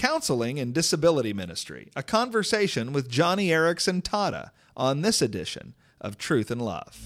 Counseling 0.00 0.58
and 0.58 0.72
Disability 0.72 1.34
Ministry, 1.34 1.90
a 1.94 2.02
conversation 2.02 2.94
with 2.94 3.10
Joni 3.10 3.48
Eareckson 3.48 4.00
Tada 4.00 4.48
on 4.74 5.02
this 5.02 5.20
edition 5.20 5.74
of 6.00 6.16
Truth 6.16 6.50
and 6.50 6.62
Love. 6.62 6.98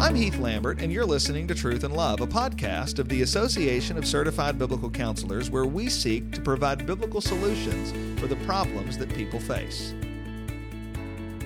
I'm 0.00 0.14
Heath 0.14 0.38
Lambert, 0.38 0.80
and 0.80 0.92
you're 0.92 1.04
listening 1.04 1.48
to 1.48 1.56
Truth 1.56 1.82
and 1.82 1.96
Love, 1.96 2.20
a 2.20 2.26
podcast 2.28 3.00
of 3.00 3.08
the 3.08 3.22
Association 3.22 3.98
of 3.98 4.06
Certified 4.06 4.60
Biblical 4.60 4.90
Counselors, 4.90 5.50
where 5.50 5.66
we 5.66 5.88
seek 5.88 6.30
to 6.30 6.40
provide 6.40 6.86
biblical 6.86 7.20
solutions 7.20 7.90
for 8.20 8.28
the 8.28 8.36
problems 8.46 8.96
that 8.96 9.12
people 9.12 9.40
face. 9.40 9.92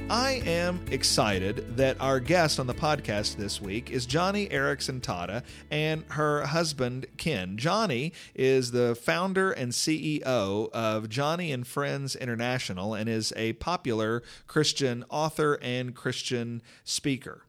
I 0.08 0.40
am 0.46 0.80
excited 0.92 1.76
that 1.76 2.00
our 2.00 2.20
guest 2.20 2.60
on 2.60 2.68
the 2.68 2.74
podcast 2.74 3.34
this 3.34 3.60
week 3.60 3.90
is 3.90 4.06
Joni 4.06 4.48
Eareckson 4.52 5.00
Tada 5.00 5.42
and 5.68 6.04
her 6.10 6.46
husband 6.46 7.06
Ken. 7.16 7.56
Joni 7.56 8.12
is 8.32 8.70
the 8.70 8.94
founder 8.94 9.50
and 9.50 9.72
CEO 9.72 10.70
of 10.70 11.08
Joni 11.08 11.52
and 11.52 11.66
Friends 11.66 12.14
International 12.14 12.94
and 12.94 13.08
is 13.08 13.32
a 13.34 13.54
popular 13.54 14.22
Christian 14.46 15.04
author 15.10 15.58
and 15.60 15.92
Christian 15.92 16.62
speaker. 16.84 17.45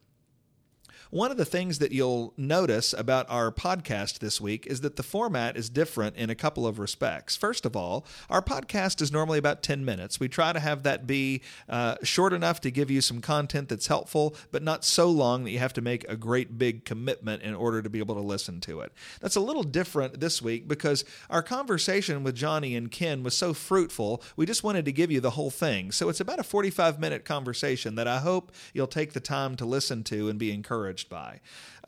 One 1.10 1.30
of 1.30 1.38
the 1.38 1.46
things 1.46 1.78
that 1.78 1.90
you'll 1.90 2.34
notice 2.36 2.92
about 2.92 3.24
our 3.30 3.50
podcast 3.50 4.18
this 4.18 4.42
week 4.42 4.66
is 4.66 4.82
that 4.82 4.96
the 4.96 5.02
format 5.02 5.56
is 5.56 5.70
different 5.70 6.16
in 6.16 6.28
a 6.28 6.34
couple 6.34 6.66
of 6.66 6.78
respects. 6.78 7.34
First 7.34 7.64
of 7.64 7.74
all, 7.74 8.04
our 8.28 8.42
podcast 8.42 9.00
is 9.00 9.10
normally 9.10 9.38
about 9.38 9.62
10 9.62 9.86
minutes. 9.86 10.20
We 10.20 10.28
try 10.28 10.52
to 10.52 10.60
have 10.60 10.82
that 10.82 11.06
be 11.06 11.40
uh, 11.66 11.96
short 12.02 12.34
enough 12.34 12.60
to 12.60 12.70
give 12.70 12.90
you 12.90 13.00
some 13.00 13.22
content 13.22 13.70
that's 13.70 13.86
helpful, 13.86 14.36
but 14.52 14.62
not 14.62 14.84
so 14.84 15.08
long 15.08 15.44
that 15.44 15.50
you 15.50 15.58
have 15.60 15.72
to 15.74 15.80
make 15.80 16.06
a 16.10 16.16
great 16.16 16.58
big 16.58 16.84
commitment 16.84 17.42
in 17.42 17.54
order 17.54 17.80
to 17.80 17.88
be 17.88 18.00
able 18.00 18.16
to 18.16 18.20
listen 18.20 18.60
to 18.60 18.80
it. 18.80 18.92
That's 19.22 19.36
a 19.36 19.40
little 19.40 19.62
different 19.62 20.20
this 20.20 20.42
week 20.42 20.68
because 20.68 21.06
our 21.30 21.42
conversation 21.42 22.22
with 22.22 22.36
Joni 22.36 22.76
and 22.76 22.90
Ken 22.90 23.22
was 23.22 23.34
so 23.34 23.54
fruitful, 23.54 24.22
we 24.36 24.44
just 24.44 24.62
wanted 24.62 24.84
to 24.84 24.92
give 24.92 25.10
you 25.10 25.22
the 25.22 25.30
whole 25.30 25.50
thing. 25.50 25.90
So 25.90 26.10
it's 26.10 26.20
about 26.20 26.38
a 26.38 26.44
45 26.44 27.00
minute 27.00 27.24
conversation 27.24 27.94
that 27.94 28.06
I 28.06 28.18
hope 28.18 28.52
you'll 28.74 28.86
take 28.86 29.14
the 29.14 29.20
time 29.20 29.56
to 29.56 29.64
listen 29.64 30.04
to 30.04 30.28
and 30.28 30.38
be 30.38 30.52
encouraged 30.52 30.97
encouraged 30.98 31.08
by. 31.08 31.40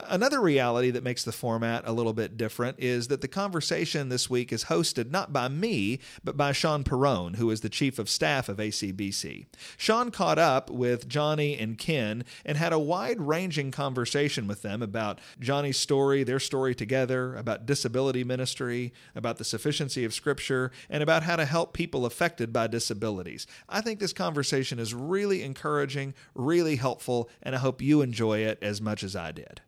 Another 0.09 0.41
reality 0.41 0.91
that 0.91 1.05
makes 1.05 1.25
the 1.25 1.33
format 1.33 1.83
a 1.87 1.93
little 1.93 2.13
bit 2.13 2.37
different 2.37 2.79
is 2.79 3.09
that 3.09 3.21
the 3.21 3.29
conversation 3.29 4.09
this 4.09 4.29
week 4.29 4.53
is 4.53 4.65
hosted 4.65 5.11
not 5.11 5.33
by 5.33 5.49
me, 5.49 5.99
but 6.23 6.37
by 6.37 6.53
Sean 6.53 6.85
Perron, 6.85 7.35
who 7.35 7.51
is 7.51 7.61
the 7.61 7.69
chief 7.69 7.99
of 7.99 8.09
staff 8.09 8.49
of 8.49 8.59
ACBC. 8.59 9.47
Sean 9.77 10.11
caught 10.11 10.39
up 10.39 10.71
with 10.71 11.09
Joni 11.09 11.61
and 11.61 11.79
Ken 11.79 12.25
and 12.45 12.59
had 12.59 12.73
a 12.73 12.79
wide 12.79 13.21
ranging 13.21 13.71
conversation 13.71 14.47
with 14.47 14.63
them 14.63 14.83
about 14.83 15.21
Joni's 15.41 15.77
story, 15.77 16.23
their 16.23 16.41
story 16.41 16.75
together, 16.75 17.35
about 17.37 17.67
disability 17.67 18.25
ministry, 18.25 18.93
about 19.15 19.39
the 19.39 19.45
sufficiency 19.45 20.05
of 20.05 20.15
Scripture, 20.15 20.71
and 20.89 21.03
about 21.03 21.23
how 21.23 21.37
to 21.37 21.45
help 21.45 21.73
people 21.73 22.07
affected 22.07 22.53
by 22.53 22.67
disabilities. 22.67 23.47
I 23.69 23.81
think 23.81 24.01
this 24.01 24.13
conversation 24.13 24.79
is 24.79 24.95
really 24.95 25.43
encouraging, 25.43 26.15
really 26.35 26.77
helpful, 26.77 27.31
and 27.43 27.55
I 27.55 27.59
hope 27.59 27.83
you 27.83 28.03
enjoy 28.03 28.41
it 28.41 28.59
as 28.63 28.81
much 28.81 29.03
as 29.03 29.17
I 29.17 29.33
did. 29.33 29.61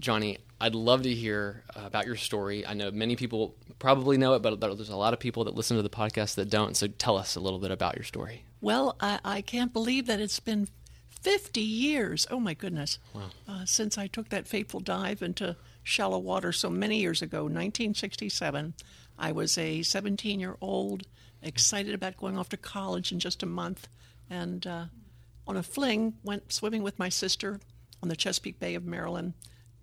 Joni, 0.00 0.38
I'd 0.60 0.74
love 0.74 1.02
to 1.02 1.14
hear 1.14 1.62
uh, 1.76 1.82
about 1.84 2.06
your 2.06 2.16
story. 2.16 2.66
I 2.66 2.74
know 2.74 2.90
many 2.90 3.16
people 3.16 3.54
probably 3.78 4.16
know 4.16 4.34
it, 4.34 4.42
but 4.42 4.60
there's 4.60 4.88
a 4.88 4.96
lot 4.96 5.12
of 5.12 5.20
people 5.20 5.44
that 5.44 5.54
listen 5.54 5.76
to 5.76 5.82
the 5.82 5.90
podcast 5.90 6.34
that 6.36 6.50
don't. 6.50 6.76
So 6.76 6.86
tell 6.86 7.16
us 7.16 7.36
a 7.36 7.40
little 7.40 7.58
bit 7.58 7.70
about 7.70 7.96
your 7.96 8.04
story. 8.04 8.44
Well, 8.60 8.96
I, 9.00 9.20
I 9.24 9.40
can't 9.42 9.72
believe 9.72 10.06
that 10.06 10.20
it's 10.20 10.40
been 10.40 10.68
50 11.20 11.60
years. 11.60 12.26
Oh, 12.30 12.40
my 12.40 12.54
goodness. 12.54 12.98
Wow. 13.14 13.22
Uh, 13.46 13.64
since 13.64 13.98
I 13.98 14.06
took 14.06 14.30
that 14.30 14.48
fateful 14.48 14.80
dive 14.80 15.22
into 15.22 15.56
shallow 15.82 16.18
water 16.18 16.50
so 16.50 16.70
many 16.70 16.98
years 16.98 17.22
ago, 17.22 17.42
1967. 17.42 18.74
I 19.18 19.32
was 19.32 19.56
a 19.58 19.82
17 19.82 20.40
year 20.40 20.56
old, 20.60 21.06
excited 21.42 21.94
about 21.94 22.16
going 22.16 22.36
off 22.36 22.48
to 22.48 22.56
college 22.56 23.12
in 23.12 23.20
just 23.20 23.42
a 23.42 23.46
month, 23.46 23.86
and 24.28 24.66
uh, 24.66 24.86
on 25.46 25.56
a 25.56 25.62
fling 25.62 26.14
went 26.24 26.52
swimming 26.52 26.82
with 26.82 26.98
my 26.98 27.08
sister 27.08 27.60
on 28.02 28.08
the 28.08 28.16
Chesapeake 28.16 28.58
Bay 28.58 28.74
of 28.74 28.84
Maryland 28.84 29.34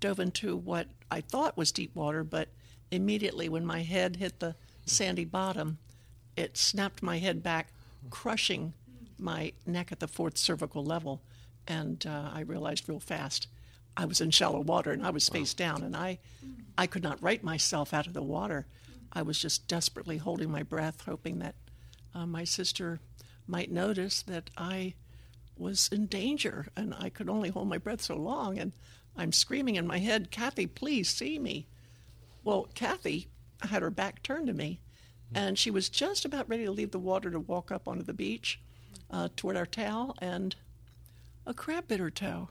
dove 0.01 0.19
into 0.19 0.57
what 0.57 0.87
I 1.09 1.21
thought 1.21 1.57
was 1.57 1.71
deep 1.71 1.95
water, 1.95 2.25
but 2.25 2.49
immediately 2.91 3.47
when 3.47 3.65
my 3.65 3.81
head 3.83 4.17
hit 4.17 4.39
the 4.39 4.55
sandy 4.85 5.23
bottom, 5.23 5.77
it 6.35 6.57
snapped 6.57 7.01
my 7.01 7.19
head 7.19 7.41
back, 7.41 7.69
crushing 8.09 8.73
my 9.17 9.53
neck 9.65 9.91
at 9.91 9.99
the 9.99 10.07
fourth 10.07 10.37
cervical 10.37 10.83
level. 10.83 11.21
And 11.67 12.05
uh, 12.05 12.31
I 12.33 12.41
realized 12.41 12.89
real 12.89 12.99
fast 12.99 13.47
I 13.95 14.05
was 14.05 14.21
in 14.21 14.31
shallow 14.31 14.61
water 14.61 14.91
and 14.91 15.05
I 15.05 15.09
was 15.11 15.29
face 15.29 15.53
wow. 15.57 15.65
down, 15.65 15.83
and 15.83 15.95
I, 15.95 16.19
I 16.77 16.87
could 16.87 17.03
not 17.03 17.21
right 17.21 17.43
myself 17.43 17.93
out 17.93 18.07
of 18.07 18.13
the 18.13 18.23
water. 18.23 18.65
I 19.13 19.21
was 19.21 19.39
just 19.39 19.67
desperately 19.67 20.17
holding 20.17 20.49
my 20.49 20.63
breath, 20.63 21.01
hoping 21.05 21.39
that 21.39 21.55
uh, 22.15 22.25
my 22.25 22.43
sister 22.43 22.99
might 23.47 23.71
notice 23.71 24.21
that 24.23 24.49
I 24.57 24.93
was 25.61 25.89
in 25.91 26.07
danger, 26.07 26.67
and 26.75 26.93
I 26.97 27.09
could 27.09 27.29
only 27.29 27.49
hold 27.49 27.69
my 27.69 27.77
breath 27.77 28.01
so 28.01 28.17
long. 28.17 28.57
And 28.57 28.73
I'm 29.15 29.31
screaming 29.31 29.75
in 29.75 29.87
my 29.87 29.99
head, 29.99 30.31
Kathy, 30.31 30.67
please 30.67 31.09
see 31.09 31.39
me. 31.39 31.67
Well, 32.43 32.67
Kathy 32.73 33.27
had 33.61 33.81
her 33.81 33.91
back 33.91 34.23
turned 34.23 34.47
to 34.47 34.53
me, 34.53 34.81
and 35.33 35.57
she 35.57 35.71
was 35.71 35.89
just 35.89 36.25
about 36.25 36.49
ready 36.49 36.65
to 36.65 36.71
leave 36.71 36.91
the 36.91 36.99
water 36.99 37.29
to 37.29 37.39
walk 37.39 37.71
up 37.71 37.87
onto 37.87 38.03
the 38.03 38.13
beach 38.13 38.59
uh, 39.11 39.29
toward 39.35 39.55
our 39.55 39.65
towel, 39.65 40.15
and 40.19 40.55
a 41.45 41.53
crab 41.53 41.87
bit 41.87 41.99
her 41.99 42.09
toe. 42.09 42.49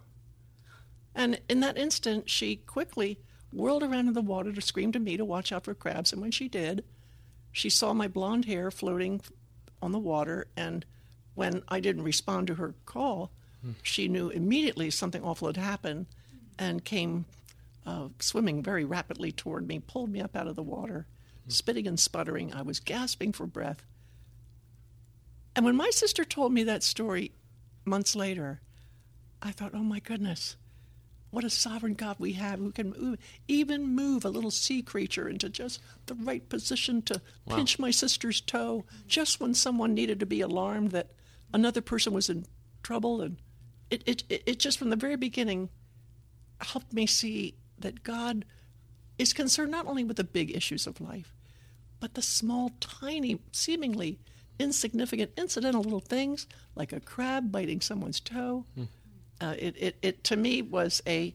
And 1.14 1.40
in 1.48 1.60
that 1.60 1.76
instant, 1.76 2.30
she 2.30 2.56
quickly 2.56 3.18
whirled 3.52 3.82
around 3.82 4.08
in 4.08 4.14
the 4.14 4.22
water 4.22 4.52
to 4.52 4.60
scream 4.60 4.92
to 4.92 5.00
me 5.00 5.16
to 5.16 5.24
watch 5.24 5.50
out 5.52 5.64
for 5.64 5.74
crabs. 5.74 6.12
And 6.12 6.22
when 6.22 6.30
she 6.30 6.48
did, 6.48 6.84
she 7.50 7.68
saw 7.68 7.92
my 7.92 8.06
blonde 8.06 8.44
hair 8.44 8.70
floating 8.70 9.20
on 9.82 9.92
the 9.92 9.98
water. 9.98 10.46
And 10.56 10.84
when 11.40 11.62
I 11.68 11.80
didn't 11.80 12.02
respond 12.02 12.48
to 12.48 12.56
her 12.56 12.74
call, 12.84 13.30
she 13.82 14.08
knew 14.08 14.28
immediately 14.28 14.90
something 14.90 15.24
awful 15.24 15.48
had 15.48 15.56
happened 15.56 16.04
and 16.58 16.84
came 16.84 17.24
uh, 17.86 18.08
swimming 18.18 18.62
very 18.62 18.84
rapidly 18.84 19.32
toward 19.32 19.66
me, 19.66 19.78
pulled 19.78 20.10
me 20.10 20.20
up 20.20 20.36
out 20.36 20.48
of 20.48 20.54
the 20.54 20.62
water, 20.62 21.06
spitting 21.48 21.86
and 21.86 21.98
sputtering. 21.98 22.52
I 22.52 22.60
was 22.60 22.78
gasping 22.78 23.32
for 23.32 23.46
breath. 23.46 23.86
And 25.56 25.64
when 25.64 25.76
my 25.76 25.88
sister 25.88 26.26
told 26.26 26.52
me 26.52 26.62
that 26.64 26.82
story 26.82 27.32
months 27.86 28.14
later, 28.14 28.60
I 29.40 29.50
thought, 29.50 29.72
oh 29.72 29.78
my 29.78 30.00
goodness, 30.00 30.56
what 31.30 31.44
a 31.44 31.48
sovereign 31.48 31.94
God 31.94 32.16
we 32.18 32.32
have 32.34 32.58
who 32.58 32.70
can 32.70 32.90
move, 32.90 33.18
even 33.48 33.94
move 33.94 34.26
a 34.26 34.30
little 34.30 34.50
sea 34.50 34.82
creature 34.82 35.26
into 35.26 35.48
just 35.48 35.80
the 36.04 36.16
right 36.16 36.46
position 36.50 37.00
to 37.00 37.22
wow. 37.46 37.56
pinch 37.56 37.78
my 37.78 37.90
sister's 37.90 38.42
toe 38.42 38.84
just 39.06 39.40
when 39.40 39.54
someone 39.54 39.94
needed 39.94 40.20
to 40.20 40.26
be 40.26 40.42
alarmed 40.42 40.90
that 40.90 41.08
another 41.52 41.80
person 41.80 42.12
was 42.12 42.28
in 42.28 42.46
trouble. 42.82 43.20
And 43.20 43.36
it, 43.90 44.02
it, 44.06 44.42
it, 44.46 44.58
just 44.58 44.78
from 44.78 44.90
the 44.90 44.96
very 44.96 45.16
beginning 45.16 45.68
helped 46.60 46.92
me 46.92 47.06
see 47.06 47.54
that 47.78 48.02
God 48.02 48.44
is 49.18 49.32
concerned 49.32 49.70
not 49.70 49.86
only 49.86 50.04
with 50.04 50.16
the 50.16 50.24
big 50.24 50.54
issues 50.56 50.86
of 50.86 51.00
life, 51.00 51.34
but 51.98 52.14
the 52.14 52.22
small, 52.22 52.72
tiny, 52.80 53.40
seemingly 53.52 54.18
insignificant, 54.58 55.32
incidental 55.36 55.82
little 55.82 56.00
things 56.00 56.46
like 56.74 56.92
a 56.92 57.00
crab 57.00 57.50
biting 57.50 57.80
someone's 57.80 58.20
toe. 58.20 58.64
Mm. 58.78 58.88
Uh, 59.40 59.54
it, 59.58 59.74
it, 59.78 59.96
it, 60.02 60.24
to 60.24 60.36
me, 60.36 60.60
was 60.60 61.02
a, 61.06 61.34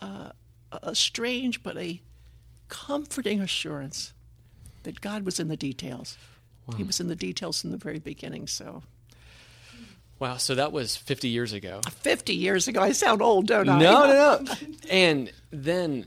uh, 0.00 0.30
a 0.72 0.94
strange 0.94 1.62
but 1.62 1.76
a 1.76 2.00
comforting 2.68 3.40
assurance 3.40 4.12
that 4.82 5.00
God 5.00 5.24
was 5.24 5.38
in 5.38 5.48
the 5.48 5.56
details. 5.56 6.18
Wow. 6.66 6.76
He 6.76 6.84
was 6.84 7.00
in 7.00 7.08
the 7.08 7.16
details 7.16 7.60
from 7.60 7.70
the 7.70 7.76
very 7.76 8.00
beginning. 8.00 8.48
So 8.48 8.82
Wow, 10.18 10.38
so 10.38 10.54
that 10.54 10.72
was 10.72 10.96
50 10.96 11.28
years 11.28 11.52
ago. 11.52 11.80
50 11.90 12.34
years 12.34 12.68
ago. 12.68 12.80
I 12.80 12.92
sound 12.92 13.20
old, 13.20 13.46
don't 13.46 13.68
I? 13.68 13.78
No, 13.78 14.06
no, 14.06 14.40
no. 14.42 14.54
and 14.90 15.32
then 15.50 16.06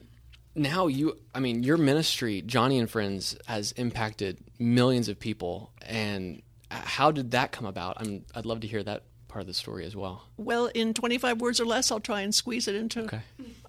now 0.56 0.88
you, 0.88 1.18
I 1.34 1.40
mean, 1.40 1.64
your 1.64 1.78
ministry, 1.78 2.42
Joni 2.42 2.80
and 2.80 2.90
Friends, 2.90 3.38
has 3.46 3.72
impacted 3.74 4.40
millions 4.58 5.10
of 5.10 5.20
people. 5.20 5.72
And 5.82 6.42
how 6.72 7.12
did 7.12 7.32
that 7.32 7.52
come 7.52 7.66
about? 7.66 7.98
I'm, 8.00 8.26
I'd 8.34 8.46
love 8.46 8.62
to 8.62 8.68
hear 8.68 8.84
that 8.84 9.04
part 9.28 9.42
of 9.42 9.48
the 9.48 9.54
story 9.54 9.86
as 9.86 9.96
well. 9.96 10.24
Well, 10.38 10.68
in 10.74 10.94
25 10.94 11.40
words 11.40 11.60
or 11.60 11.66
less, 11.66 11.92
I'll 11.92 12.00
try 12.00 12.22
and 12.22 12.34
squeeze 12.34 12.68
it 12.68 12.76
into. 12.76 13.04
Okay. 13.04 13.22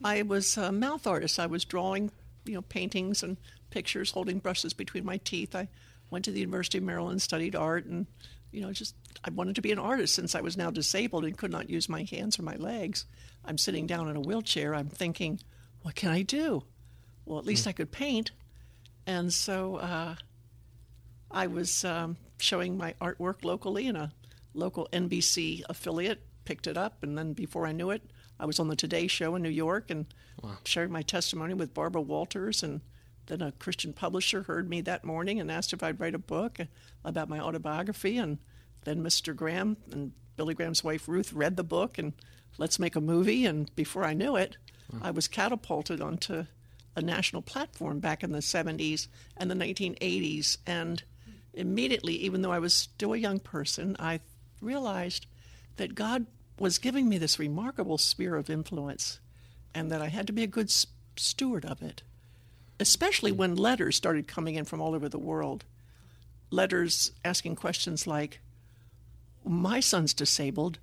I 0.02 0.22
was 0.22 0.56
a 0.56 0.72
mouth 0.72 1.06
artist. 1.06 1.38
I 1.38 1.46
was 1.46 1.64
drawing, 1.64 2.10
you 2.46 2.54
know, 2.54 2.62
paintings 2.62 3.22
and 3.22 3.36
pictures, 3.70 4.10
holding 4.12 4.38
brushes 4.38 4.72
between 4.72 5.04
my 5.04 5.18
teeth. 5.18 5.54
I 5.54 5.68
went 6.10 6.24
to 6.24 6.32
the 6.32 6.40
University 6.40 6.78
of 6.78 6.84
Maryland, 6.84 7.22
studied 7.22 7.54
art, 7.54 7.84
and 7.84 8.06
you 8.52 8.60
know, 8.60 8.72
just 8.72 8.94
I 9.24 9.30
wanted 9.30 9.56
to 9.56 9.62
be 9.62 9.72
an 9.72 9.78
artist 9.78 10.14
since 10.14 10.34
I 10.34 10.40
was 10.40 10.56
now 10.56 10.70
disabled 10.70 11.24
and 11.24 11.36
could 11.36 11.52
not 11.52 11.70
use 11.70 11.88
my 11.88 12.04
hands 12.04 12.38
or 12.38 12.42
my 12.42 12.56
legs. 12.56 13.06
I'm 13.44 13.58
sitting 13.58 13.86
down 13.86 14.08
in 14.08 14.16
a 14.16 14.20
wheelchair. 14.20 14.74
I'm 14.74 14.88
thinking, 14.88 15.40
what 15.82 15.94
can 15.94 16.10
I 16.10 16.22
do? 16.22 16.64
Well, 17.24 17.38
at 17.38 17.46
least 17.46 17.64
mm. 17.64 17.68
I 17.68 17.72
could 17.72 17.92
paint. 17.92 18.32
And 19.06 19.32
so 19.32 19.76
uh, 19.76 20.14
I 21.30 21.46
was 21.46 21.84
um, 21.84 22.16
showing 22.38 22.76
my 22.76 22.94
artwork 23.00 23.44
locally, 23.44 23.86
and 23.86 23.96
a 23.96 24.12
local 24.54 24.88
NBC 24.92 25.62
affiliate 25.68 26.22
picked 26.44 26.66
it 26.66 26.76
up. 26.76 27.02
And 27.02 27.16
then 27.16 27.32
before 27.32 27.66
I 27.66 27.72
knew 27.72 27.90
it, 27.90 28.02
I 28.38 28.46
was 28.46 28.58
on 28.58 28.68
the 28.68 28.76
Today 28.76 29.06
Show 29.06 29.36
in 29.36 29.42
New 29.42 29.50
York 29.50 29.90
and 29.90 30.06
wow. 30.42 30.58
sharing 30.64 30.92
my 30.92 31.02
testimony 31.02 31.54
with 31.54 31.74
Barbara 31.74 32.02
Walters. 32.02 32.62
And 32.62 32.80
then 33.30 33.40
a 33.40 33.52
Christian 33.52 33.92
publisher 33.92 34.42
heard 34.42 34.68
me 34.68 34.80
that 34.82 35.04
morning 35.04 35.38
and 35.38 35.50
asked 35.50 35.72
if 35.72 35.82
I'd 35.82 36.00
write 36.00 36.14
a 36.14 36.18
book 36.18 36.58
about 37.04 37.28
my 37.28 37.38
autobiography. 37.38 38.18
And 38.18 38.38
then 38.82 39.02
Mr. 39.02 39.34
Graham 39.34 39.76
and 39.92 40.12
Billy 40.36 40.52
Graham's 40.52 40.82
wife 40.82 41.08
Ruth 41.08 41.32
read 41.32 41.56
the 41.56 41.64
book 41.64 41.96
and 41.96 42.12
let's 42.58 42.78
make 42.78 42.96
a 42.96 43.00
movie. 43.00 43.46
And 43.46 43.74
before 43.76 44.04
I 44.04 44.14
knew 44.14 44.34
it, 44.36 44.56
wow. 44.92 45.00
I 45.02 45.10
was 45.12 45.28
catapulted 45.28 46.00
onto 46.00 46.46
a 46.96 47.02
national 47.02 47.42
platform 47.42 48.00
back 48.00 48.24
in 48.24 48.32
the 48.32 48.38
70s 48.40 49.06
and 49.36 49.48
the 49.48 49.54
1980s. 49.54 50.58
And 50.66 51.02
immediately, 51.54 52.14
even 52.14 52.42
though 52.42 52.52
I 52.52 52.58
was 52.58 52.74
still 52.74 53.12
a 53.12 53.18
young 53.18 53.38
person, 53.38 53.96
I 54.00 54.20
realized 54.60 55.26
that 55.76 55.94
God 55.94 56.26
was 56.58 56.78
giving 56.78 57.08
me 57.08 57.16
this 57.16 57.38
remarkable 57.38 57.96
sphere 57.96 58.34
of 58.34 58.50
influence 58.50 59.20
and 59.72 59.90
that 59.92 60.02
I 60.02 60.08
had 60.08 60.26
to 60.26 60.32
be 60.32 60.42
a 60.42 60.48
good 60.48 60.70
steward 61.16 61.64
of 61.64 61.80
it, 61.80 62.02
especially 62.80 63.30
when 63.30 63.54
letters 63.54 63.94
started 63.94 64.26
coming 64.26 64.56
in 64.56 64.64
from 64.64 64.80
all 64.80 64.94
over 64.94 65.08
the 65.08 65.18
world. 65.18 65.64
Letters 66.50 67.12
asking 67.24 67.54
questions 67.54 68.06
like, 68.06 68.40
My 69.44 69.78
son's 69.78 70.14
disabled. 70.14 70.78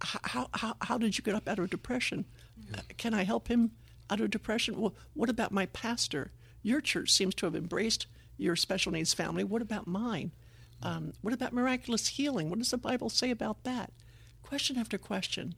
How, 0.00 0.48
how, 0.52 0.76
how 0.80 0.98
did 0.98 1.16
you 1.16 1.24
get 1.24 1.34
up 1.34 1.48
out 1.48 1.58
of 1.58 1.70
depression? 1.70 2.24
Can 2.98 3.14
I 3.14 3.24
help 3.24 3.48
him 3.48 3.72
out 4.10 4.20
of 4.20 4.30
depression? 4.30 4.78
Well, 4.78 4.94
what 5.14 5.30
about 5.30 5.50
my 5.50 5.66
pastor? 5.66 6.32
Your 6.62 6.80
church 6.80 7.10
seems 7.10 7.34
to 7.36 7.46
have 7.46 7.56
embraced 7.56 8.06
your 8.36 8.54
special 8.54 8.92
needs 8.92 9.14
family. 9.14 9.42
What 9.42 9.62
about 9.62 9.86
mine? 9.86 10.32
Um, 10.82 11.12
what 11.22 11.34
about 11.34 11.52
miraculous 11.52 12.06
healing? 12.08 12.50
What 12.50 12.58
does 12.58 12.70
the 12.70 12.78
Bible 12.78 13.08
say 13.08 13.30
about 13.30 13.64
that? 13.64 13.92
Question 14.42 14.78
after 14.78 14.98
question. 14.98 15.54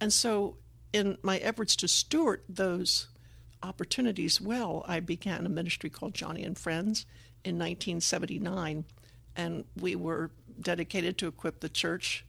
And 0.00 0.12
so, 0.12 0.56
in 0.92 1.16
my 1.22 1.38
efforts 1.38 1.74
to 1.76 1.88
steward 1.88 2.42
those 2.48 3.08
opportunities 3.62 4.40
well, 4.40 4.84
I 4.86 5.00
began 5.00 5.46
a 5.46 5.48
ministry 5.48 5.90
called 5.90 6.14
Joni 6.14 6.44
and 6.44 6.58
Friends 6.58 7.06
in 7.44 7.56
1979. 7.56 8.84
And 9.36 9.64
we 9.80 9.96
were 9.96 10.30
dedicated 10.60 11.18
to 11.18 11.26
equip 11.26 11.60
the 11.60 11.68
church 11.68 12.24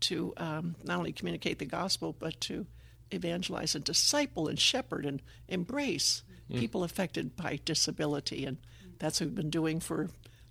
to 0.00 0.32
um, 0.36 0.76
not 0.84 0.98
only 0.98 1.12
communicate 1.12 1.58
the 1.58 1.66
gospel, 1.66 2.14
but 2.18 2.40
to 2.42 2.66
evangelize 3.10 3.74
and 3.74 3.84
disciple 3.84 4.48
and 4.48 4.58
shepherd 4.58 5.06
and 5.06 5.22
embrace 5.48 6.22
mm. 6.50 6.58
people 6.58 6.84
affected 6.84 7.36
by 7.36 7.58
disability. 7.64 8.44
And 8.44 8.58
that's 8.98 9.20
what 9.20 9.28
we've 9.28 9.36
been 9.36 9.50
doing 9.50 9.80
for 9.80 10.08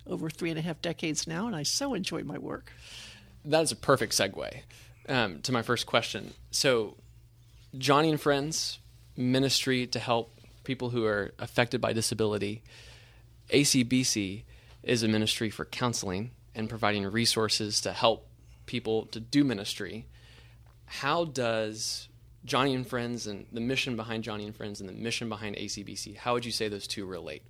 over 0.07 0.29
three 0.29 0.49
and 0.49 0.59
a 0.59 0.61
half 0.61 0.81
decades 0.81 1.27
now, 1.27 1.47
and 1.47 1.55
I 1.55 1.63
so 1.63 1.93
enjoy 1.93 2.23
my 2.23 2.37
work. 2.37 2.71
That 3.43 3.63
is 3.63 3.71
a 3.71 3.75
perfect 3.75 4.13
segue 4.13 4.61
um, 5.09 5.41
to 5.41 5.51
my 5.51 5.61
first 5.61 5.85
question. 5.85 6.33
So, 6.51 6.95
Joni 7.75 8.09
and 8.09 8.21
Friends 8.21 8.79
ministry 9.15 9.87
to 9.87 9.99
help 9.99 10.39
people 10.63 10.89
who 10.89 11.05
are 11.05 11.33
affected 11.39 11.81
by 11.81 11.93
disability. 11.93 12.63
ACBC 13.49 14.43
is 14.83 15.03
a 15.03 15.07
ministry 15.07 15.49
for 15.49 15.65
counseling 15.65 16.31
and 16.53 16.69
providing 16.69 17.05
resources 17.05 17.81
to 17.81 17.91
help 17.91 18.27
people 18.65 19.05
to 19.07 19.19
do 19.19 19.43
ministry. 19.43 20.05
How 20.85 21.25
does 21.25 22.07
Joni 22.45 22.75
and 22.75 22.87
Friends 22.87 23.27
and 23.27 23.45
the 23.51 23.61
mission 23.61 23.95
behind 23.95 24.23
Joni 24.23 24.45
and 24.45 24.55
Friends 24.55 24.79
and 24.79 24.87
the 24.87 24.93
mission 24.93 25.29
behind 25.29 25.55
ACBC, 25.55 26.17
how 26.17 26.33
would 26.33 26.45
you 26.45 26.51
say 26.51 26.67
those 26.67 26.87
two 26.87 27.05
relate? 27.05 27.43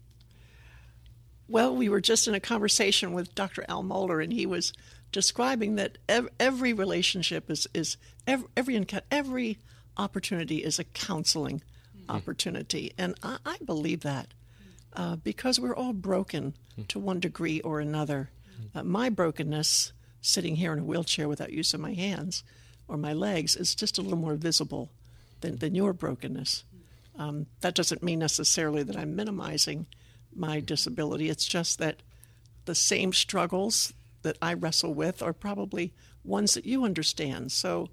Well, 1.47 1.75
we 1.75 1.89
were 1.89 2.01
just 2.01 2.27
in 2.27 2.33
a 2.33 2.39
conversation 2.39 3.13
with 3.13 3.35
Dr. 3.35 3.63
Al 3.67 3.83
Mohler, 3.83 4.23
and 4.23 4.33
he 4.33 4.45
was 4.45 4.73
describing 5.11 5.75
that 5.75 5.97
every 6.39 6.73
relationship 6.73 7.51
is, 7.51 7.67
is 7.73 7.97
every, 8.25 8.47
every, 8.57 8.85
every 9.11 9.59
opportunity 9.97 10.63
is 10.63 10.79
a 10.79 10.83
counseling 10.83 11.61
mm-hmm. 11.97 12.11
opportunity. 12.15 12.93
And 12.97 13.15
I, 13.23 13.37
I 13.45 13.57
believe 13.63 14.01
that 14.01 14.33
uh, 14.93 15.15
because 15.17 15.59
we're 15.59 15.75
all 15.75 15.93
broken 15.93 16.53
mm-hmm. 16.73 16.83
to 16.83 16.99
one 16.99 17.19
degree 17.19 17.61
or 17.61 17.79
another. 17.79 18.29
Uh, 18.73 18.83
my 18.83 19.09
brokenness, 19.09 19.91
sitting 20.21 20.55
here 20.55 20.73
in 20.73 20.79
a 20.79 20.83
wheelchair 20.83 21.27
without 21.27 21.51
use 21.51 21.73
of 21.73 21.79
my 21.79 21.93
hands 21.93 22.43
or 22.87 22.97
my 22.97 23.13
legs, 23.13 23.55
is 23.55 23.75
just 23.75 23.97
a 23.97 24.01
little 24.01 24.17
more 24.17 24.35
visible 24.35 24.89
than, 25.41 25.57
than 25.57 25.75
your 25.75 25.93
brokenness. 25.93 26.63
Um, 27.17 27.47
that 27.61 27.75
doesn't 27.75 28.03
mean 28.03 28.19
necessarily 28.19 28.83
that 28.83 28.97
I'm 28.97 29.15
minimizing 29.15 29.87
my 30.33 30.59
disability. 30.59 31.29
It's 31.29 31.45
just 31.45 31.79
that 31.79 32.01
the 32.65 32.75
same 32.75 33.13
struggles 33.13 33.93
that 34.23 34.37
I 34.41 34.53
wrestle 34.53 34.93
with 34.93 35.21
are 35.21 35.33
probably 35.33 35.93
ones 36.23 36.53
that 36.53 36.65
you 36.65 36.85
understand. 36.85 37.51
So 37.51 37.89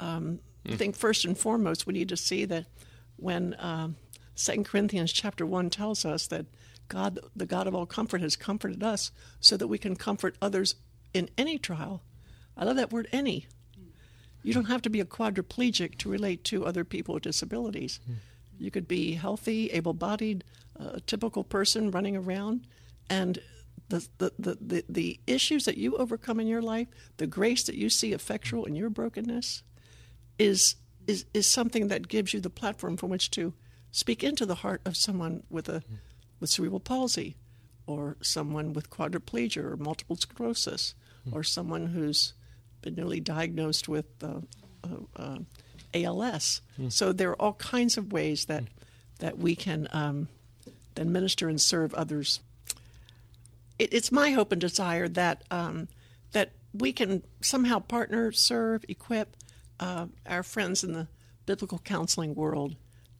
um. 0.00 0.40
I 0.66 0.76
think 0.76 0.96
first 0.96 1.24
and 1.24 1.36
foremost, 1.36 1.86
we 1.86 1.92
need 1.92 2.08
to 2.08 2.16
see 2.16 2.44
that 2.46 2.66
when 3.16 3.54
um, 3.58 3.96
Second 4.34 4.64
Corinthians 4.64 5.12
chapter 5.12 5.44
1 5.44 5.70
tells 5.70 6.04
us 6.04 6.26
that 6.28 6.46
God, 6.88 7.18
the 7.36 7.46
God 7.46 7.66
of 7.66 7.74
all 7.74 7.86
comfort, 7.86 8.20
has 8.20 8.36
comforted 8.36 8.82
us 8.82 9.10
so 9.40 9.56
that 9.56 9.68
we 9.68 9.78
can 9.78 9.96
comfort 9.96 10.36
others 10.40 10.74
in 11.12 11.28
any 11.38 11.58
trial. 11.58 12.02
I 12.56 12.64
love 12.64 12.76
that 12.76 12.92
word, 12.92 13.08
any. 13.12 13.46
You 14.42 14.52
don't 14.52 14.66
have 14.66 14.82
to 14.82 14.90
be 14.90 15.00
a 15.00 15.06
quadriplegic 15.06 15.96
to 15.98 16.08
relate 16.08 16.44
to 16.44 16.66
other 16.66 16.84
people 16.84 17.14
with 17.14 17.22
disabilities. 17.22 18.00
You 18.58 18.70
could 18.70 18.86
be 18.86 19.14
healthy, 19.14 19.70
able 19.70 19.94
bodied, 19.94 20.44
a 20.76 21.00
typical 21.00 21.44
person 21.44 21.90
running 21.90 22.16
around, 22.16 22.66
and 23.08 23.38
the, 23.88 24.06
the, 24.18 24.32
the, 24.38 24.58
the, 24.60 24.84
the 24.88 25.20
issues 25.26 25.64
that 25.64 25.78
you 25.78 25.96
overcome 25.96 26.40
in 26.40 26.46
your 26.46 26.62
life, 26.62 26.88
the 27.16 27.26
grace 27.26 27.64
that 27.64 27.76
you 27.76 27.88
see 27.88 28.12
effectual 28.12 28.64
in 28.64 28.74
your 28.74 28.90
brokenness, 28.90 29.62
is, 30.38 30.76
is, 31.06 31.24
is 31.34 31.48
something 31.48 31.88
that 31.88 32.08
gives 32.08 32.34
you 32.34 32.40
the 32.40 32.50
platform 32.50 32.96
from 32.96 33.10
which 33.10 33.30
to 33.32 33.54
speak 33.90 34.24
into 34.24 34.44
the 34.46 34.56
heart 34.56 34.80
of 34.84 34.96
someone 34.96 35.42
with, 35.50 35.68
a, 35.68 35.82
with 36.40 36.50
cerebral 36.50 36.80
palsy, 36.80 37.36
or 37.86 38.16
someone 38.22 38.72
with 38.72 38.90
quadriplegia 38.90 39.62
or 39.62 39.76
multiple 39.76 40.16
sclerosis, 40.16 40.94
or 41.32 41.42
someone 41.42 41.86
who's 41.86 42.34
been 42.82 42.94
newly 42.94 43.20
diagnosed 43.20 43.88
with 43.88 44.06
uh, 44.22 44.40
uh, 44.84 45.22
uh, 45.22 45.38
ALS. 45.94 46.60
Mm. 46.78 46.92
So 46.92 47.12
there 47.12 47.30
are 47.30 47.40
all 47.40 47.54
kinds 47.54 47.96
of 47.96 48.12
ways 48.12 48.46
that 48.46 48.64
that 49.20 49.38
we 49.38 49.54
can 49.54 49.88
um, 49.92 50.28
then 50.96 51.12
minister 51.12 51.48
and 51.48 51.60
serve 51.60 51.94
others. 51.94 52.40
It, 53.78 53.92
it's 53.94 54.10
my 54.10 54.30
hope 54.30 54.52
and 54.52 54.60
desire 54.60 55.08
that 55.08 55.44
um, 55.50 55.88
that 56.32 56.52
we 56.72 56.92
can 56.92 57.22
somehow 57.40 57.78
partner, 57.78 58.32
serve, 58.32 58.84
equip 58.88 59.36
uh, 59.84 60.06
our 60.26 60.42
friends 60.42 60.82
in 60.82 60.94
the 60.94 61.06
biblical 61.44 61.78
counseling 61.78 62.34
world 62.34 62.74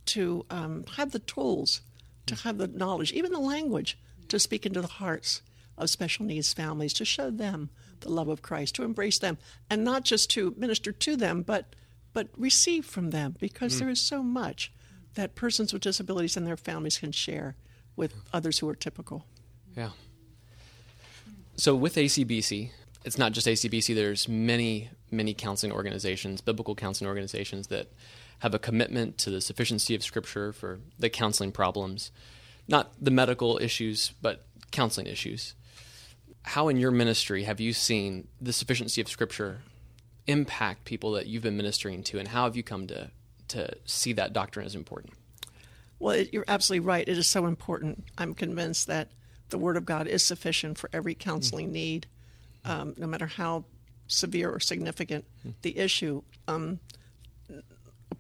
to 0.07 0.47
um, 0.49 0.85
have 0.97 1.13
the 1.13 1.19
tools, 1.19 1.83
to 2.27 2.35
have 2.37 2.57
the 2.57 2.67
knowledge, 2.67 3.13
even 3.13 3.33
the 3.33 3.39
language, 3.39 3.99
to 4.29 4.39
speak 4.39 4.65
into 4.65 4.81
the 4.81 4.87
hearts 4.87 5.43
of 5.77 5.91
special 5.91 6.25
needs 6.25 6.55
families, 6.55 6.95
to 6.95 7.05
show 7.05 7.31
them 7.31 7.69
the 8.01 8.09
love 8.09 8.29
of 8.29 8.41
Christ, 8.41 8.75
to 8.77 8.83
embrace 8.83 9.19
them, 9.19 9.37
and 9.69 9.85
not 9.85 10.05
just 10.05 10.31
to 10.31 10.55
minister 10.57 10.91
to 10.91 11.17
them, 11.17 11.43
but 11.43 11.77
but 12.15 12.29
receive 12.37 12.87
from 12.87 13.11
them, 13.11 13.35
because 13.41 13.75
mm. 13.75 13.81
there 13.81 13.91
is 13.91 14.01
so 14.01 14.23
much 14.23 14.73
that 15.15 15.35
persons 15.35 15.73
with 15.73 15.83
disabilities 15.83 16.37
and 16.37 16.47
their 16.47 16.57
families 16.57 16.99
can 16.99 17.11
share 17.11 17.57
with 17.97 18.15
others 18.33 18.61
who 18.61 18.69
are 18.69 18.75
typical. 18.77 19.27
Yeah. 19.77 19.91
So 21.57 21.75
with 21.75 21.97
ACBC, 21.97 22.71
it's 23.05 23.19
not 23.19 23.33
just 23.33 23.49
ACBC. 23.49 23.95
There's 23.97 24.29
many, 24.29 24.91
many 25.17 25.35
counseling 25.35 25.73
organizations, 25.73 26.41
biblical 26.41 26.75
counseling 26.75 27.09
organizations 27.09 27.69
that 27.69 27.93
have 28.41 28.55
a 28.55 28.59
commitment 28.59 29.17
to 29.19 29.31
the 29.31 29.41
sufficiency 29.41 29.95
of 29.95 30.03
Scripture 30.03 30.53
for 30.53 30.81
the 30.99 31.09
counseling 31.09 31.53
problems, 31.53 32.11
not 32.69 32.93
the 33.01 33.11
medical 33.11 33.59
issues, 33.63 34.13
but 34.21 34.45
counseling 34.71 35.07
issues. 35.07 35.55
How 36.43 36.69
in 36.69 36.77
your 36.77 36.91
ministry 36.91 37.45
have 37.45 37.61
you 37.61 37.73
seen 37.73 38.29
the 38.41 38.53
sufficiency 38.53 39.01
of 39.01 39.09
Scripture 39.09 39.63
impact 40.27 40.85
people 40.85 41.13
that 41.13 41.27
you've 41.27 41.43
been 41.43 41.57
ministering 41.57 42.03
to, 42.05 42.19
and 42.19 42.29
how 42.29 42.45
have 42.45 42.57
you 42.57 42.63
come 42.63 42.87
to 42.89 43.11
to 43.49 43.71
see 43.85 44.13
that 44.15 44.33
doctrine 44.33 44.67
as 44.67 44.75
important? 44.75 45.13
Well, 45.99 46.17
it, 46.17 46.33
you're 46.33 46.45
absolutely 46.49 46.87
right. 46.87 47.07
It 47.07 47.17
is 47.19 47.27
so 47.27 47.47
important. 47.47 48.05
I'm 48.19 48.35
convinced 48.35 48.87
that 48.89 49.09
the 49.51 49.59
Word 49.59 49.77
of 49.77 49.85
God 49.85 50.07
is 50.07 50.23
sufficient 50.25 50.79
for 50.79 50.91
every 50.93 51.15
counseling 51.15 51.67
mm-hmm. 51.67 51.75
need, 51.75 52.07
um, 52.65 52.95
no 52.97 53.07
matter 53.07 53.27
how 53.27 53.65
severe 54.15 54.51
or 54.51 54.61
significant 54.61 55.25
the 55.63 55.79
issue. 55.79 56.23
Um, 56.49 56.81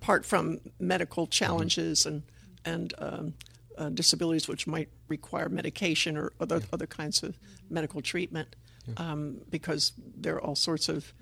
apart 0.04 0.26
from 0.26 0.60
medical 0.78 1.26
challenges 1.26 2.04
and 2.04 2.22
and 2.64 2.92
um, 2.98 3.34
uh, 3.78 3.88
disabilities 3.88 4.48
which 4.48 4.66
might 4.66 4.88
require 5.08 5.48
medication 5.48 6.16
or 6.16 6.32
other 6.40 6.58
yeah. 6.58 6.66
other 6.72 6.86
kinds 6.86 7.22
of 7.22 7.36
medical 7.70 8.02
treatment, 8.02 8.54
yeah. 8.86 8.94
um, 8.96 9.40
because 9.50 9.92
there 10.16 10.34
are 10.34 10.42
all 10.42 10.54
sorts 10.54 10.88
of 10.88 11.12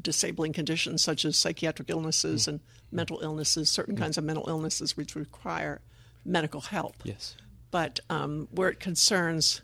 disabling 0.00 0.52
conditions 0.52 1.02
such 1.02 1.24
as 1.24 1.36
psychiatric 1.36 1.90
illnesses 1.90 2.44
mm. 2.44 2.48
and 2.48 2.60
mental 2.92 3.20
illnesses, 3.20 3.70
certain 3.70 3.96
mm. 3.96 3.98
kinds 3.98 4.18
of 4.18 4.24
mental 4.24 4.44
illnesses 4.48 4.96
which 4.96 5.16
require 5.16 5.80
medical 6.24 6.60
help. 6.60 6.96
Yes. 7.04 7.34
But 7.70 8.00
um, 8.08 8.48
where 8.50 8.68
it 8.68 8.80
concerns 8.80 9.62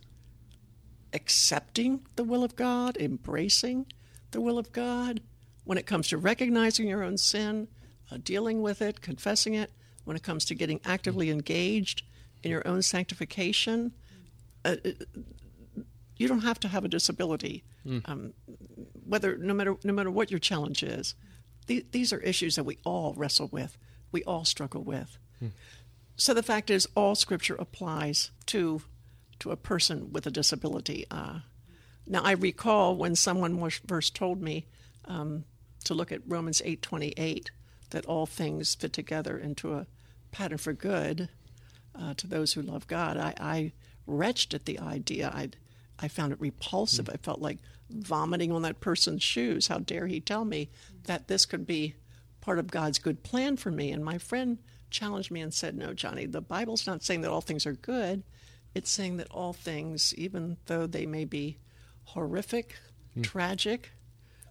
accepting 1.13 2.01
the 2.17 2.25
will 2.25 2.43
of 2.43 2.57
God, 2.57 2.97
embracing 2.97 3.87
the 4.35 4.41
will 4.41 4.59
of 4.59 4.71
God, 4.73 5.23
when 5.65 5.79
it 5.79 5.87
comes 5.87 6.09
to 6.09 6.19
recognizing 6.19 6.87
your 6.87 7.03
own 7.03 7.17
sin, 7.17 7.69
uh, 8.11 8.19
dealing 8.23 8.61
with 8.61 8.83
it, 8.83 9.01
confessing 9.01 9.55
it, 9.55 9.71
when 10.05 10.17
it 10.17 10.23
comes 10.23 10.45
to 10.45 10.55
getting 10.55 10.81
actively 10.85 11.31
engaged 11.31 12.03
in 12.43 12.51
your 12.51 12.67
own 12.69 12.83
sanctification, 12.83 13.93
uh, 14.67 14.77
you 16.17 16.29
don't 16.29 16.43
have 16.43 16.61
to 16.61 16.69
have 16.69 16.85
a 16.85 16.89
disability. 16.89 17.65
Mm. 17.87 18.03
Um, 18.05 18.33
whether 19.07 19.39
no 19.39 19.55
matter 19.55 19.77
no 19.83 19.93
matter 19.93 20.11
what 20.11 20.31
your 20.31 20.41
challenge 20.41 20.83
is, 20.83 21.15
th- 21.67 21.87
these 21.93 22.13
are 22.13 22.21
issues 22.21 22.57
that 22.57 22.65
we 22.65 22.79
all 22.85 23.15
wrestle 23.17 23.49
with, 23.51 23.79
we 24.13 24.23
all 24.25 24.45
struggle 24.45 24.83
with. 24.83 25.19
Mm. 25.43 25.53
So 26.17 26.35
the 26.35 26.43
fact 26.43 26.71
is, 26.71 26.87
all 26.95 27.15
Scripture 27.15 27.57
applies 27.57 28.31
to 28.47 28.83
to 29.39 29.51
a 29.51 29.57
person 29.57 30.13
with 30.13 30.27
a 30.27 30.31
disability. 30.31 31.07
Uh, 31.11 31.41
now, 32.07 32.23
I 32.23 32.33
recall 32.33 32.97
when 32.97 33.15
someone 33.17 33.61
was 33.61 33.81
first 33.87 34.15
told 34.15 34.43
me 34.43 34.67
um, 35.07 35.45
to 35.85 35.95
look 35.95 36.13
at 36.13 36.21
Romans 36.27 36.61
eight 36.65 36.83
twenty 36.83 37.15
eight 37.17 37.51
that 37.91 38.07
all 38.07 38.27
things 38.27 38.75
fit 38.75 38.93
together 38.93 39.39
into 39.39 39.75
a 39.75 39.87
pattern 40.33 40.59
for 40.59 40.73
good 40.73 41.29
uh, 41.99 42.15
to 42.15 42.27
those 42.27 42.53
who 42.53 42.63
love 42.63 42.87
God. 42.87 43.17
I, 43.17 43.35
I 43.39 43.73
retched 44.07 44.53
at 44.53 44.67
the 44.67 44.79
idea. 44.79 45.29
I 45.29 45.51
I 45.99 46.09
found 46.09 46.33
it 46.33 46.41
repulsive. 46.41 47.07
Mm. 47.07 47.15
I 47.15 47.17
felt 47.19 47.41
like 47.41 47.59
vomiting 47.91 48.53
on 48.53 48.63
that 48.63 48.81
person's 48.81 49.23
shoes. 49.23 49.69
How 49.69 49.79
dare 49.79 50.07
he 50.07 50.21
tell 50.21 50.45
me 50.45 50.71
that 51.05 51.29
this 51.29 51.47
could 51.47 51.67
be 51.67 51.95
part 52.41 52.59
of 52.59 52.71
God's 52.71 52.99
good 52.99 53.23
plan 53.23 53.57
for 53.57 53.71
me? 53.71 53.93
And 53.93 54.05
my 54.05 54.19
friend 54.19 54.59
challenged 54.91 55.31
me 55.31 55.41
and 55.41 55.55
said, 55.55 55.77
No, 55.77 55.89
Joni, 55.95 56.31
the 56.31 56.41
Bible's 56.41 56.87
not 56.87 57.03
saying 57.03 57.23
that 57.23 57.31
all 57.31 57.41
things 57.41 57.67
are 57.67 57.73
good. 57.75 58.25
It's 58.75 58.91
saying 58.91 59.19
that 59.19 59.31
all 59.31 59.53
things, 59.53 60.15
even 60.17 60.57
though 60.67 60.87
they 60.87 61.07
may 61.07 61.25
be 61.25 61.59
horrific, 62.05 62.77
mm. 63.17 63.23
tragic, 63.23 63.93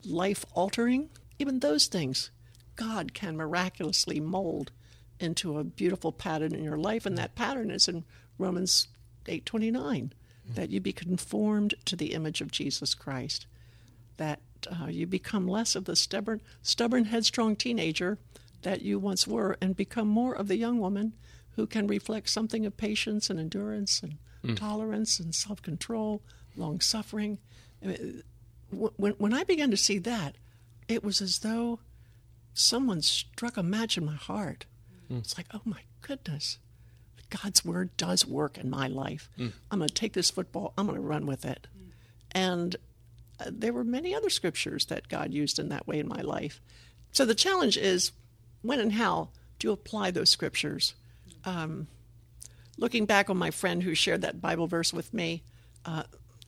life 0.06 0.46
altering, 0.54 1.10
even 1.40 1.60
those 1.60 1.88
things, 1.88 2.32
God 2.76 3.14
can 3.14 3.38
miraculously 3.38 4.20
mold 4.20 4.72
into 5.20 5.58
a 5.58 5.64
beautiful 5.64 6.12
pattern 6.12 6.54
in 6.54 6.64
your 6.64 6.78
life. 6.78 7.06
And 7.06 7.18
that 7.18 7.36
pattern 7.36 7.72
is 7.72 7.88
in 7.88 8.04
Romans 8.38 8.88
8:29, 9.26 9.74
mm. 9.74 10.12
that 10.56 10.70
you 10.70 10.80
be 10.80 10.94
conformed 10.94 11.76
to 11.86 11.96
the 11.96 12.14
image 12.14 12.42
of 12.42 12.52
Jesus 12.52 12.94
Christ, 12.94 13.46
that 14.18 14.42
uh, 14.68 14.88
you 14.88 15.06
become 15.06 15.48
less 15.48 15.76
of 15.76 15.86
the 15.86 15.96
stubborn, 15.96 16.42
stubborn, 16.62 17.06
headstrong 17.06 17.56
teenager 17.56 18.18
that 18.64 18.82
you 18.82 18.98
once 18.98 19.28
were 19.28 19.58
and 19.62 19.76
become 19.76 20.08
more 20.08 20.34
of 20.34 20.48
the 20.48 20.58
young 20.58 20.80
woman 20.80 21.14
who 21.56 21.68
can 21.68 21.86
reflect 21.86 22.30
something 22.30 22.66
of 22.66 22.76
patience 22.78 23.30
and 23.30 23.40
endurance 23.40 24.02
and 24.02 24.18
mm. 24.44 24.58
tolerance 24.58 25.20
and 25.20 25.36
self 25.36 25.62
control, 25.62 26.22
long 26.56 26.80
suffering. 26.80 27.38
when, 28.72 29.14
when 29.14 29.34
I 29.34 29.44
began 29.44 29.72
to 29.72 29.78
see 29.78 30.00
that, 30.00 30.36
it 30.88 31.04
was 31.04 31.22
as 31.22 31.40
though 31.40 31.80
someone 32.54 33.02
struck 33.02 33.58
a 33.58 33.64
match 33.64 33.98
in 33.98 34.06
my 34.06 34.16
heart. 34.16 34.66
Mm. 35.12 35.20
It's 35.20 35.38
like, 35.38 35.48
oh 35.54 35.62
my 35.66 35.82
goodness, 36.02 36.60
God's 37.30 37.66
word 37.66 37.96
does 37.98 38.26
work 38.28 38.58
in 38.58 38.70
my 38.70 38.88
life. 38.88 39.30
Mm. 39.40 39.54
I'm 39.72 39.80
going 39.80 39.88
to 39.88 39.94
take 39.94 40.14
this 40.14 40.30
football, 40.30 40.74
I'm 40.78 40.88
going 40.88 41.00
to 41.00 41.06
run 41.06 41.26
with 41.26 41.46
it. 41.46 41.68
And 42.32 42.76
uh, 43.40 43.46
there 43.50 43.74
were 43.74 43.84
many 43.84 44.14
other 44.16 44.30
scriptures 44.30 44.86
that 44.86 45.08
God 45.08 45.34
used 45.34 45.60
in 45.60 45.70
that 45.70 45.88
way 45.88 46.00
in 46.00 46.08
my 46.08 46.22
life. 46.22 46.62
So 47.12 47.26
the 47.26 47.36
challenge 47.36 47.78
is 47.78 48.12
when 48.62 48.80
and 48.80 48.94
how 48.94 49.30
do 49.60 49.68
you 49.68 49.72
apply 49.72 50.12
those 50.12 50.30
scriptures? 50.30 50.96
Um, 51.46 51.88
looking 52.78 53.06
back 53.06 53.30
on 53.30 53.38
my 53.38 53.52
friend 53.52 53.84
who 53.84 53.94
shared 53.94 54.22
that 54.22 54.42
Bible 54.42 54.68
verse 54.68 54.94
with 54.94 55.14
me, 55.14 55.44
uh, 55.86 56.04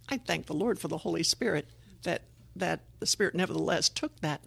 I 0.09 0.17
thank 0.17 0.45
the 0.45 0.53
Lord 0.53 0.79
for 0.79 0.87
the 0.87 0.99
Holy 0.99 1.23
Spirit 1.23 1.67
that 2.03 2.23
that 2.55 2.81
the 2.99 3.05
Spirit 3.05 3.35
nevertheless 3.35 3.89
took 3.89 4.19
that 4.21 4.41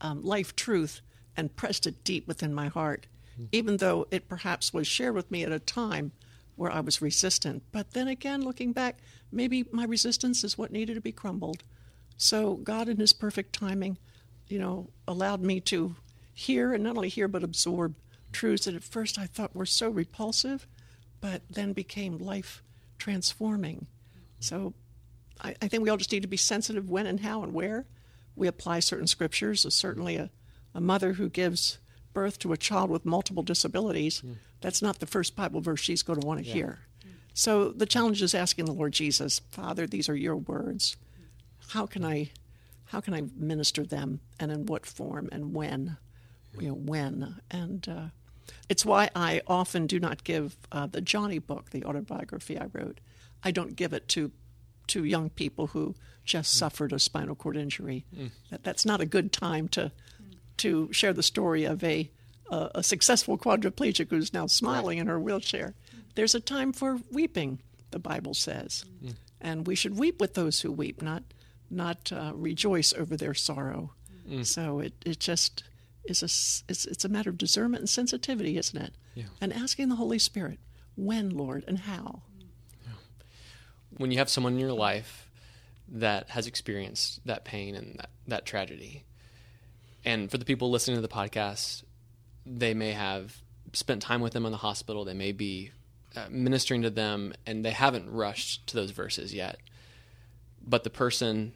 um, 0.00 0.22
life 0.22 0.54
truth 0.54 1.00
and 1.36 1.56
pressed 1.56 1.86
it 1.86 2.04
deep 2.04 2.28
within 2.28 2.52
my 2.52 2.68
heart, 2.68 3.06
mm-hmm. 3.32 3.46
even 3.52 3.78
though 3.78 4.06
it 4.10 4.28
perhaps 4.28 4.72
was 4.72 4.86
shared 4.86 5.14
with 5.14 5.30
me 5.30 5.42
at 5.44 5.52
a 5.52 5.58
time 5.58 6.12
where 6.56 6.70
I 6.70 6.80
was 6.80 7.00
resistant. 7.00 7.62
But 7.72 7.92
then 7.92 8.06
again, 8.06 8.42
looking 8.42 8.72
back, 8.72 8.98
maybe 9.32 9.64
my 9.72 9.84
resistance 9.84 10.44
is 10.44 10.58
what 10.58 10.72
needed 10.72 10.94
to 10.94 11.00
be 11.00 11.12
crumbled. 11.12 11.64
So 12.16 12.54
God, 12.56 12.88
in 12.88 12.98
His 12.98 13.12
perfect 13.12 13.54
timing, 13.54 13.98
you 14.46 14.58
know, 14.58 14.90
allowed 15.08 15.40
me 15.40 15.60
to 15.60 15.96
hear 16.32 16.74
and 16.74 16.84
not 16.84 16.96
only 16.96 17.08
hear 17.08 17.28
but 17.28 17.42
absorb 17.42 17.94
truths 18.32 18.66
that 18.66 18.74
at 18.74 18.84
first 18.84 19.18
I 19.18 19.26
thought 19.26 19.54
were 19.54 19.66
so 19.66 19.88
repulsive, 19.88 20.66
but 21.20 21.42
then 21.48 21.72
became 21.72 22.18
life 22.18 22.62
transforming. 22.98 23.86
So 24.40 24.74
I, 25.40 25.54
I, 25.60 25.68
think 25.68 25.82
we 25.82 25.90
all 25.90 25.96
just 25.96 26.12
need 26.12 26.22
to 26.22 26.28
be 26.28 26.36
sensitive 26.36 26.88
when 26.88 27.06
and 27.06 27.20
how 27.20 27.42
and 27.42 27.52
where 27.52 27.86
we 28.36 28.46
apply 28.46 28.80
certain 28.80 29.06
scriptures. 29.06 29.66
certainly 29.74 30.16
a, 30.16 30.30
a 30.74 30.80
mother 30.80 31.14
who 31.14 31.28
gives 31.28 31.78
birth 32.12 32.38
to 32.40 32.52
a 32.52 32.56
child 32.56 32.90
with 32.90 33.04
multiple 33.04 33.42
disabilities, 33.42 34.22
mm. 34.24 34.36
that's 34.60 34.80
not 34.80 35.00
the 35.00 35.06
first 35.06 35.36
Bible 35.36 35.60
verse 35.60 35.80
she's 35.80 36.02
going 36.02 36.20
to 36.20 36.26
want 36.26 36.40
to 36.40 36.46
yeah. 36.46 36.54
hear. 36.54 36.78
So 37.34 37.70
the 37.70 37.86
challenge 37.86 38.22
is 38.22 38.32
asking 38.32 38.66
the 38.66 38.72
Lord 38.72 38.92
Jesus, 38.92 39.40
Father, 39.50 39.88
these 39.88 40.08
are 40.08 40.14
your 40.14 40.36
words. 40.36 40.96
How 41.70 41.86
can 41.86 42.04
I 42.04 42.30
how 42.86 43.00
can 43.00 43.12
I 43.12 43.22
minister 43.36 43.84
them 43.84 44.20
and 44.38 44.52
in 44.52 44.66
what 44.66 44.86
form 44.86 45.28
and 45.32 45.52
when? 45.52 45.96
You 46.60 46.68
know, 46.68 46.74
when. 46.74 47.40
And 47.50 47.88
uh, 47.88 48.06
it's 48.68 48.84
why 48.84 49.10
I 49.16 49.40
often 49.48 49.88
do 49.88 49.98
not 49.98 50.22
give 50.22 50.56
uh, 50.70 50.86
the 50.86 51.02
Joni 51.02 51.44
book, 51.44 51.70
the 51.70 51.84
autobiography 51.84 52.56
I 52.56 52.66
wrote. 52.72 53.00
I 53.42 53.50
don't 53.50 53.74
give 53.74 53.92
it 53.92 54.06
to 54.10 54.30
to 54.88 55.04
young 55.04 55.30
people 55.30 55.68
who 55.68 55.94
just 56.24 56.54
mm. 56.54 56.58
suffered 56.58 56.92
a 56.92 56.98
spinal 56.98 57.34
cord 57.34 57.56
injury. 57.56 58.04
Mm. 58.16 58.30
That, 58.50 58.64
that's 58.64 58.86
not 58.86 59.00
a 59.00 59.06
good 59.06 59.32
time 59.32 59.68
to 59.68 59.92
to 60.56 60.92
share 60.92 61.12
the 61.12 61.22
story 61.22 61.64
of 61.64 61.82
a 61.84 62.10
a, 62.50 62.70
a 62.76 62.82
successful 62.82 63.38
quadriplegic 63.38 64.10
who's 64.10 64.32
now 64.32 64.46
smiling 64.46 64.98
right. 64.98 65.02
in 65.02 65.06
her 65.06 65.20
wheelchair. 65.20 65.74
There's 66.14 66.34
a 66.34 66.40
time 66.40 66.72
for 66.72 67.00
weeping, 67.10 67.60
the 67.90 67.98
Bible 67.98 68.34
says, 68.34 68.84
mm. 69.02 69.14
and 69.40 69.66
we 69.66 69.74
should 69.74 69.98
weep 69.98 70.20
with 70.20 70.34
those 70.34 70.60
who 70.60 70.70
weep, 70.70 71.02
not 71.02 71.22
not 71.70 72.12
uh, 72.12 72.32
rejoice 72.34 72.92
over 72.92 73.16
their 73.16 73.34
sorrow. 73.34 73.92
Mm. 74.28 74.46
So 74.46 74.80
it 74.80 74.94
it 75.04 75.20
just 75.20 75.64
is 76.04 76.22
a 76.22 76.26
it's, 76.70 76.84
it's 76.86 77.04
a 77.04 77.08
matter 77.08 77.30
of 77.30 77.38
discernment 77.38 77.80
and 77.80 77.88
sensitivity, 77.88 78.56
isn't 78.58 78.80
it? 78.80 78.94
Yeah. 79.14 79.24
And 79.40 79.52
asking 79.52 79.88
the 79.88 79.96
Holy 79.96 80.18
Spirit, 80.18 80.58
when, 80.96 81.30
Lord, 81.30 81.64
and 81.66 81.78
how. 81.78 82.22
When 83.96 84.10
you 84.10 84.18
have 84.18 84.28
someone 84.28 84.54
in 84.54 84.58
your 84.58 84.72
life 84.72 85.30
that 85.88 86.30
has 86.30 86.46
experienced 86.46 87.24
that 87.26 87.44
pain 87.44 87.74
and 87.74 87.98
that, 87.98 88.10
that 88.26 88.46
tragedy, 88.46 89.04
and 90.04 90.30
for 90.30 90.38
the 90.38 90.44
people 90.44 90.70
listening 90.70 90.96
to 90.96 91.02
the 91.02 91.08
podcast, 91.08 91.84
they 92.44 92.74
may 92.74 92.92
have 92.92 93.38
spent 93.72 94.02
time 94.02 94.20
with 94.20 94.32
them 94.32 94.46
in 94.46 94.52
the 94.52 94.58
hospital. 94.58 95.04
They 95.04 95.14
may 95.14 95.32
be 95.32 95.70
uh, 96.16 96.26
ministering 96.30 96.82
to 96.82 96.90
them, 96.90 97.34
and 97.46 97.64
they 97.64 97.70
haven't 97.70 98.10
rushed 98.10 98.66
to 98.68 98.76
those 98.76 98.90
verses 98.90 99.34
yet. 99.34 99.58
But 100.66 100.84
the 100.84 100.90
person 100.90 101.52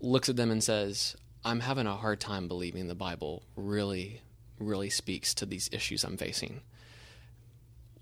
looks 0.00 0.28
at 0.28 0.36
them 0.36 0.50
and 0.50 0.62
says, 0.62 1.16
I'm 1.44 1.60
having 1.60 1.86
a 1.86 1.96
hard 1.96 2.20
time 2.20 2.48
believing 2.48 2.88
the 2.88 2.94
Bible 2.94 3.42
really, 3.56 4.22
really 4.58 4.90
speaks 4.90 5.34
to 5.34 5.46
these 5.46 5.70
issues 5.72 6.04
I'm 6.04 6.16
facing. 6.16 6.60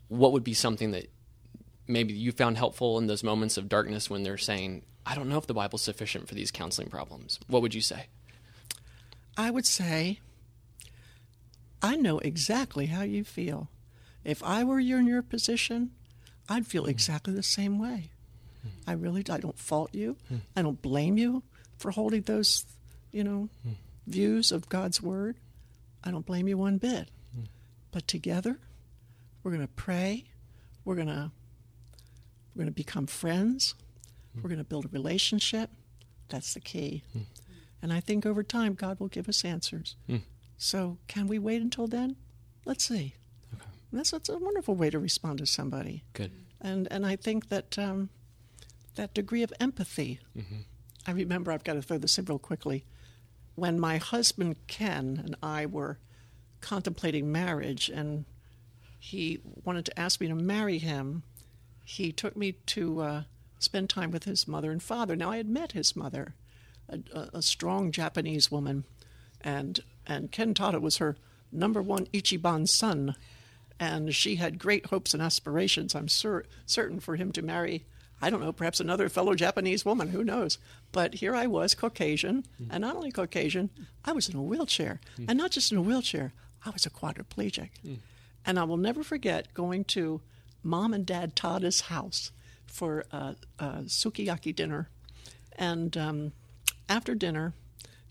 What 0.08 0.32
would 0.32 0.44
be 0.44 0.54
something 0.54 0.90
that 0.92 1.10
maybe 1.88 2.14
you 2.14 2.32
found 2.32 2.56
helpful 2.56 2.98
in 2.98 3.06
those 3.06 3.24
moments 3.24 3.56
of 3.56 3.68
darkness 3.68 4.08
when 4.08 4.22
they're 4.22 4.38
saying, 4.38 4.82
I 5.04 5.14
don't 5.14 5.28
know 5.28 5.38
if 5.38 5.46
the 5.46 5.54
Bible's 5.54 5.82
sufficient 5.82 6.28
for 6.28 6.34
these 6.34 6.50
counseling 6.50 6.88
problems? 6.88 7.40
What 7.48 7.62
would 7.62 7.74
you 7.74 7.80
say? 7.80 8.06
I 9.36 9.50
would 9.50 9.66
say, 9.66 10.20
I 11.82 11.96
know 11.96 12.18
exactly 12.18 12.86
how 12.86 13.02
you 13.02 13.24
feel. 13.24 13.70
If 14.24 14.42
I 14.42 14.64
were 14.64 14.80
you 14.80 14.96
in 14.96 15.06
your 15.06 15.22
position, 15.22 15.92
I'd 16.48 16.66
feel 16.66 16.84
hmm. 16.84 16.90
exactly 16.90 17.32
the 17.34 17.42
same 17.42 17.78
way. 17.78 18.10
I 18.86 18.92
really 18.92 19.24
I 19.30 19.38
don't 19.38 19.58
fault 19.58 19.94
you. 19.94 20.16
Hmm. 20.28 20.36
I 20.56 20.62
don't 20.62 20.82
blame 20.82 21.16
you 21.16 21.42
for 21.78 21.90
holding 21.90 22.22
those 22.22 22.66
you 23.12 23.24
know, 23.24 23.48
views 24.06 24.52
of 24.52 24.68
God's 24.68 25.02
Word, 25.02 25.36
I 26.04 26.10
don't 26.10 26.26
blame 26.26 26.48
you 26.48 26.58
one 26.58 26.78
bit. 26.78 27.08
But 27.90 28.06
together, 28.06 28.58
we're 29.42 29.50
going 29.50 29.66
to 29.66 29.72
pray. 29.72 30.24
We're 30.84 30.94
going 30.94 31.08
to 31.08 31.30
we're 32.58 32.64
going 32.64 32.74
to 32.74 32.76
become 32.76 33.06
friends. 33.06 33.76
Mm. 34.36 34.42
We're 34.42 34.48
going 34.48 34.58
to 34.58 34.64
build 34.64 34.84
a 34.86 34.88
relationship. 34.88 35.70
That's 36.28 36.54
the 36.54 36.60
key. 36.60 37.04
Hmm. 37.12 37.20
And 37.80 37.92
I 37.92 38.00
think 38.00 38.26
over 38.26 38.42
time, 38.42 38.74
God 38.74 38.98
will 38.98 39.06
give 39.06 39.28
us 39.28 39.44
answers. 39.44 39.94
Hmm. 40.08 40.16
So, 40.56 40.98
can 41.06 41.28
we 41.28 41.38
wait 41.38 41.62
until 41.62 41.86
then? 41.86 42.16
Let's 42.64 42.84
see. 42.84 43.14
Okay. 43.54 43.64
That's, 43.92 44.10
that's 44.10 44.28
a 44.28 44.36
wonderful 44.36 44.74
way 44.74 44.90
to 44.90 44.98
respond 44.98 45.38
to 45.38 45.46
somebody. 45.46 46.02
Good. 46.12 46.32
And 46.60 46.88
and 46.90 47.06
I 47.06 47.14
think 47.14 47.48
that 47.48 47.78
um, 47.78 48.10
that 48.96 49.14
degree 49.14 49.44
of 49.44 49.52
empathy. 49.60 50.18
Mm-hmm. 50.36 50.56
I 51.06 51.12
remember 51.12 51.52
I've 51.52 51.64
got 51.64 51.74
to 51.74 51.82
throw 51.82 51.96
this 51.96 52.18
in 52.18 52.24
real 52.24 52.40
quickly 52.40 52.84
when 53.54 53.78
my 53.78 53.96
husband 53.98 54.56
Ken 54.66 55.22
and 55.24 55.36
I 55.42 55.64
were 55.64 55.98
contemplating 56.60 57.30
marriage, 57.30 57.88
and 57.88 58.24
he 58.98 59.40
wanted 59.64 59.84
to 59.86 59.98
ask 59.98 60.20
me 60.20 60.26
to 60.26 60.34
marry 60.34 60.78
him, 60.78 61.22
he 61.88 62.12
took 62.12 62.36
me 62.36 62.52
to 62.52 63.00
uh, 63.00 63.22
spend 63.58 63.88
time 63.88 64.10
with 64.10 64.24
his 64.24 64.46
mother 64.46 64.70
and 64.70 64.82
father. 64.82 65.16
Now, 65.16 65.30
I 65.30 65.38
had 65.38 65.48
met 65.48 65.72
his 65.72 65.96
mother, 65.96 66.34
a, 66.86 67.00
a 67.32 67.40
strong 67.40 67.92
Japanese 67.92 68.50
woman, 68.50 68.84
and 69.40 69.80
and 70.06 70.30
Ken 70.30 70.52
Tada 70.52 70.82
was 70.82 70.98
her 70.98 71.16
number 71.50 71.80
one 71.80 72.04
Ichiban 72.12 72.68
son, 72.68 73.14
and 73.80 74.14
she 74.14 74.36
had 74.36 74.58
great 74.58 74.86
hopes 74.86 75.14
and 75.14 75.22
aspirations. 75.22 75.94
I'm 75.94 76.08
cer- 76.08 76.44
certain 76.66 77.00
for 77.00 77.16
him 77.16 77.32
to 77.32 77.40
marry. 77.40 77.86
I 78.20 78.28
don't 78.28 78.42
know, 78.42 78.52
perhaps 78.52 78.80
another 78.80 79.08
fellow 79.08 79.34
Japanese 79.34 79.86
woman, 79.86 80.08
who 80.08 80.22
knows? 80.22 80.58
But 80.92 81.14
here 81.14 81.34
I 81.34 81.46
was, 81.46 81.74
Caucasian, 81.74 82.42
mm-hmm. 82.60 82.70
and 82.70 82.82
not 82.82 82.96
only 82.96 83.12
Caucasian, 83.12 83.70
I 84.04 84.12
was 84.12 84.28
in 84.28 84.36
a 84.36 84.42
wheelchair. 84.42 85.00
Mm. 85.18 85.26
And 85.28 85.38
not 85.38 85.52
just 85.52 85.72
in 85.72 85.78
a 85.78 85.82
wheelchair, 85.82 86.34
I 86.66 86.70
was 86.70 86.84
a 86.84 86.90
quadriplegic. 86.90 87.70
Mm. 87.86 87.98
And 88.44 88.58
I 88.58 88.64
will 88.64 88.76
never 88.76 89.02
forget 89.02 89.54
going 89.54 89.84
to 89.84 90.20
mom 90.62 90.92
and 90.92 91.06
dad 91.06 91.36
Tada's 91.36 91.82
house 91.82 92.30
for 92.66 93.04
a, 93.10 93.36
a 93.58 93.64
sukiyaki 93.86 94.54
dinner. 94.54 94.88
And 95.56 95.96
um, 95.96 96.32
after 96.88 97.14
dinner, 97.14 97.54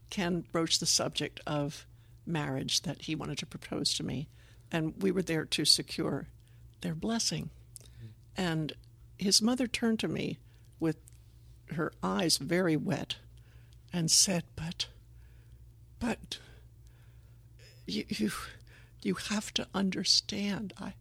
Ken 0.09 0.45
broached 0.51 0.79
the 0.79 0.85
subject 0.85 1.39
of 1.45 1.85
marriage 2.25 2.81
that 2.81 3.03
he 3.03 3.15
wanted 3.15 3.37
to 3.39 3.45
propose 3.45 3.93
to 3.95 4.03
me. 4.03 4.27
And 4.71 4.93
we 5.01 5.11
were 5.11 5.21
there 5.21 5.45
to 5.45 5.65
secure 5.65 6.27
their 6.81 6.95
blessing. 6.95 7.49
And 8.35 8.73
his 9.17 9.41
mother 9.41 9.67
turned 9.67 9.99
to 9.99 10.07
me 10.07 10.37
with 10.79 10.97
her 11.71 11.91
eyes 12.03 12.37
very 12.37 12.77
wet 12.77 13.15
and 13.91 14.11
said, 14.11 14.43
But, 14.55 14.87
but, 15.99 16.37
you, 17.85 18.05
you, 18.09 18.31
you 19.01 19.15
have 19.15 19.53
to 19.55 19.67
understand. 19.73 20.73
I, 20.79 20.93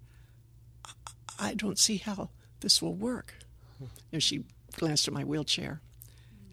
I 1.38 1.54
don't 1.54 1.78
see 1.78 1.96
how 1.98 2.30
this 2.60 2.80
will 2.80 2.94
work. 2.94 3.34
And 4.12 4.22
she 4.22 4.44
glanced 4.74 5.06
at 5.08 5.14
my 5.14 5.24
wheelchair. 5.24 5.80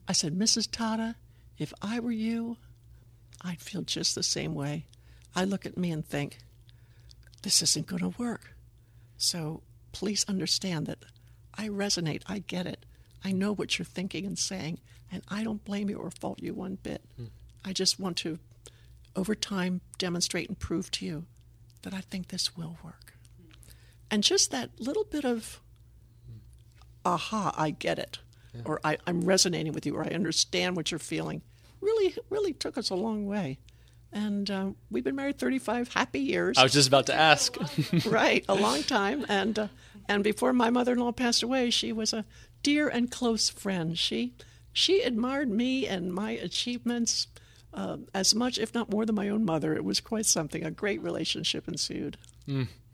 I 0.07 0.13
said, 0.13 0.37
Mrs. 0.37 0.67
Tada, 0.67 1.15
if 1.57 1.73
I 1.81 1.99
were 1.99 2.11
you, 2.11 2.57
I'd 3.41 3.61
feel 3.61 3.81
just 3.81 4.15
the 4.15 4.23
same 4.23 4.53
way. 4.53 4.85
I 5.35 5.45
look 5.45 5.65
at 5.65 5.77
me 5.77 5.91
and 5.91 6.05
think, 6.05 6.37
this 7.43 7.61
isn't 7.61 7.87
going 7.87 8.01
to 8.01 8.17
work. 8.17 8.55
So 9.17 9.63
please 9.91 10.25
understand 10.27 10.87
that 10.87 10.99
I 11.55 11.67
resonate. 11.69 12.23
I 12.27 12.39
get 12.39 12.65
it. 12.65 12.85
I 13.23 13.31
know 13.31 13.53
what 13.53 13.77
you're 13.77 13.85
thinking 13.85 14.25
and 14.25 14.37
saying, 14.37 14.79
and 15.11 15.23
I 15.29 15.43
don't 15.43 15.63
blame 15.63 15.89
you 15.89 15.97
or 15.97 16.11
fault 16.11 16.41
you 16.41 16.53
one 16.53 16.77
bit. 16.83 17.01
I 17.63 17.71
just 17.71 17.99
want 17.99 18.17
to, 18.17 18.39
over 19.15 19.35
time, 19.35 19.81
demonstrate 19.97 20.49
and 20.49 20.59
prove 20.59 20.91
to 20.91 21.05
you 21.05 21.25
that 21.83 21.93
I 21.93 22.01
think 22.01 22.27
this 22.27 22.57
will 22.57 22.77
work. 22.83 23.13
And 24.13 24.23
just 24.23 24.51
that 24.51 24.69
little 24.77 25.05
bit 25.05 25.25
of, 25.25 25.59
aha, 27.03 27.51
I 27.57 27.71
get 27.71 27.97
it, 27.97 28.19
or 28.63 28.79
I, 28.83 28.99
I'm 29.07 29.21
resonating 29.21 29.73
with 29.73 29.87
you, 29.87 29.95
or 29.95 30.03
I 30.03 30.09
understand 30.09 30.75
what 30.75 30.91
you're 30.91 30.99
feeling, 30.99 31.41
really, 31.81 32.15
really 32.29 32.53
took 32.53 32.77
us 32.77 32.91
a 32.91 32.95
long 32.95 33.25
way. 33.25 33.57
And 34.11 34.51
uh, 34.51 34.69
we've 34.91 35.03
been 35.03 35.15
married 35.15 35.39
35 35.39 35.95
happy 35.95 36.19
years 36.19 36.59
I 36.59 36.63
was 36.63 36.73
just 36.73 36.87
about 36.87 37.07
to 37.07 37.15
ask. 37.15 37.57
right, 38.05 38.45
a 38.47 38.53
long 38.53 38.83
time. 38.83 39.25
And 39.27 39.57
uh, 39.57 39.67
and 40.07 40.23
before 40.23 40.53
my 40.53 40.69
mother-in-law 40.69 41.13
passed 41.13 41.41
away, 41.41 41.71
she 41.71 41.91
was 41.91 42.13
a 42.13 42.23
dear 42.61 42.87
and 42.87 43.09
close 43.09 43.49
friend. 43.49 43.97
She 43.97 44.35
she 44.71 45.01
admired 45.01 45.49
me 45.49 45.87
and 45.87 46.13
my 46.13 46.33
achievements 46.33 47.25
uh, 47.73 47.97
as 48.13 48.35
much, 48.35 48.59
if 48.59 48.75
not 48.75 48.91
more, 48.91 49.07
than 49.07 49.15
my 49.15 49.29
own 49.29 49.43
mother. 49.43 49.73
It 49.73 49.83
was 49.83 49.99
quite 49.99 50.27
something. 50.27 50.63
A 50.63 50.69
great 50.69 51.01
relationship 51.01 51.67
ensued. 51.67 52.19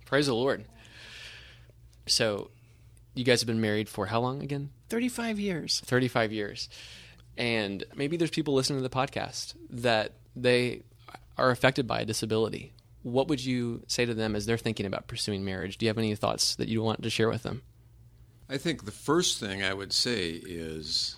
Praise 0.06 0.28
the 0.28 0.34
Lord. 0.34 0.64
So, 2.10 2.52
you 3.16 3.24
guys 3.24 3.42
have 3.42 3.48
been 3.48 3.62
married 3.62 3.90
for 3.90 4.08
how 4.08 4.20
long 4.20 4.42
again? 4.42 4.70
35 4.90 5.40
years. 5.40 5.82
35 5.86 6.32
years. 6.32 6.70
And 7.38 7.84
maybe 7.96 8.18
there's 8.18 8.32
people 8.32 8.54
listening 8.54 8.80
to 8.80 8.84
the 8.84 8.96
podcast 8.96 9.56
that 9.70 10.14
they 10.36 10.84
are 11.38 11.52
affected 11.52 11.88
by 11.88 12.02
a 12.02 12.06
disability. 12.06 12.74
What 13.04 13.30
would 13.30 13.44
you 13.44 13.84
say 13.88 14.06
to 14.06 14.14
them 14.14 14.36
as 14.36 14.46
they're 14.46 14.58
thinking 14.58 14.86
about 14.86 15.08
pursuing 15.08 15.46
marriage? 15.46 15.78
Do 15.78 15.86
you 15.86 15.90
have 15.90 15.98
any 15.98 16.14
thoughts 16.16 16.56
that 16.56 16.68
you 16.68 16.84
want 16.84 17.02
to 17.04 17.10
share 17.10 17.30
with 17.30 17.44
them? 17.44 17.62
I 18.50 18.58
think 18.58 18.86
the 18.86 18.92
first 18.92 19.40
thing 19.40 19.64
I 19.64 19.74
would 19.74 19.94
say 19.94 20.32
is, 20.32 21.16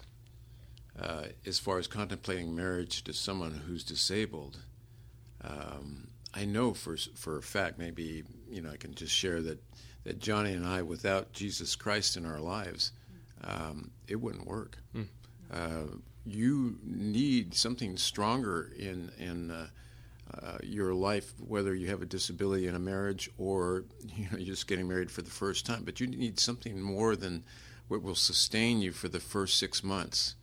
uh, 1.00 1.24
as 1.46 1.60
far 1.60 1.80
as 1.80 1.88
contemplating 1.88 2.56
marriage 2.56 3.04
to 3.06 3.14
someone 3.14 3.62
who's 3.66 3.84
disabled, 3.84 4.60
um, 5.44 6.10
I 6.34 6.46
know 6.46 6.74
for 6.74 6.98
for 7.16 7.38
a 7.38 7.42
fact, 7.42 7.80
maybe 7.80 8.24
you 8.50 8.62
know, 8.62 8.70
I 8.70 8.78
can 8.78 8.94
just 8.94 9.14
share 9.14 9.42
that 9.42 9.60
that 10.04 10.20
Joni 10.20 10.56
and 10.56 10.66
I, 10.66 10.82
without 10.82 11.34
Jesus 11.34 11.76
Christ 11.76 12.18
in 12.18 12.26
our 12.26 12.40
lives, 12.40 12.92
um, 13.44 13.92
it 14.08 14.16
wouldn't 14.16 14.48
work. 14.48 14.78
Uh, 15.52 15.98
you 16.26 16.78
need 16.84 17.54
something 17.54 17.98
stronger 17.98 18.72
in 18.78 19.12
in 19.18 19.52
uh, 19.52 19.68
uh, 20.34 20.58
your 20.64 20.94
life, 20.94 21.34
whether 21.40 21.74
you 21.74 21.88
have 21.88 22.02
a 22.02 22.06
disability 22.06 22.68
in 22.68 22.76
a 22.76 22.80
marriage 22.80 23.30
or 23.38 23.86
you 24.16 24.26
know, 24.32 24.38
you're 24.38 24.56
just 24.56 24.68
getting 24.68 24.88
married 24.88 25.12
for 25.12 25.22
the 25.22 25.30
first 25.32 25.66
time. 25.66 25.84
But 25.84 26.00
you 26.00 26.08
need 26.08 26.40
something 26.40 26.80
more 26.82 27.16
than 27.16 27.44
what 27.88 28.02
will 28.02 28.16
sustain 28.16 28.82
you 28.82 28.92
for 28.92 29.10
the 29.10 29.20
first 29.20 29.58
six 29.58 29.84
months. 29.84 30.36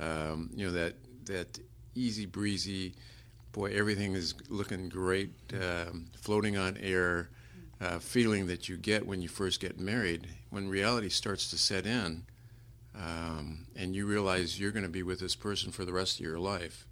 Um, 0.00 0.50
you 0.54 0.66
know 0.66 0.72
that 0.72 0.94
that 1.26 1.58
easy 1.94 2.26
breezy, 2.26 2.94
boy, 3.52 3.72
everything 3.72 4.14
is 4.14 4.34
looking 4.48 4.88
great, 4.88 5.32
um, 5.52 6.06
floating 6.16 6.56
on 6.56 6.76
air. 6.78 7.28
Uh, 7.80 7.98
feeling 8.00 8.48
that 8.48 8.68
you 8.68 8.76
get 8.76 9.06
when 9.06 9.22
you 9.22 9.28
first 9.28 9.60
get 9.60 9.78
married, 9.78 10.26
when 10.50 10.68
reality 10.68 11.08
starts 11.08 11.48
to 11.48 11.56
set 11.56 11.86
in, 11.86 12.24
um, 12.96 13.66
and 13.76 13.94
you 13.94 14.04
realize 14.04 14.58
you're 14.58 14.72
going 14.72 14.82
to 14.82 14.88
be 14.88 15.04
with 15.04 15.20
this 15.20 15.36
person 15.36 15.70
for 15.70 15.84
the 15.84 15.92
rest 15.92 16.18
of 16.18 16.26
your 16.26 16.40
life. 16.40 16.88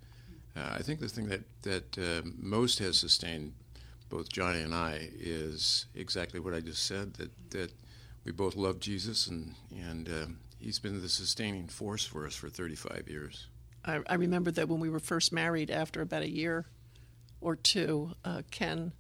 Uh, 0.56 0.76
I 0.78 0.82
think 0.82 1.00
the 1.00 1.08
thing 1.08 1.26
that 1.26 1.42
that 1.62 1.98
uh, 1.98 2.28
most 2.38 2.78
has 2.78 2.96
sustained 2.96 3.52
both 4.08 4.28
Joni 4.28 4.64
and 4.64 4.72
I 4.74 5.10
is 5.18 5.86
exactly 5.94 6.38
what 6.38 6.54
I 6.54 6.60
just 6.60 6.86
said. 6.86 7.14
That 7.14 7.30
that 7.50 7.72
we 8.24 8.30
both 8.30 8.54
love 8.54 8.78
Jesus, 8.78 9.26
and 9.26 9.54
and 9.76 10.08
uh, 10.08 10.26
He's 10.58 10.78
been 10.78 11.00
the 11.00 11.08
sustaining 11.08 11.68
force 11.68 12.04
for 12.04 12.26
us 12.26 12.34
for 12.34 12.48
35 12.48 13.08
years. 13.08 13.46
I, 13.84 14.00
I 14.08 14.14
remember 14.14 14.50
that 14.52 14.68
when 14.68 14.80
we 14.80 14.88
were 14.88 14.98
first 14.98 15.32
married, 15.32 15.70
after 15.70 16.00
about 16.00 16.22
a 16.22 16.30
year 16.30 16.66
or 17.40 17.56
two, 17.56 18.12
uh, 18.24 18.42
Ken 18.50 18.92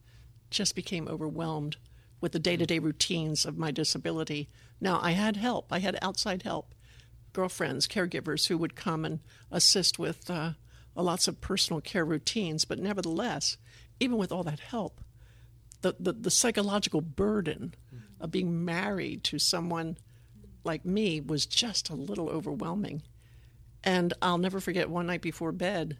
just 0.50 0.74
became 0.74 1.08
overwhelmed 1.08 1.76
with 2.20 2.32
the 2.32 2.38
day 2.38 2.56
to 2.56 2.66
day 2.66 2.78
routines 2.78 3.44
of 3.44 3.58
my 3.58 3.70
disability. 3.70 4.48
Now, 4.80 5.00
I 5.02 5.12
had 5.12 5.36
help, 5.36 5.72
I 5.72 5.80
had 5.80 5.98
outside 6.02 6.42
help, 6.42 6.74
girlfriends, 7.32 7.86
caregivers 7.86 8.48
who 8.48 8.58
would 8.58 8.74
come 8.76 9.04
and 9.04 9.20
assist 9.50 9.98
with 9.98 10.30
uh, 10.30 10.52
lots 10.94 11.28
of 11.28 11.40
personal 11.40 11.80
care 11.80 12.04
routines, 12.04 12.64
but 12.64 12.78
nevertheless, 12.78 13.58
even 14.00 14.16
with 14.16 14.32
all 14.32 14.42
that 14.44 14.60
help, 14.60 15.00
the, 15.82 15.94
the, 16.00 16.12
the 16.12 16.30
psychological 16.30 17.00
burden 17.00 17.74
of 18.20 18.30
being 18.30 18.64
married 18.64 19.22
to 19.24 19.38
someone 19.38 19.98
like 20.64 20.84
me 20.84 21.20
was 21.20 21.46
just 21.46 21.90
a 21.90 21.94
little 21.94 22.28
overwhelming. 22.28 23.02
And 23.84 24.14
I'll 24.20 24.38
never 24.38 24.58
forget 24.58 24.90
one 24.90 25.06
night 25.06 25.22
before 25.22 25.52
bed, 25.52 25.98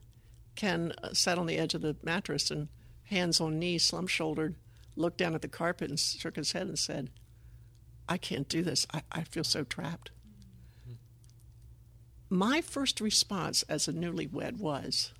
Ken 0.56 0.92
uh, 1.02 1.12
sat 1.12 1.38
on 1.38 1.46
the 1.46 1.58
edge 1.58 1.74
of 1.74 1.82
the 1.82 1.96
mattress 2.02 2.50
and, 2.50 2.68
hands 3.06 3.40
on 3.40 3.58
knees, 3.58 3.84
slump 3.84 4.08
shouldered, 4.08 4.56
looked 4.94 5.18
down 5.18 5.34
at 5.34 5.42
the 5.42 5.48
carpet 5.48 5.90
and 5.90 5.98
shook 5.98 6.36
his 6.36 6.52
head 6.52 6.66
and 6.66 6.78
said, 6.78 7.10
I 8.08 8.18
can't 8.18 8.48
do 8.48 8.62
this. 8.62 8.86
I, 8.92 9.02
I 9.10 9.22
feel 9.22 9.44
so 9.44 9.64
trapped. 9.64 10.10
My 12.28 12.60
first 12.60 13.00
response 13.00 13.62
as 13.64 13.86
a 13.86 13.92
newlywed 13.92 14.58
was, 14.58 15.12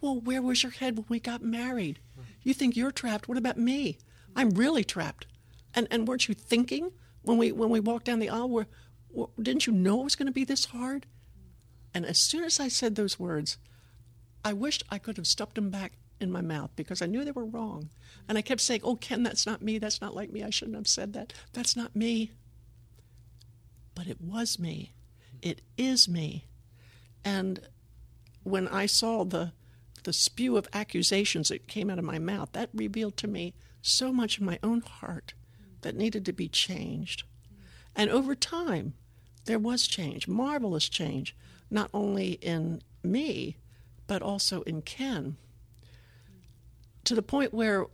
Well, 0.00 0.20
where 0.20 0.42
was 0.42 0.62
your 0.62 0.72
head 0.72 0.96
when 0.96 1.06
we 1.08 1.20
got 1.20 1.42
married? 1.42 2.00
You 2.42 2.52
think 2.52 2.76
you're 2.76 2.90
trapped. 2.90 3.28
What 3.28 3.38
about 3.38 3.58
me? 3.58 3.98
I'm 4.34 4.50
really 4.50 4.84
trapped. 4.84 5.26
And, 5.74 5.86
and 5.90 6.06
weren't 6.06 6.28
you 6.28 6.34
thinking 6.34 6.90
when 7.22 7.38
we, 7.38 7.52
when 7.52 7.70
we 7.70 7.80
walked 7.80 8.06
down 8.06 8.18
the 8.18 8.28
aisle, 8.28 8.48
were, 8.48 8.66
were, 9.10 9.28
didn't 9.40 9.66
you 9.66 9.72
know 9.72 10.00
it 10.00 10.04
was 10.04 10.16
going 10.16 10.26
to 10.26 10.32
be 10.32 10.44
this 10.44 10.66
hard? 10.66 11.06
And 11.92 12.04
as 12.04 12.18
soon 12.18 12.42
as 12.42 12.58
I 12.58 12.68
said 12.68 12.96
those 12.96 13.18
words, 13.18 13.56
I 14.44 14.52
wished 14.52 14.82
I 14.90 14.98
could 14.98 15.16
have 15.16 15.26
stuffed 15.26 15.56
him 15.56 15.70
back 15.70 15.92
in 16.20 16.30
my 16.30 16.40
mouth 16.40 16.70
because 16.76 17.02
I 17.02 17.06
knew 17.06 17.24
they 17.24 17.30
were 17.30 17.44
wrong. 17.44 17.90
And 18.28 18.38
I 18.38 18.42
kept 18.42 18.60
saying, 18.60 18.80
Oh, 18.84 18.96
Ken, 18.96 19.22
that's 19.22 19.46
not 19.46 19.62
me. 19.62 19.78
That's 19.78 20.00
not 20.00 20.14
like 20.14 20.32
me. 20.32 20.42
I 20.42 20.50
shouldn't 20.50 20.76
have 20.76 20.88
said 20.88 21.12
that. 21.12 21.32
That's 21.52 21.76
not 21.76 21.94
me. 21.94 22.32
But 23.94 24.06
it 24.06 24.20
was 24.20 24.58
me. 24.58 24.92
It 25.42 25.62
is 25.76 26.08
me. 26.08 26.46
And 27.24 27.60
when 28.42 28.68
I 28.68 28.86
saw 28.86 29.24
the, 29.24 29.52
the 30.02 30.12
spew 30.12 30.56
of 30.56 30.68
accusations 30.72 31.48
that 31.48 31.68
came 31.68 31.90
out 31.90 31.98
of 31.98 32.04
my 32.04 32.18
mouth, 32.18 32.50
that 32.52 32.70
revealed 32.74 33.16
to 33.18 33.28
me 33.28 33.54
so 33.82 34.12
much 34.12 34.38
in 34.38 34.46
my 34.46 34.58
own 34.62 34.80
heart 34.80 35.34
that 35.82 35.96
needed 35.96 36.24
to 36.26 36.32
be 36.32 36.48
changed. 36.48 37.24
And 37.94 38.10
over 38.10 38.34
time, 38.34 38.94
there 39.44 39.58
was 39.58 39.86
change, 39.86 40.26
marvelous 40.26 40.88
change, 40.88 41.36
not 41.70 41.90
only 41.92 42.32
in 42.32 42.82
me, 43.02 43.56
but 44.06 44.22
also 44.22 44.62
in 44.62 44.82
Ken 44.82 45.36
to 47.04 47.14
the 47.14 47.22
point 47.22 47.54
where, 47.54 47.86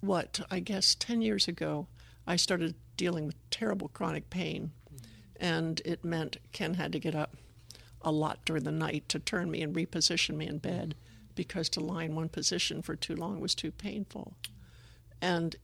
what, 0.00 0.40
I 0.50 0.60
guess 0.60 0.94
10 0.94 1.22
years 1.22 1.48
ago, 1.48 1.86
I 2.26 2.36
started 2.36 2.74
dealing 2.96 3.26
with 3.26 3.50
terrible 3.50 3.88
chronic 3.88 4.30
pain. 4.30 4.72
And 5.36 5.80
it 5.84 6.04
meant 6.04 6.38
Ken 6.52 6.74
had 6.74 6.92
to 6.92 6.98
get 6.98 7.14
up 7.14 7.36
a 8.02 8.12
lot 8.12 8.44
during 8.44 8.64
the 8.64 8.72
night 8.72 9.08
to 9.08 9.18
turn 9.18 9.50
me 9.50 9.62
and 9.62 9.74
reposition 9.74 10.36
me 10.36 10.46
in 10.46 10.58
bed 10.58 10.94
because 11.34 11.68
to 11.70 11.80
lie 11.80 12.04
in 12.04 12.14
one 12.14 12.28
position 12.28 12.82
for 12.82 12.94
too 12.94 13.16
long 13.16 13.40
was 13.40 13.54
too 13.54 13.72
painful. 13.72 14.36
And 15.20 15.56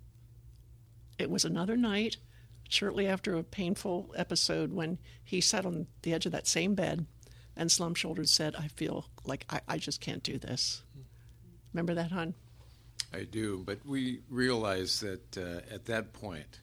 it 1.19 1.31
was 1.31 1.45
another 1.45 1.77
night, 1.77 2.16
shortly 2.69 3.07
after 3.07 3.37
a 3.37 3.45
painful 3.45 4.12
episode, 4.16 4.73
when 4.73 4.99
he 5.23 5.40
sat 5.40 5.66
on 5.66 5.87
the 6.03 6.12
edge 6.12 6.27
of 6.27 6.33
that 6.33 6.47
same 6.47 6.75
bed 6.75 7.07
and 7.57 7.71
slump 7.71 7.97
shouldered 7.97 8.29
said, 8.29 8.57
I 8.57 8.69
feel 8.69 9.07
like 9.25 9.45
I, 9.51 9.61
I 9.69 9.79
just 9.79 10.01
can't 10.01 10.23
do 10.23 10.38
this. 10.38 10.83
Remember 11.72 11.94
that, 11.94 12.11
hon? 12.11 12.35
I 13.12 13.24
do, 13.24 13.62
but 13.64 13.85
we 13.85 14.20
realized 14.28 15.02
that 15.02 15.38
uh, 15.38 15.74
at 15.74 15.87
that 15.87 16.12
point, 16.12 16.61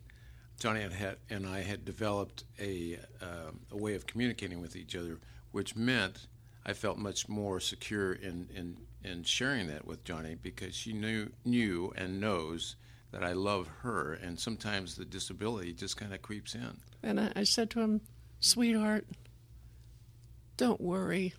Joni 0.59 0.83
and, 0.83 0.93
had, 0.93 1.17
and 1.29 1.45
I 1.45 1.61
had 1.61 1.85
developed 1.85 2.45
a, 2.59 2.99
uh, 3.21 3.51
a 3.71 3.77
way 3.77 3.95
of 3.95 4.07
communicating 4.07 4.61
with 4.61 4.75
each 4.75 4.95
other, 4.95 5.19
which 5.51 5.75
meant 5.75 6.27
I 6.65 6.73
felt 6.73 6.97
much 6.97 7.29
more 7.29 7.59
secure 7.59 8.13
in, 8.13 8.49
in, 8.55 8.77
in 9.03 9.23
sharing 9.23 9.67
that 9.67 9.85
with 9.85 10.03
Joni 10.03 10.37
because 10.41 10.73
she 10.73 10.93
knew, 10.93 11.29
knew 11.45 11.93
and 11.95 12.19
knows 12.19 12.75
that 13.11 13.23
I 13.23 13.33
love 13.33 13.67
her, 13.81 14.13
and 14.13 14.39
sometimes 14.39 14.95
the 14.95 15.05
disability 15.05 15.73
just 15.73 15.97
kind 15.97 16.13
of 16.13 16.21
creeps 16.21 16.55
in. 16.55 16.77
And 17.03 17.19
I, 17.19 17.31
I 17.35 17.43
said 17.43 17.69
to 17.71 17.81
him, 17.81 18.01
Sweetheart, 18.39 19.05
don't 20.57 20.81
worry. 20.81 21.33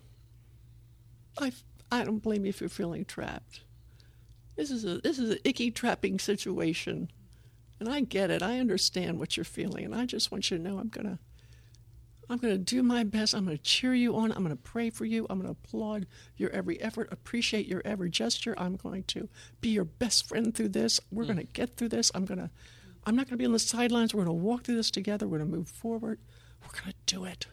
I, 1.39 1.51
I 1.91 2.03
don't 2.03 2.19
blame 2.19 2.45
you 2.45 2.49
if 2.49 2.61
you're 2.61 2.69
feeling 2.69 3.05
trapped. 3.05 3.61
This 4.55 4.71
is 4.71 4.85
a 4.85 4.99
this 4.99 5.19
is 5.19 5.31
an 5.31 5.39
icky 5.43 5.71
trapping 5.71 6.19
situation. 6.19 7.11
And 7.79 7.87
I 7.87 8.01
get 8.01 8.29
it. 8.29 8.41
I 8.41 8.59
understand 8.59 9.19
what 9.19 9.37
you're 9.37 9.45
feeling, 9.45 9.85
and 9.85 9.95
I 9.95 10.05
just 10.05 10.31
want 10.31 10.51
you 10.51 10.57
to 10.57 10.63
know 10.63 10.79
I'm 10.79 10.89
gonna 10.89 11.19
I'm 12.29 12.37
gonna 12.37 12.57
do 12.57 12.83
my 12.83 13.03
best. 13.03 13.33
I'm 13.33 13.45
gonna 13.45 13.57
cheer 13.57 13.93
you 13.93 14.15
on. 14.15 14.31
I'm 14.31 14.43
gonna 14.43 14.55
pray 14.55 14.89
for 14.89 15.05
you. 15.05 15.25
I'm 15.29 15.39
gonna 15.39 15.51
applaud 15.51 16.05
your 16.37 16.51
every 16.51 16.79
effort, 16.81 17.07
appreciate 17.11 17.67
your 17.67 17.81
every 17.83 18.09
gesture. 18.09 18.53
I'm 18.57 18.75
going 18.75 19.03
to 19.05 19.29
be 19.61 19.69
your 19.69 19.85
best 19.85 20.27
friend 20.27 20.53
through 20.53 20.69
this. 20.69 20.99
We're 21.11 21.23
mm. 21.23 21.29
gonna 21.29 21.43
get 21.43 21.75
through 21.75 21.89
this. 21.89 22.11
I'm 22.13 22.25
gonna 22.25 22.51
I'm 23.05 23.15
not 23.15 23.27
gonna 23.27 23.37
be 23.37 23.45
on 23.45 23.53
the 23.53 23.59
sidelines. 23.59 24.13
We're 24.13 24.25
gonna 24.25 24.33
walk 24.33 24.63
through 24.63 24.75
this 24.75 24.91
together. 24.91 25.27
We're 25.27 25.39
gonna 25.39 25.49
move 25.49 25.69
forward. 25.69 26.19
We're 26.61 26.79
gonna 26.79 26.95
do 27.05 27.25
it. 27.25 27.47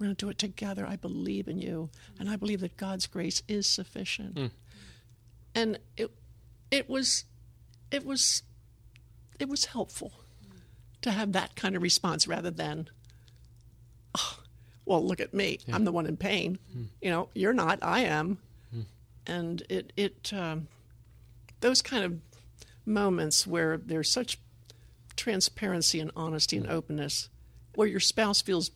We're 0.00 0.06
gonna 0.06 0.14
do 0.14 0.30
it 0.30 0.38
together. 0.38 0.86
I 0.86 0.96
believe 0.96 1.46
in 1.46 1.58
you, 1.58 1.90
and 2.18 2.30
I 2.30 2.36
believe 2.36 2.60
that 2.60 2.78
God's 2.78 3.06
grace 3.06 3.42
is 3.46 3.66
sufficient. 3.66 4.38
Hmm. 4.38 4.46
And 5.54 5.78
it 5.98 6.10
it 6.70 6.88
was 6.88 7.24
it 7.90 8.06
was 8.06 8.42
it 9.38 9.46
was 9.46 9.66
helpful 9.66 10.12
to 11.02 11.10
have 11.10 11.32
that 11.32 11.54
kind 11.54 11.76
of 11.76 11.82
response 11.82 12.26
rather 12.26 12.50
than 12.50 12.88
"Oh, 14.14 14.38
well 14.86 15.04
look 15.06 15.20
at 15.20 15.34
me. 15.34 15.58
I'm 15.70 15.84
the 15.84 15.92
one 15.92 16.06
in 16.06 16.16
pain. 16.16 16.58
Hmm. 16.72 16.84
You 17.02 17.10
know 17.10 17.28
you're 17.34 17.52
not 17.52 17.78
i 17.82 18.00
am. 18.00 18.38
Hmm. 18.72 18.80
And 19.26 19.62
it 19.68 19.92
it 19.98 20.32
um, 20.32 20.68
those 21.60 21.82
kind 21.82 22.04
of 22.04 22.18
moments 22.86 23.46
where 23.46 23.76
there's 23.76 24.10
such 24.10 24.38
transparency 25.14 26.00
and 26.00 26.10
honesty 26.16 26.56
and 26.56 26.66
openness 26.70 27.28
where 27.74 27.86
your 27.86 28.00
spouse 28.00 28.40
feels 28.40 28.70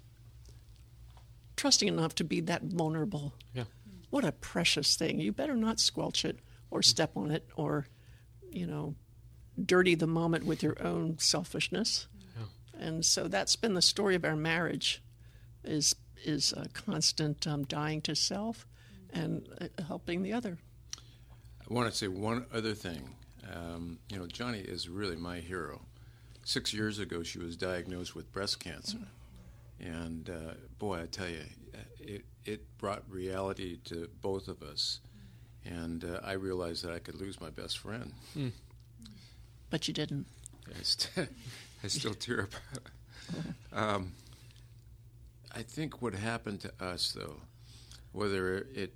trusting 1.56 1.88
enough 1.88 2.14
to 2.16 2.24
be 2.24 2.40
that 2.40 2.62
vulnerable 2.62 3.34
Yeah. 3.54 3.64
what 4.10 4.24
a 4.24 4.32
precious 4.32 4.96
thing. 4.96 5.20
You 5.20 5.32
better 5.32 5.56
not 5.56 5.78
squelch 5.80 6.24
it 6.24 6.38
or 6.70 6.82
step 6.82 7.16
on 7.16 7.30
it 7.30 7.48
or, 7.56 7.86
you 8.50 8.66
know, 8.66 8.94
dirty 9.64 9.94
the 9.94 10.06
moment 10.06 10.44
with 10.44 10.62
your 10.62 10.80
own 10.84 11.18
selfishness. 11.18 12.06
Yeah. 12.36 12.46
And 12.86 13.04
so 13.04 13.28
that's 13.28 13.56
been 13.56 13.74
the 13.74 13.82
story 13.82 14.14
of 14.14 14.24
our 14.24 14.36
marriage 14.36 15.02
is 15.62 15.94
is 16.24 16.52
a 16.56 16.68
constant 16.70 17.46
um, 17.46 17.64
dying 17.64 18.00
to 18.00 18.14
self 18.14 18.66
and 19.12 19.46
uh, 19.60 19.82
helping 19.86 20.22
the 20.22 20.32
other. 20.32 20.58
I 20.96 21.72
want 21.72 21.90
to 21.90 21.96
say 21.96 22.08
one 22.08 22.46
other 22.52 22.72
thing. 22.74 23.14
Um, 23.52 23.98
you 24.10 24.18
know, 24.18 24.24
Joni 24.24 24.64
is 24.64 24.88
really 24.88 25.16
my 25.16 25.40
hero. 25.40 25.82
Six 26.44 26.72
years 26.72 26.98
ago, 26.98 27.22
she 27.22 27.38
was 27.38 27.56
diagnosed 27.56 28.14
with 28.14 28.32
breast 28.32 28.58
cancer, 28.58 28.98
and 29.80 30.30
uh, 30.30 30.54
boy, 30.78 31.02
I 31.02 31.06
tell 31.06 31.28
you, 31.28 31.42
it 32.00 32.24
it 32.44 32.78
brought 32.78 33.02
reality 33.08 33.78
to 33.84 34.08
both 34.20 34.48
of 34.48 34.62
us. 34.62 35.00
And 35.64 36.04
uh, 36.04 36.20
I 36.22 36.32
realized 36.32 36.84
that 36.84 36.92
I 36.92 36.98
could 36.98 37.14
lose 37.14 37.40
my 37.40 37.48
best 37.48 37.78
friend. 37.78 38.12
But 39.70 39.88
you 39.88 39.94
didn't. 39.94 40.26
I, 40.68 40.82
st- 40.82 41.28
I 41.84 41.88
still 41.88 42.12
tear 42.14 42.42
up. 42.42 42.54
um, 43.72 44.12
I 45.54 45.62
think 45.62 46.02
what 46.02 46.14
happened 46.14 46.60
to 46.60 46.72
us, 46.84 47.12
though, 47.12 47.36
whether 48.12 48.66
it 48.74 48.92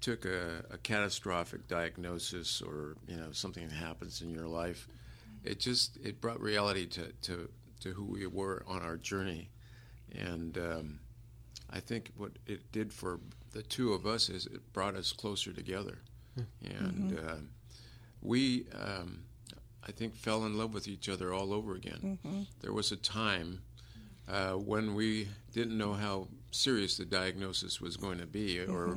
took 0.00 0.24
a, 0.24 0.64
a 0.70 0.78
catastrophic 0.78 1.68
diagnosis 1.68 2.62
or 2.62 2.96
you 3.06 3.16
know 3.16 3.32
something 3.32 3.68
that 3.68 3.74
happens 3.74 4.22
in 4.22 4.30
your 4.30 4.46
life, 4.46 4.88
it 5.44 5.60
just 5.60 5.96
it 6.04 6.20
brought 6.20 6.40
reality 6.40 6.86
to 6.86 7.12
to, 7.22 7.48
to 7.80 7.92
who 7.92 8.04
we 8.04 8.26
were 8.26 8.62
on 8.66 8.82
our 8.82 8.96
journey, 8.96 9.50
and 10.18 10.56
um, 10.58 10.98
I 11.70 11.80
think 11.80 12.10
what 12.16 12.32
it 12.46 12.70
did 12.72 12.92
for 12.92 13.20
the 13.52 13.62
two 13.62 13.92
of 13.92 14.06
us 14.06 14.28
is 14.28 14.46
it 14.46 14.72
brought 14.72 14.94
us 14.94 15.12
closer 15.12 15.52
together, 15.52 15.98
and 16.64 17.18
uh, 17.18 17.34
we. 18.22 18.66
Um, 18.74 19.24
I 19.82 19.92
think 19.92 20.14
fell 20.14 20.44
in 20.44 20.58
love 20.58 20.74
with 20.74 20.86
each 20.86 21.08
other 21.08 21.32
all 21.32 21.54
over 21.54 21.74
again. 21.74 22.18
There 22.60 22.72
was 22.74 22.92
a 22.92 22.96
time 22.96 23.62
uh, 24.28 24.52
when 24.52 24.94
we 24.94 25.28
didn't 25.52 25.76
know 25.76 25.94
how 25.94 26.28
serious 26.50 26.98
the 26.98 27.06
diagnosis 27.06 27.80
was 27.80 27.96
going 27.96 28.18
to 28.18 28.26
be, 28.26 28.60
or 28.60 28.88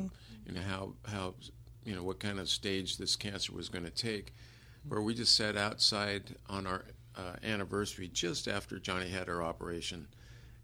you 0.46 0.52
know 0.52 0.62
how 0.62 0.94
how 1.06 1.36
you 1.86 1.96
know 1.96 2.04
what 2.04 2.20
kind 2.20 2.38
of 2.38 2.50
stage 2.50 2.98
this 2.98 3.16
cancer 3.16 3.54
was 3.54 3.70
going 3.70 3.86
to 3.86 3.90
take, 3.92 4.34
where 4.88 5.02
we 5.02 5.14
just 5.16 5.36
sat 5.36 5.56
outside 5.56 6.36
on 6.50 6.68
our 6.68 6.84
uh, 7.16 7.38
anniversary 7.44 8.10
just 8.10 8.48
after 8.48 8.78
Joni 8.78 9.10
had 9.10 9.28
her 9.30 9.42
operation, 9.42 10.08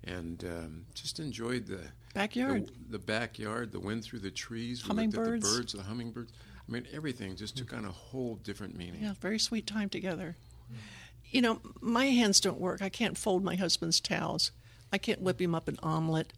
and 0.03 0.43
um, 0.43 0.85
just 0.93 1.19
enjoyed 1.19 1.67
the 1.67 1.81
Backyard. 2.13 2.67
the, 2.88 2.97
the 2.97 2.99
backyard, 2.99 3.71
the 3.71 3.79
wind 3.79 4.03
through 4.03 4.19
the 4.19 4.31
trees, 4.31 4.83
we 4.88 4.89
looked 4.95 5.13
at 5.13 5.19
Hummingbirds. 5.19 5.51
the 5.51 5.57
birds, 5.57 5.73
the 5.73 5.83
hummingbirds. 5.83 6.31
I 6.67 6.71
mean, 6.71 6.88
everything 6.93 7.35
just 7.35 7.57
took 7.57 7.73
on 7.73 7.85
a 7.85 7.91
whole 7.91 8.35
different 8.35 8.77
meaning. 8.77 9.01
Yeah, 9.01 9.13
very 9.19 9.39
sweet 9.39 9.65
time 9.67 9.89
together. 9.89 10.35
You 11.31 11.41
know, 11.41 11.62
my 11.81 12.05
hands 12.05 12.39
don't 12.39 12.59
work. 12.59 12.81
I 12.81 12.89
can't 12.89 13.17
fold 13.17 13.43
my 13.43 13.55
husband's 13.55 13.99
towels. 13.99 14.51
I 14.91 14.97
can't 14.97 15.21
whip 15.21 15.39
him 15.41 15.53
up 15.53 15.67
an 15.67 15.77
omelet. 15.83 16.33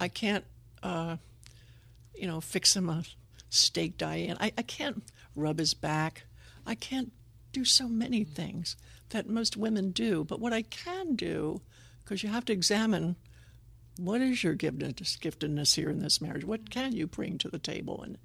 I 0.00 0.08
can't, 0.08 0.44
uh, 0.82 1.16
you 2.14 2.26
know, 2.26 2.40
fix 2.40 2.76
him 2.76 2.88
a 2.90 3.04
steak 3.50 3.96
Diane. 3.96 4.36
I, 4.40 4.52
I 4.58 4.62
can't 4.62 5.02
rub 5.36 5.58
his 5.58 5.72
back. 5.74 6.24
I 6.66 6.74
can't 6.74 7.12
do 7.52 7.64
so 7.64 7.88
many 7.88 8.24
things 8.24 8.76
that 9.10 9.28
most 9.28 9.56
women 9.56 9.90
do. 9.90 10.24
But 10.24 10.40
what 10.40 10.52
I 10.52 10.62
can 10.62 11.14
do, 11.14 11.60
because 12.04 12.22
you 12.22 12.28
have 12.28 12.44
to 12.46 12.52
examine 12.52 13.16
what 13.96 14.20
is 14.20 14.42
your 14.42 14.54
giftedness, 14.54 15.18
giftedness 15.18 15.76
here 15.76 15.90
in 15.90 16.00
this 16.00 16.20
marriage? 16.20 16.44
What 16.44 16.70
can 16.70 16.92
you 16.92 17.06
bring 17.06 17.38
to 17.38 17.48
the 17.48 17.58
table? 17.58 18.02
And 18.02 18.18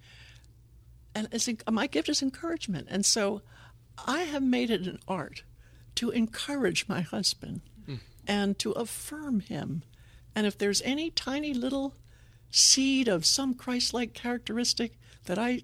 and 1.16 1.28
it's, 1.32 1.50
my 1.70 1.88
gift 1.88 2.08
is 2.10 2.22
encouragement. 2.22 2.88
And 2.90 3.06
so 3.06 3.42
I 4.06 4.20
have 4.22 4.44
made 4.44 4.70
it 4.70 4.82
an 4.82 5.00
art 5.08 5.44
to 5.96 6.12
encourage 6.12 6.88
my 6.88 7.02
husband 7.02 7.62
and 8.28 8.60
to 8.60 8.72
affirm 8.72 9.40
him. 9.40 9.84
And 10.36 10.46
if 10.46 10.58
there's 10.58 10.82
any 10.84 11.10
tiny 11.10 11.54
little 11.54 11.96
seed 12.52 13.08
of 13.08 13.26
some 13.26 13.54
Christ 13.54 13.94
like 13.94 14.14
characteristic 14.14 15.00
that 15.26 15.40
I 15.40 15.64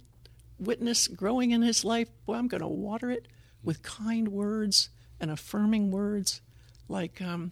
witness 0.59 1.07
growing 1.07 1.51
in 1.51 1.61
his 1.61 1.85
life, 1.85 2.09
well, 2.25 2.39
I'm 2.39 2.47
going 2.47 2.61
to 2.61 2.67
water 2.67 3.11
it 3.11 3.27
with 3.63 3.83
kind 3.83 4.29
words 4.29 4.89
and 5.19 5.29
affirming 5.29 5.91
words 5.91 6.41
like, 6.87 7.21
um, 7.21 7.51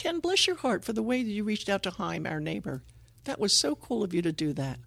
Ken, 0.00 0.18
bless 0.18 0.46
your 0.46 0.56
heart 0.56 0.82
for 0.82 0.94
the 0.94 1.02
way 1.02 1.22
that 1.22 1.30
you 1.30 1.44
reached 1.44 1.68
out 1.68 1.82
to 1.82 1.90
Heim, 1.90 2.24
our 2.24 2.40
neighbor. 2.40 2.82
That 3.24 3.38
was 3.38 3.52
so 3.52 3.76
cool 3.76 4.02
of 4.02 4.14
you 4.14 4.22
to 4.22 4.32
do 4.32 4.54
that. 4.54 4.78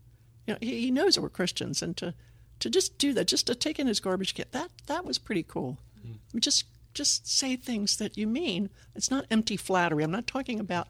You 0.48 0.54
know, 0.54 0.58
he, 0.60 0.82
he 0.82 0.92
knows 0.92 1.14
that 1.14 1.22
we're 1.22 1.30
Christians, 1.30 1.84
and 1.84 1.96
to 1.98 2.16
to 2.62 2.68
just 2.68 2.98
do 2.98 3.14
that, 3.14 3.28
just 3.28 3.46
to 3.46 3.54
take 3.54 3.78
in 3.78 3.86
his 3.86 4.00
garbage 4.00 4.34
can, 4.34 4.46
that 4.54 4.72
that 4.88 5.06
was 5.06 5.20
pretty 5.20 5.44
cool. 5.44 5.78
I 6.04 6.08
mean, 6.08 6.42
Just 6.42 6.66
just 6.96 7.28
say 7.28 7.56
things 7.56 7.98
that 7.98 8.18
you 8.18 8.26
mean. 8.26 8.72
It's 8.96 9.12
not 9.12 9.28
empty 9.30 9.56
flattery. 9.56 10.04
I'm 10.04 10.10
not 10.10 10.26
talking 10.26 10.60
about 10.60 10.88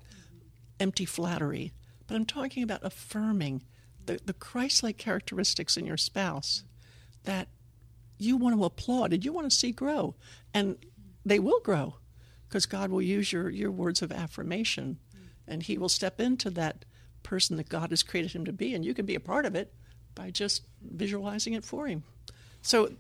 empty 0.80 1.04
flattery, 1.04 1.74
but 2.08 2.16
I'm 2.16 2.26
talking 2.26 2.64
about 2.64 2.80
affirming 2.82 3.64
the, 4.06 4.22
the 4.24 4.34
Christ-like 4.34 4.98
characteristics 4.98 5.76
in 5.76 5.86
your 5.86 5.98
spouse 5.98 6.64
that 7.26 7.50
you 8.18 8.38
want 8.38 8.56
to 8.56 8.64
applaud 8.64 9.12
and 9.12 9.26
you 9.26 9.34
want 9.34 9.52
to 9.52 9.56
see 9.56 9.74
grow, 9.74 10.16
and 10.54 10.78
they 11.26 11.40
will 11.40 11.60
grow 11.60 11.96
because 12.54 12.68
God 12.68 12.92
will 12.92 13.02
use 13.02 13.34
your, 13.34 13.50
your 13.50 13.72
words 13.72 14.04
of 14.04 14.12
affirmation 14.12 15.00
and 15.48 15.64
He 15.64 15.76
will 15.76 15.90
step 15.90 16.22
into 16.22 16.52
that 16.52 16.86
person 17.24 17.58
that 17.58 17.68
God 17.68 17.90
has 17.90 18.04
created 18.04 18.34
him 18.34 18.46
to 18.46 18.54
be, 18.54 18.76
and 18.76 18.86
you 18.86 18.94
can 18.94 19.08
be 19.08 19.16
a 19.16 19.20
part 19.20 19.48
of 19.48 19.56
it 19.56 19.74
by 20.14 20.30
just 20.30 20.62
visualizing 20.80 21.54
it 21.54 21.66
for 21.66 21.88
Him. 21.88 22.04
So 22.62 22.92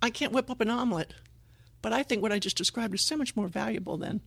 I 0.00 0.10
can't 0.10 0.30
whip 0.30 0.48
up 0.48 0.60
an 0.60 0.70
omelet, 0.70 1.12
but 1.82 1.92
I 1.92 2.04
think 2.04 2.22
what 2.22 2.30
I 2.30 2.38
just 2.38 2.56
described 2.56 2.94
is 2.94 3.02
so 3.02 3.16
much 3.16 3.34
more 3.34 3.48
valuable 3.48 3.96
than 3.96 4.20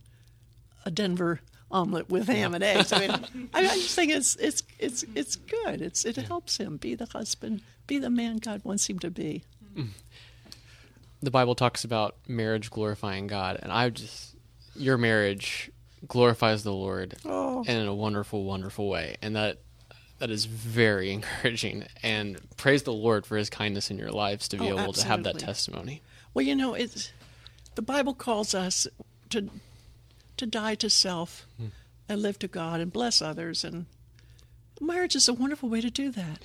a 0.84 0.90
Denver 0.90 1.40
omelet 1.70 2.10
with 2.10 2.26
ham 2.28 2.54
and 2.54 2.62
eggs. 2.62 2.92
I 2.92 2.98
mean, 2.98 3.48
I, 3.54 3.60
I 3.60 3.76
just 3.76 3.94
think 3.94 4.12
it's 4.12 4.36
it's 4.36 4.64
it's 4.78 5.02
it's 5.14 5.36
good. 5.36 5.80
It's 5.80 6.04
it 6.04 6.18
helps 6.18 6.58
him 6.58 6.76
be 6.76 6.94
the 6.94 7.06
husband, 7.06 7.62
be 7.86 7.96
the 7.96 8.10
man 8.10 8.36
God 8.36 8.60
wants 8.64 8.90
him 8.90 8.98
to 8.98 9.10
be. 9.10 9.44
Mm. 9.74 9.88
The 11.22 11.30
Bible 11.30 11.54
talks 11.54 11.84
about 11.84 12.16
marriage 12.28 12.70
glorifying 12.70 13.28
God, 13.28 13.58
and 13.62 13.72
I 13.72 13.88
just 13.88 14.34
your 14.76 14.96
marriage 14.98 15.70
glorifies 16.06 16.62
the 16.64 16.72
Lord 16.72 17.14
Oh. 17.24 17.62
in 17.64 17.86
a 17.86 17.94
wonderful, 17.94 18.44
wonderful 18.44 18.88
way, 18.88 19.16
and 19.22 19.34
that 19.36 19.58
that 20.18 20.30
is 20.30 20.44
very 20.44 21.12
encouraging. 21.12 21.84
And 22.02 22.38
praise 22.56 22.82
the 22.84 22.92
Lord 22.92 23.26
for 23.26 23.36
His 23.36 23.50
kindness 23.50 23.90
in 23.90 23.98
your 23.98 24.10
lives 24.10 24.48
to 24.48 24.56
be 24.56 24.70
Oh, 24.70 24.78
able 24.78 24.92
to 24.92 25.06
have 25.06 25.24
that 25.24 25.38
testimony. 25.38 26.02
Well, 26.32 26.44
you 26.44 26.54
know, 26.54 26.74
it's 26.74 27.12
the 27.74 27.82
Bible 27.82 28.14
calls 28.14 28.54
us 28.54 28.86
to 29.30 29.50
to 30.36 30.46
die 30.46 30.74
to 30.76 30.90
self 30.90 31.46
hmm. 31.58 31.66
and 32.08 32.20
live 32.22 32.38
to 32.40 32.48
God 32.48 32.80
and 32.80 32.92
bless 32.92 33.22
others, 33.22 33.64
and 33.64 33.86
marriage 34.80 35.14
is 35.16 35.28
a 35.28 35.32
wonderful 35.34 35.68
way 35.68 35.80
to 35.80 35.90
do 35.90 36.10
that. 36.10 36.40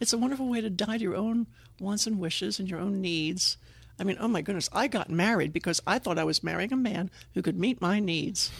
It's 0.00 0.12
a 0.14 0.18
wonderful 0.18 0.48
way 0.48 0.62
to 0.62 0.70
die 0.70 0.96
to 0.96 1.02
your 1.02 1.16
own 1.16 1.46
wants 1.78 2.06
and 2.06 2.18
wishes 2.18 2.58
and 2.58 2.68
your 2.68 2.80
own 2.80 3.00
needs. 3.00 3.56
I 4.00 4.04
mean, 4.04 4.16
oh 4.18 4.28
my 4.28 4.40
goodness, 4.40 4.70
I 4.72 4.88
got 4.88 5.10
married 5.10 5.52
because 5.52 5.82
I 5.86 5.98
thought 5.98 6.18
I 6.18 6.24
was 6.24 6.42
marrying 6.42 6.72
a 6.72 6.76
man 6.76 7.10
who 7.34 7.42
could 7.42 7.58
meet 7.58 7.82
my 7.82 8.00
needs. 8.00 8.50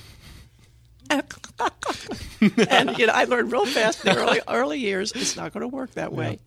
and 1.10 2.98
you 2.98 3.06
know, 3.06 3.12
I 3.12 3.24
learned 3.24 3.50
real 3.50 3.64
fast 3.64 4.04
in 4.04 4.14
the 4.14 4.20
early 4.20 4.40
early 4.48 4.78
years 4.78 5.10
it's 5.12 5.36
not 5.36 5.52
going 5.52 5.62
to 5.62 5.68
work 5.68 5.92
that 5.92 6.12
way. 6.12 6.38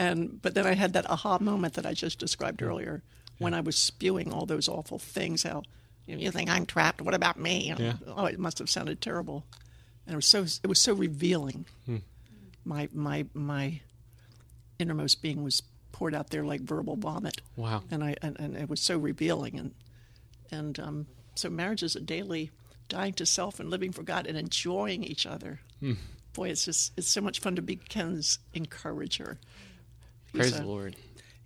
And 0.00 0.42
but 0.42 0.54
then 0.54 0.66
I 0.66 0.74
had 0.74 0.94
that 0.94 1.08
aha 1.08 1.38
moment 1.40 1.74
that 1.74 1.86
I 1.86 1.94
just 1.94 2.18
described 2.18 2.60
earlier 2.60 3.02
when 3.38 3.54
I 3.54 3.60
was 3.60 3.78
spewing 3.78 4.32
all 4.32 4.46
those 4.46 4.68
awful 4.68 4.98
things. 4.98 5.44
How 5.44 5.62
you, 6.06 6.16
know, 6.16 6.22
you 6.22 6.30
think 6.32 6.50
I'm 6.50 6.66
trapped? 6.66 7.00
What 7.00 7.14
about 7.14 7.38
me? 7.38 7.72
Yeah. 7.78 7.94
Oh, 8.08 8.26
it 8.26 8.38
must 8.38 8.58
have 8.58 8.68
sounded 8.68 9.00
terrible, 9.00 9.46
and 10.06 10.14
it 10.14 10.16
was 10.16 10.26
so 10.26 10.44
it 10.62 10.66
was 10.66 10.80
so 10.80 10.92
revealing. 10.92 11.66
Hmm. 11.86 11.98
My 12.64 12.88
my 12.92 13.26
my 13.32 13.80
innermost 14.78 15.22
being 15.22 15.44
was 15.44 15.62
poured 16.00 16.14
out 16.14 16.30
there 16.30 16.42
like 16.42 16.62
verbal 16.62 16.96
vomit. 16.96 17.42
Wow. 17.56 17.82
And 17.90 18.02
I 18.02 18.16
and, 18.22 18.40
and 18.40 18.56
it 18.56 18.70
was 18.70 18.80
so 18.80 18.96
revealing 18.96 19.58
and 19.58 19.74
and 20.50 20.80
um, 20.80 21.06
so 21.34 21.50
marriage 21.50 21.82
is 21.82 21.94
a 21.94 22.00
daily 22.00 22.50
dying 22.88 23.12
to 23.12 23.26
self 23.26 23.60
and 23.60 23.68
living 23.68 23.92
for 23.92 24.02
God 24.02 24.26
and 24.26 24.38
enjoying 24.38 25.04
each 25.04 25.26
other. 25.26 25.60
Boy, 26.32 26.48
it's 26.48 26.64
just 26.64 26.92
it's 26.96 27.06
so 27.06 27.20
much 27.20 27.40
fun 27.40 27.54
to 27.56 27.60
be 27.60 27.76
Ken's 27.76 28.38
encourager. 28.54 29.38
He's 30.32 30.40
Praise 30.40 30.56
a, 30.56 30.62
the 30.62 30.66
Lord. 30.66 30.96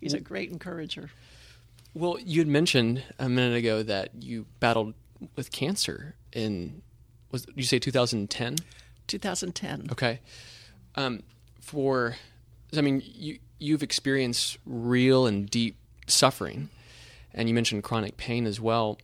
He's 0.01 0.15
a 0.15 0.21
great 0.21 0.53
encourager. 0.53 1.11
Well, 1.93 2.19
you 2.25 2.41
had 2.41 2.49
mentioned 2.49 3.03
a 3.19 3.29
minute 3.29 3.57
ago 3.57 3.83
that 3.83 4.11
you 4.23 4.47
battled 4.61 4.95
with 5.35 5.51
cancer 5.51 6.15
in 6.33 6.81
was 7.33 7.45
did 7.45 7.57
you 7.57 7.65
say 7.65 7.81
2010? 7.81 8.55
2010. 9.09 9.89
Okay. 9.91 10.21
Um, 10.95 11.25
for, 11.61 12.15
I 12.77 12.83
mean, 12.83 13.03
you 13.05 13.41
you've 13.65 13.83
experienced 13.83 14.59
real 14.67 15.27
and 15.27 15.49
deep 15.49 15.77
suffering, 16.07 16.69
and 17.33 17.49
you 17.49 17.55
mentioned 17.55 17.83
chronic 17.83 18.17
pain 18.17 18.47
as 18.47 18.61
well. 18.61 18.99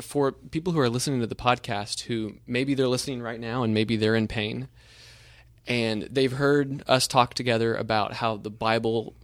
For 0.00 0.32
people 0.32 0.72
who 0.72 0.78
are 0.80 0.88
listening 0.88 1.20
to 1.20 1.26
the 1.26 1.34
podcast, 1.34 2.02
who 2.02 2.36
maybe 2.46 2.74
they're 2.74 2.88
listening 2.88 3.22
right 3.22 3.40
now 3.40 3.62
and 3.62 3.74
maybe 3.74 3.96
they're 3.96 4.14
in 4.14 4.28
pain, 4.28 4.68
and 5.66 6.02
they've 6.04 6.32
heard 6.32 6.82
us 6.86 7.08
talk 7.08 7.34
together 7.34 7.74
about 7.74 8.14
how 8.14 8.36
the 8.36 8.50
Bible 8.50 9.14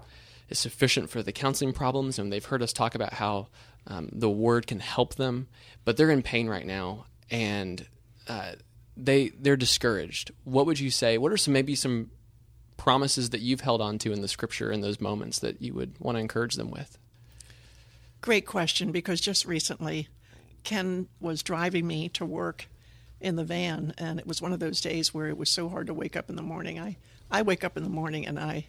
is 0.48 0.58
sufficient 0.58 1.08
for 1.10 1.22
the 1.22 1.32
counseling 1.32 1.72
problems, 1.72 2.18
and 2.18 2.32
they've 2.32 2.44
heard 2.44 2.62
us 2.62 2.72
talk 2.72 2.94
about 2.94 3.14
how 3.14 3.48
um, 3.86 4.08
the 4.12 4.30
Word 4.30 4.66
can 4.66 4.80
help 4.80 5.14
them, 5.14 5.48
but 5.84 5.96
they're 5.96 6.10
in 6.10 6.22
pain 6.22 6.48
right 6.48 6.66
now, 6.66 7.06
and 7.30 7.86
uh, 8.28 8.52
they 8.96 9.28
they're 9.28 9.56
discouraged. 9.56 10.32
What 10.44 10.66
would 10.66 10.80
you 10.80 10.90
say? 10.90 11.18
What 11.18 11.32
are 11.32 11.36
some 11.36 11.54
maybe 11.54 11.74
some 11.74 12.10
promises 12.82 13.30
that 13.30 13.40
you've 13.40 13.60
held 13.60 13.80
on 13.80 13.96
to 13.96 14.12
in 14.12 14.22
the 14.22 14.26
Scripture 14.26 14.72
in 14.72 14.80
those 14.80 15.00
moments 15.00 15.38
that 15.38 15.62
you 15.62 15.72
would 15.72 15.94
want 16.00 16.16
to 16.16 16.20
encourage 16.20 16.56
them 16.56 16.68
with? 16.68 16.98
Great 18.20 18.44
question 18.44 18.90
because 18.90 19.20
just 19.20 19.44
recently 19.44 20.08
Ken 20.64 21.06
was 21.20 21.44
driving 21.44 21.86
me 21.86 22.08
to 22.08 22.26
work 22.26 22.66
in 23.20 23.36
the 23.36 23.44
van 23.44 23.94
and 23.98 24.18
it 24.18 24.26
was 24.26 24.42
one 24.42 24.52
of 24.52 24.58
those 24.58 24.80
days 24.80 25.14
where 25.14 25.28
it 25.28 25.38
was 25.38 25.48
so 25.48 25.68
hard 25.68 25.86
to 25.86 25.94
wake 25.94 26.16
up 26.16 26.28
in 26.28 26.34
the 26.34 26.42
morning. 26.42 26.80
I, 26.80 26.96
I 27.30 27.42
wake 27.42 27.62
up 27.62 27.76
in 27.76 27.84
the 27.84 27.88
morning 27.88 28.26
and 28.26 28.36
I 28.36 28.66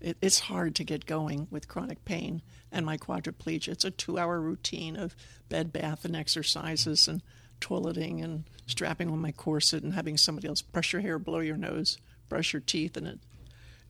it, 0.00 0.16
it's 0.22 0.38
hard 0.38 0.76
to 0.76 0.84
get 0.84 1.04
going 1.04 1.48
with 1.50 1.66
chronic 1.66 2.04
pain 2.04 2.42
and 2.70 2.86
my 2.86 2.96
quadriplegia. 2.96 3.70
It's 3.70 3.84
a 3.84 3.90
two 3.90 4.16
hour 4.16 4.40
routine 4.40 4.94
of 4.94 5.16
bed 5.48 5.72
bath 5.72 6.04
and 6.04 6.14
exercises 6.14 7.08
and 7.08 7.20
toileting 7.60 8.22
and 8.22 8.44
strapping 8.68 9.10
on 9.10 9.18
my 9.18 9.32
corset 9.32 9.82
and 9.82 9.94
having 9.94 10.16
somebody 10.16 10.46
else 10.46 10.62
brush 10.62 10.92
your 10.92 11.02
hair, 11.02 11.18
blow 11.18 11.40
your 11.40 11.56
nose, 11.56 11.98
brush 12.28 12.52
your 12.52 12.62
teeth 12.64 12.96
and 12.96 13.08
it 13.08 13.18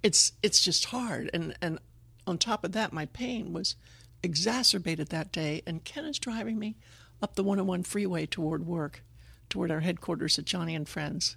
it's 0.02 0.32
it's 0.42 0.62
just 0.62 0.86
hard. 0.86 1.30
And 1.32 1.54
and 1.60 1.78
on 2.26 2.38
top 2.38 2.64
of 2.64 2.72
that 2.72 2.92
my 2.92 3.06
pain 3.06 3.52
was 3.52 3.76
exacerbated 4.22 5.08
that 5.08 5.32
day. 5.32 5.62
And 5.66 5.84
ken 5.84 6.04
is 6.04 6.18
driving 6.18 6.58
me 6.58 6.76
up 7.22 7.34
the 7.34 7.44
101 7.44 7.82
freeway 7.84 8.26
toward 8.26 8.66
work 8.66 9.02
toward 9.48 9.70
our 9.70 9.80
headquarters 9.80 10.38
at 10.38 10.44
Joni 10.44 10.76
and 10.76 10.88
friends. 10.88 11.36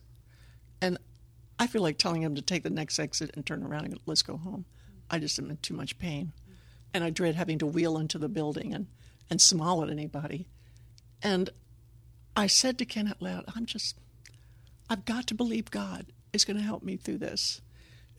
And 0.81 0.97
i 1.59 1.67
feel 1.67 1.81
like 1.81 1.97
telling 1.97 2.21
him 2.21 2.35
to 2.35 2.41
take 2.41 2.63
the 2.63 2.69
next 2.69 2.99
exit 2.99 3.31
and 3.35 3.45
turn 3.45 3.63
around 3.63 3.85
and 3.85 3.99
let's 4.05 4.23
go 4.23 4.37
home. 4.37 4.65
I 5.09 5.19
just 5.19 5.37
am 5.39 5.49
in 5.49 5.57
too 5.57 5.73
much 5.73 5.99
pain. 5.99 6.33
And 6.93 7.03
i 7.03 7.09
dread 7.09 7.35
having 7.35 7.59
to 7.59 7.65
wheel 7.65 7.97
into 7.97 8.17
the 8.17 8.29
building 8.29 8.73
and 8.73 8.87
and 9.29 9.41
smile 9.41 9.83
at 9.83 9.89
anybody. 9.89 10.47
And 11.21 11.49
i 12.35 12.47
said 12.47 12.77
to 12.77 12.85
ken 12.85 13.07
out 13.07 13.21
loud 13.21 13.45
i'm 13.55 13.65
just 13.65 13.97
I've 14.89 15.05
got 15.05 15.27
to 15.27 15.35
believe 15.35 15.71
God 15.71 16.07
is 16.33 16.45
going 16.45 16.57
to 16.57 16.63
help 16.63 16.83
me 16.83 16.97
through 16.97 17.19
this. 17.19 17.61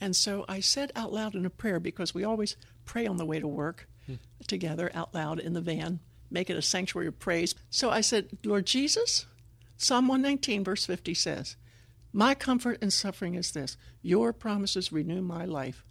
And 0.04 0.14
so 0.14 0.44
I 0.46 0.60
said 0.60 0.92
out 0.94 1.14
loud 1.14 1.34
in 1.34 1.46
a 1.46 1.50
prayer 1.50 1.80
because 1.80 2.12
we 2.12 2.24
always 2.24 2.58
pray 2.84 3.06
on 3.06 3.16
the 3.16 3.24
way 3.24 3.40
to 3.40 3.48
work 3.48 3.88
hmm. 4.04 4.16
together 4.46 4.90
out 4.92 5.14
loud 5.14 5.40
in 5.40 5.54
the 5.54 5.62
van, 5.62 5.98
make 6.30 6.50
it 6.50 6.58
a 6.58 6.62
sanctuary 6.62 7.08
of 7.08 7.18
praise. 7.18 7.54
So 7.70 7.88
I 7.88 8.02
said, 8.02 8.36
Lord 8.44 8.66
Jesus, 8.66 9.24
Psalm 9.78 10.06
119, 10.06 10.62
verse 10.62 10.84
50 10.84 11.14
says, 11.14 11.56
My 12.12 12.34
comfort 12.34 12.82
in 12.82 12.90
suffering 12.90 13.34
is 13.34 13.52
this 13.52 13.78
your 14.02 14.34
promises 14.34 14.92
renew 14.92 15.22
my 15.22 15.46
life. 15.46 15.83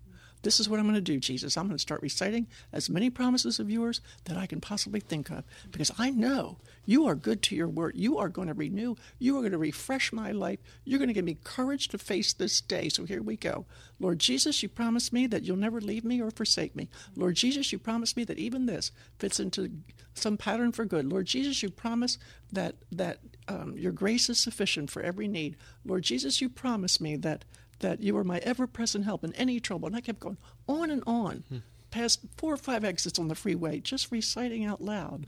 This 0.44 0.60
is 0.60 0.70
what 0.70 0.80
I'm 0.80 0.86
going 0.86 0.96
to 0.96 1.02
do, 1.02 1.20
Jesus. 1.20 1.58
I'm 1.58 1.68
going 1.68 1.78
to 1.78 1.82
start 1.82 2.02
reciting 2.02 2.48
as 2.72 2.90
many 2.90 3.10
promises 3.10 3.60
of 3.60 3.72
yours 3.72 4.02
that 4.26 4.38
I 4.38 4.46
can 4.46 4.62
possibly 4.62 5.00
think 5.00 5.32
of 5.32 5.44
because 5.72 5.92
I 5.98 6.10
know 6.12 6.58
you 6.86 7.08
are 7.08 7.16
good 7.16 7.42
to 7.44 7.56
your 7.56 7.70
word. 7.70 7.94
You 7.96 8.18
are 8.18 8.30
going 8.30 8.50
to 8.50 8.54
renew. 8.54 8.96
You 9.20 9.38
are 9.38 9.42
going 9.42 9.54
to 9.54 9.58
refresh 9.58 10.12
my 10.12 10.32
life. 10.32 10.60
You're 10.84 11.00
going 11.00 11.08
to 11.08 11.14
give 11.14 11.26
me 11.26 11.38
courage 11.44 11.88
to 11.90 11.98
face 11.98 12.34
this 12.34 12.60
day. 12.62 12.90
So 12.90 13.06
here 13.06 13.24
we 13.24 13.38
go. 13.38 13.66
Lord 14.00 14.20
Jesus, 14.20 14.62
you 14.62 14.70
promised 14.70 15.14
me 15.14 15.28
that 15.28 15.44
you'll 15.44 15.56
never 15.56 15.80
leave 15.80 16.04
me 16.04 16.22
or 16.22 16.30
forsake 16.30 16.76
me. 16.76 16.90
Lord 17.16 17.36
Jesus, 17.36 17.72
you 17.72 17.80
promised 17.80 18.18
me 18.18 18.26
that 18.26 18.38
even 18.38 18.66
this 18.66 18.92
fits 19.18 19.40
into 19.40 19.72
some 20.14 20.38
pattern 20.38 20.74
for 20.74 20.84
good. 20.84 21.06
Lord 21.06 21.26
Jesus, 21.26 21.64
you 21.64 21.70
promise 21.70 22.18
that 22.52 22.76
that 22.92 23.20
um, 23.48 23.76
your 23.78 23.92
grace 23.92 24.30
is 24.30 24.40
sufficient 24.40 24.90
for 24.90 25.02
every 25.02 25.28
need. 25.28 25.56
Lord 25.86 26.04
Jesus, 26.04 26.42
you 26.42 26.50
promised 26.50 27.02
me 27.02 27.16
that 27.18 27.46
that 27.84 28.02
you 28.02 28.18
are 28.18 28.24
my 28.24 28.40
ever-present 28.40 29.06
help 29.06 29.24
in 29.24 29.34
any 29.34 29.60
trouble. 29.60 29.88
And 29.88 29.96
I 29.96 30.02
kept 30.02 30.20
going 30.20 30.38
on 30.68 30.90
and 30.90 31.04
on, 31.06 31.44
hmm. 31.48 31.58
past 31.92 32.22
four 32.36 32.54
or 32.54 32.58
five 32.58 32.84
exits 32.84 33.20
on 33.20 33.28
the 33.28 33.36
freeway, 33.36 33.80
just 33.80 34.12
reciting 34.12 34.66
out 34.66 34.82
loud 34.82 35.28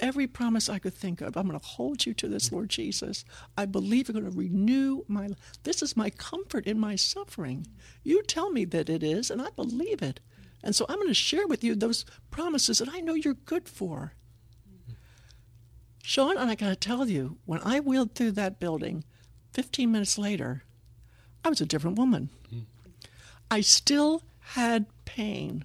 every 0.00 0.26
promise 0.26 0.68
I 0.68 0.78
could 0.78 0.94
think 0.94 1.20
of. 1.20 1.36
I'm 1.36 1.48
going 1.48 1.58
to 1.58 1.66
hold 1.66 2.06
you 2.06 2.14
to 2.14 2.28
this, 2.28 2.48
hmm. 2.48 2.56
Lord 2.56 2.68
Jesus. 2.68 3.24
I 3.56 3.66
believe 3.66 4.08
you're 4.08 4.20
going 4.20 4.30
to 4.30 4.38
renew 4.38 5.02
my. 5.08 5.30
This 5.64 5.82
is 5.82 5.96
my 5.96 6.10
comfort 6.10 6.66
in 6.66 6.78
my 6.78 6.96
suffering. 6.96 7.66
You 8.02 8.22
tell 8.22 8.50
me 8.50 8.64
that 8.66 8.88
it 8.88 9.02
is, 9.02 9.30
and 9.30 9.42
I 9.42 9.50
believe 9.56 10.02
it. 10.02 10.20
And 10.62 10.74
so 10.74 10.86
I'm 10.88 10.96
going 10.96 11.08
to 11.08 11.14
share 11.14 11.46
with 11.46 11.62
you 11.62 11.74
those 11.74 12.04
promises 12.30 12.78
that 12.78 12.88
I 12.92 13.00
know 13.00 13.14
you're 13.14 13.34
good 13.34 13.68
for. 13.68 14.14
Sean, 16.02 16.38
and 16.38 16.50
I 16.50 16.54
got 16.54 16.70
to 16.70 16.76
tell 16.76 17.08
you, 17.08 17.38
when 17.44 17.60
I 17.62 17.80
wheeled 17.80 18.14
through 18.14 18.32
that 18.32 18.58
building 18.58 19.04
15 19.52 19.92
minutes 19.92 20.16
later, 20.16 20.64
I 21.44 21.48
was 21.48 21.60
a 21.60 21.66
different 21.66 21.98
woman. 21.98 22.30
Hmm. 22.50 22.60
I 23.50 23.60
still 23.60 24.22
had 24.40 24.86
pain. 25.04 25.64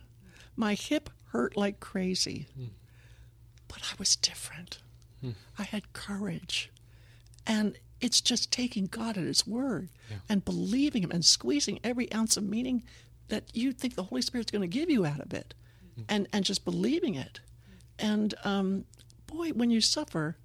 My 0.55 0.73
hip 0.75 1.09
hurt 1.31 1.57
like 1.57 1.79
crazy. 1.79 2.47
Hmm. 2.55 2.65
But 3.67 3.81
I 3.91 3.95
was 3.97 4.15
different. 4.15 4.79
Hmm. 5.21 5.31
I 5.57 5.63
had 5.63 5.93
courage. 5.93 6.71
And 7.45 7.77
it's 7.99 8.21
just 8.21 8.51
taking 8.51 8.85
God 8.85 9.17
at 9.17 9.23
His 9.23 9.47
word 9.47 9.89
and 10.29 10.45
believing 10.45 11.03
Him 11.03 11.11
and 11.11 11.23
squeezing 11.25 11.79
every 11.83 12.11
ounce 12.13 12.37
of 12.37 12.43
meaning 12.43 12.83
that 13.29 13.45
you 13.53 13.71
think 13.71 13.95
the 13.95 14.03
Holy 14.03 14.21
Spirit's 14.21 14.51
going 14.51 14.61
to 14.61 14.67
give 14.67 14.89
you 14.89 15.05
out 15.05 15.19
of 15.19 15.33
it 15.33 15.53
and, 16.09 16.27
and 16.33 16.43
just 16.45 16.65
believing 16.65 17.15
it. 17.15 17.39
And 17.97 18.33
um, 18.43 18.85
boy, 19.27 19.49
when 19.49 19.69
you 19.71 19.81
suffer 19.81 20.37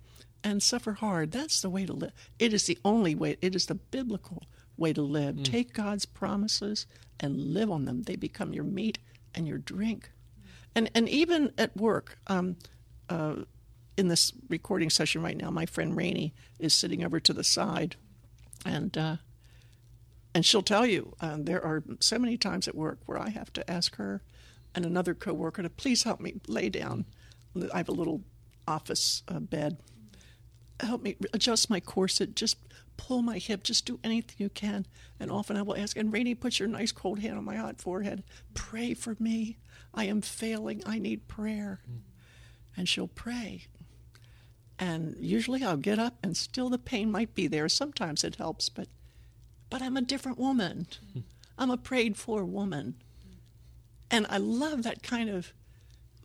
and 0.45 0.63
suffer 0.63 0.93
hard, 0.93 1.33
that's 1.33 1.61
the 1.61 1.71
way 1.71 1.87
to 1.87 1.93
live. 1.93 2.13
It 2.39 2.53
is 2.53 2.65
the 2.65 2.79
only 2.85 3.15
way, 3.15 3.37
it 3.43 3.55
is 3.55 3.67
the 3.67 3.75
biblical 3.75 4.45
way 4.77 4.93
to 4.93 5.03
live. 5.03 5.43
Take 5.43 5.73
God's 5.73 6.07
promises 6.07 6.87
and 7.19 7.37
live 7.37 7.71
on 7.71 7.85
them. 7.85 8.03
They 8.03 8.17
become 8.17 8.53
your 8.53 8.65
meat 8.65 8.99
and 9.35 9.49
your 9.49 9.59
drink. 9.59 10.11
And, 10.75 10.91
and 10.95 11.09
even 11.09 11.53
at 11.59 11.77
work, 11.77 12.19
um, 12.29 12.57
uh, 13.09 13.37
in 13.97 14.09
this 14.09 14.33
recording 14.49 14.91
session 14.91 15.23
right 15.23 15.37
now, 15.37 15.51
my 15.51 15.67
friend 15.67 15.97
Rainey 15.97 16.33
is 16.61 16.73
sitting 16.73 17.05
over 17.05 17.19
to 17.19 17.33
the 17.33 17.43
side, 17.43 17.97
and 18.65 18.97
uh, 18.97 19.17
and 20.35 20.47
she'll 20.47 20.63
tell 20.63 20.87
you 20.87 21.15
uh, 21.21 21.37
there 21.39 21.65
are 21.65 21.83
so 21.99 22.19
many 22.19 22.37
times 22.37 22.69
at 22.69 22.77
work 22.77 23.01
where 23.07 23.19
I 23.19 23.31
have 23.31 23.53
to 23.55 23.69
ask 23.69 23.97
her 23.97 24.23
and 24.75 24.87
another 24.87 25.15
coworker 25.15 25.63
to 25.63 25.71
please 25.71 26.05
help 26.05 26.21
me 26.21 26.35
lay 26.47 26.69
down. 26.69 27.07
I 27.75 27.79
have 27.79 27.89
a 27.89 27.93
little 27.93 28.23
office 28.69 29.25
uh, 29.27 29.41
bed. 29.41 29.79
Help 30.81 31.03
me 31.03 31.17
adjust 31.33 31.71
my 31.71 31.81
corset. 31.81 32.37
Just 32.37 32.57
pull 32.97 33.23
my 33.23 33.39
hip. 33.39 33.65
Just 33.65 33.87
do 33.87 33.99
anything 34.05 34.37
you 34.39 34.49
can. 34.49 34.87
And 35.19 35.31
often 35.31 35.57
I 35.57 35.63
will 35.63 35.77
ask, 35.77 35.97
and 35.97 36.13
Rainey, 36.13 36.35
put 36.35 36.59
your 36.59 36.69
nice 36.69 36.93
cold 36.93 37.19
hand 37.21 37.37
on 37.37 37.45
my 37.45 37.57
hot 37.57 37.81
forehead. 37.81 38.23
Pray 38.55 38.95
for 38.95 39.17
me. 39.19 39.59
I 39.95 40.05
am 40.05 40.21
failing. 40.21 40.83
I 40.87 40.99
need 40.99 41.29
prayer. 41.29 41.81
Mm. 41.91 42.01
And 42.77 42.89
she'll 42.89 43.09
pray. 43.09 43.67
And 44.79 45.17
usually 45.19 45.65
I'll 45.65 45.77
get 45.77 45.99
up 45.99 46.19
and 46.23 46.37
still 46.37 46.71
the 46.71 46.79
pain 46.79 47.11
might 47.11 47.35
be 47.35 47.49
there. 47.49 47.69
Sometimes 47.69 48.23
it 48.23 48.37
helps, 48.37 48.69
but 48.69 48.89
but 49.71 49.83
I'm 49.83 49.97
a 49.97 50.03
different 50.03 50.39
woman. 50.39 50.87
I'm 51.59 51.71
a 51.71 51.77
prayed 51.77 52.17
for 52.17 52.45
woman. 52.45 52.95
And 54.11 54.27
I 54.31 54.39
love 54.39 54.85
that 54.85 55.03
kind 55.03 55.29
of 55.29 55.53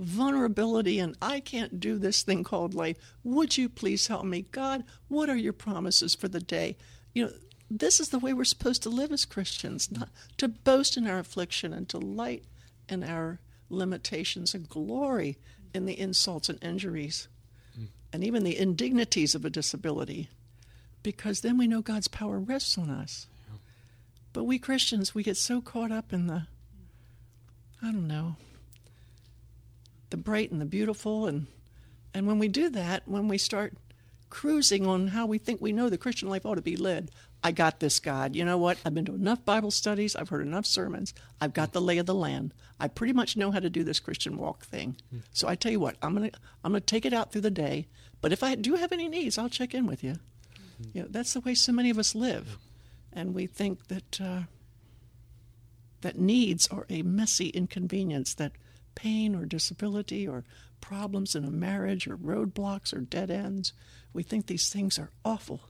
vulnerability 0.04 1.00
and 1.00 1.18
I 1.22 1.40
can't 1.40 1.80
do 1.80 1.98
this 1.98 2.24
thing 2.24 2.44
called 2.44 2.74
life. 2.74 2.98
Would 3.24 3.58
you 3.58 3.70
please 3.70 4.08
help 4.08 4.26
me? 4.26 4.46
God, 4.52 4.84
what 5.08 5.30
are 5.30 5.36
your 5.36 5.54
promises 5.54 6.16
for 6.16 6.28
the 6.28 6.40
day? 6.40 6.78
You 7.14 7.26
know, 7.26 7.32
this 7.70 8.00
is 8.00 8.10
the 8.10 8.20
way 8.20 8.34
we're 8.34 8.44
supposed 8.44 8.84
to 8.84 8.90
live 8.90 9.12
as 9.12 9.26
Christians, 9.26 9.92
not 9.92 10.10
to 10.38 10.48
boast 10.48 10.98
in 10.98 11.08
our 11.08 11.20
affliction 11.20 11.74
and 11.74 11.88
delight 11.88 12.44
in 12.90 13.04
our 13.04 13.40
limitations 13.70 14.54
and 14.54 14.70
glory 14.70 15.38
in 15.74 15.86
the 15.86 16.00
insults 16.00 16.50
and 16.50 16.64
injuries 16.64 17.28
mm. 17.80 17.88
and 18.12 18.24
even 18.24 18.44
the 18.44 18.58
indignities 18.58 19.34
of 19.34 19.44
a 19.44 19.50
disability 19.50 20.30
because 21.04 21.42
then 21.42 21.58
we 21.58 21.68
know 21.68 21.82
God's 21.82 22.08
power 22.08 22.40
rests 22.40 22.78
on 22.78 22.90
us. 22.90 23.28
But 24.32 24.46
we 24.46 24.58
Christians, 24.58 25.14
we 25.14 25.22
get 25.22 25.38
so 25.38 25.62
caught 25.62 25.92
up 25.92 26.12
in 26.12 26.26
the, 26.26 26.48
I 27.84 27.92
don't 27.92 28.08
know, 28.08 28.36
bright 30.24 30.52
and 30.52 30.62
the 30.62 30.66
beautiful. 30.66 31.28
And, 31.28 31.48
and 32.14 32.28
when 32.28 32.40
we 32.40 32.48
do 32.48 32.70
that, 32.70 33.04
when 33.06 33.28
we 33.28 33.38
start 33.38 33.74
cruising 34.30 34.88
on 34.88 35.10
how 35.10 35.26
we 35.26 35.38
think 35.38 35.62
we 35.62 35.72
know 35.72 35.90
the 35.90 35.98
Christian 35.98 36.30
life 36.30 36.46
ought 36.46 36.56
to 36.56 36.62
be 36.62 36.76
led, 36.76 37.12
I 37.44 37.52
got 37.52 37.80
this, 37.80 38.00
God. 38.00 38.36
You 38.36 38.46
know 38.46 38.58
what? 38.58 38.78
I've 38.86 38.94
been 38.94 39.06
to 39.06 39.16
enough 39.16 39.44
Bible 39.44 39.72
studies. 39.72 40.16
I've 40.16 40.30
heard 40.30 40.46
enough 40.48 40.66
sermons. 40.66 41.14
I've 41.42 41.54
got 41.54 41.74
the 41.74 41.82
lay 41.82 41.98
of 41.98 42.06
the 42.06 42.16
land. 42.16 42.54
I 42.80 42.88
pretty 42.88 43.14
much 43.14 43.36
know 43.36 43.52
how 43.52 43.60
to 43.60 43.70
do 43.70 43.84
this 43.84 44.00
Christian 44.00 44.38
walk 44.38 44.64
thing. 44.66 44.96
So 45.34 45.48
I 45.48 45.56
tell 45.56 45.72
you 45.72 45.80
what, 45.80 45.98
I'm 46.02 46.14
gonna 46.14 46.32
I'm 46.64 46.72
gonna 46.72 46.80
take 46.80 47.06
it 47.06 47.14
out 47.14 47.32
through 47.32 47.42
the 47.42 47.52
day. 47.52 47.88
But 48.22 48.32
if 48.32 48.44
I 48.44 48.56
do 48.56 48.76
have 48.76 48.94
any 48.94 49.10
needs, 49.10 49.38
I'll 49.38 49.50
check 49.50 49.74
in 49.74 49.86
with 49.86 50.04
you. 50.04 50.16
You 50.94 51.04
know, 51.04 51.08
that's 51.10 51.34
the 51.34 51.42
way 51.42 51.54
so 51.54 51.72
many 51.74 51.90
of 51.90 52.00
us 52.00 52.16
live 52.16 52.58
and 53.16 53.34
we 53.34 53.46
think 53.46 53.88
that 53.88 54.20
uh, 54.22 54.42
that 56.02 56.18
needs 56.18 56.68
are 56.68 56.86
a 56.90 57.02
messy 57.02 57.50
inconvenience, 57.50 58.34
that 58.36 58.54
pain 58.96 59.36
or 59.36 59.46
disability 59.46 60.28
or 60.28 60.44
problems 60.82 61.36
in 61.36 61.46
a 61.46 61.52
marriage 61.52 62.08
or 62.08 62.18
roadblocks 62.18 62.94
or 62.94 63.00
dead 63.00 63.32
ends, 63.32 63.74
we 64.12 64.24
think 64.24 64.48
these 64.48 64.70
things 64.70 65.00
are 65.00 65.10
awful 65.24 65.62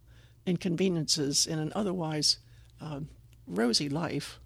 inconveniences 0.45 1.45
in 1.45 1.59
an 1.59 1.71
otherwise 1.75 2.38
uh, 2.81 2.99
rosy 3.47 3.89
life. 3.89 4.39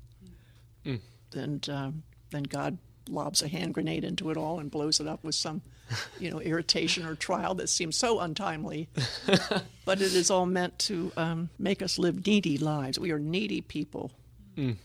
Mm. 0.86 1.00
And 1.34 1.70
um, 1.70 2.04
then 2.32 2.44
God 2.44 2.78
lobs 3.10 3.42
a 3.42 3.48
hand 3.48 3.74
grenade 3.74 4.04
into 4.04 4.30
it 4.30 4.38
all 4.38 4.60
and 4.60 4.70
blows 4.70 5.00
it 5.00 5.08
up 5.08 5.24
with 5.24 5.36
some, 5.36 5.62
you 6.20 6.30
know, 6.30 6.40
irritation 6.40 7.06
or 7.06 7.16
trial 7.16 7.56
that 7.56 7.70
seems 7.70 7.96
so 7.96 8.20
untimely. 8.20 8.90
but 9.86 10.02
it 10.02 10.14
is 10.14 10.30
all 10.30 10.46
meant 10.46 10.78
to 10.80 11.12
um, 11.18 11.50
make 11.58 11.82
us 11.82 11.98
live 11.98 12.26
needy 12.26 12.58
lives. 12.58 13.00
We 13.00 13.12
are 13.12 13.20
needy 13.20 13.62
people. 13.62 14.12
Mm. 14.58 14.76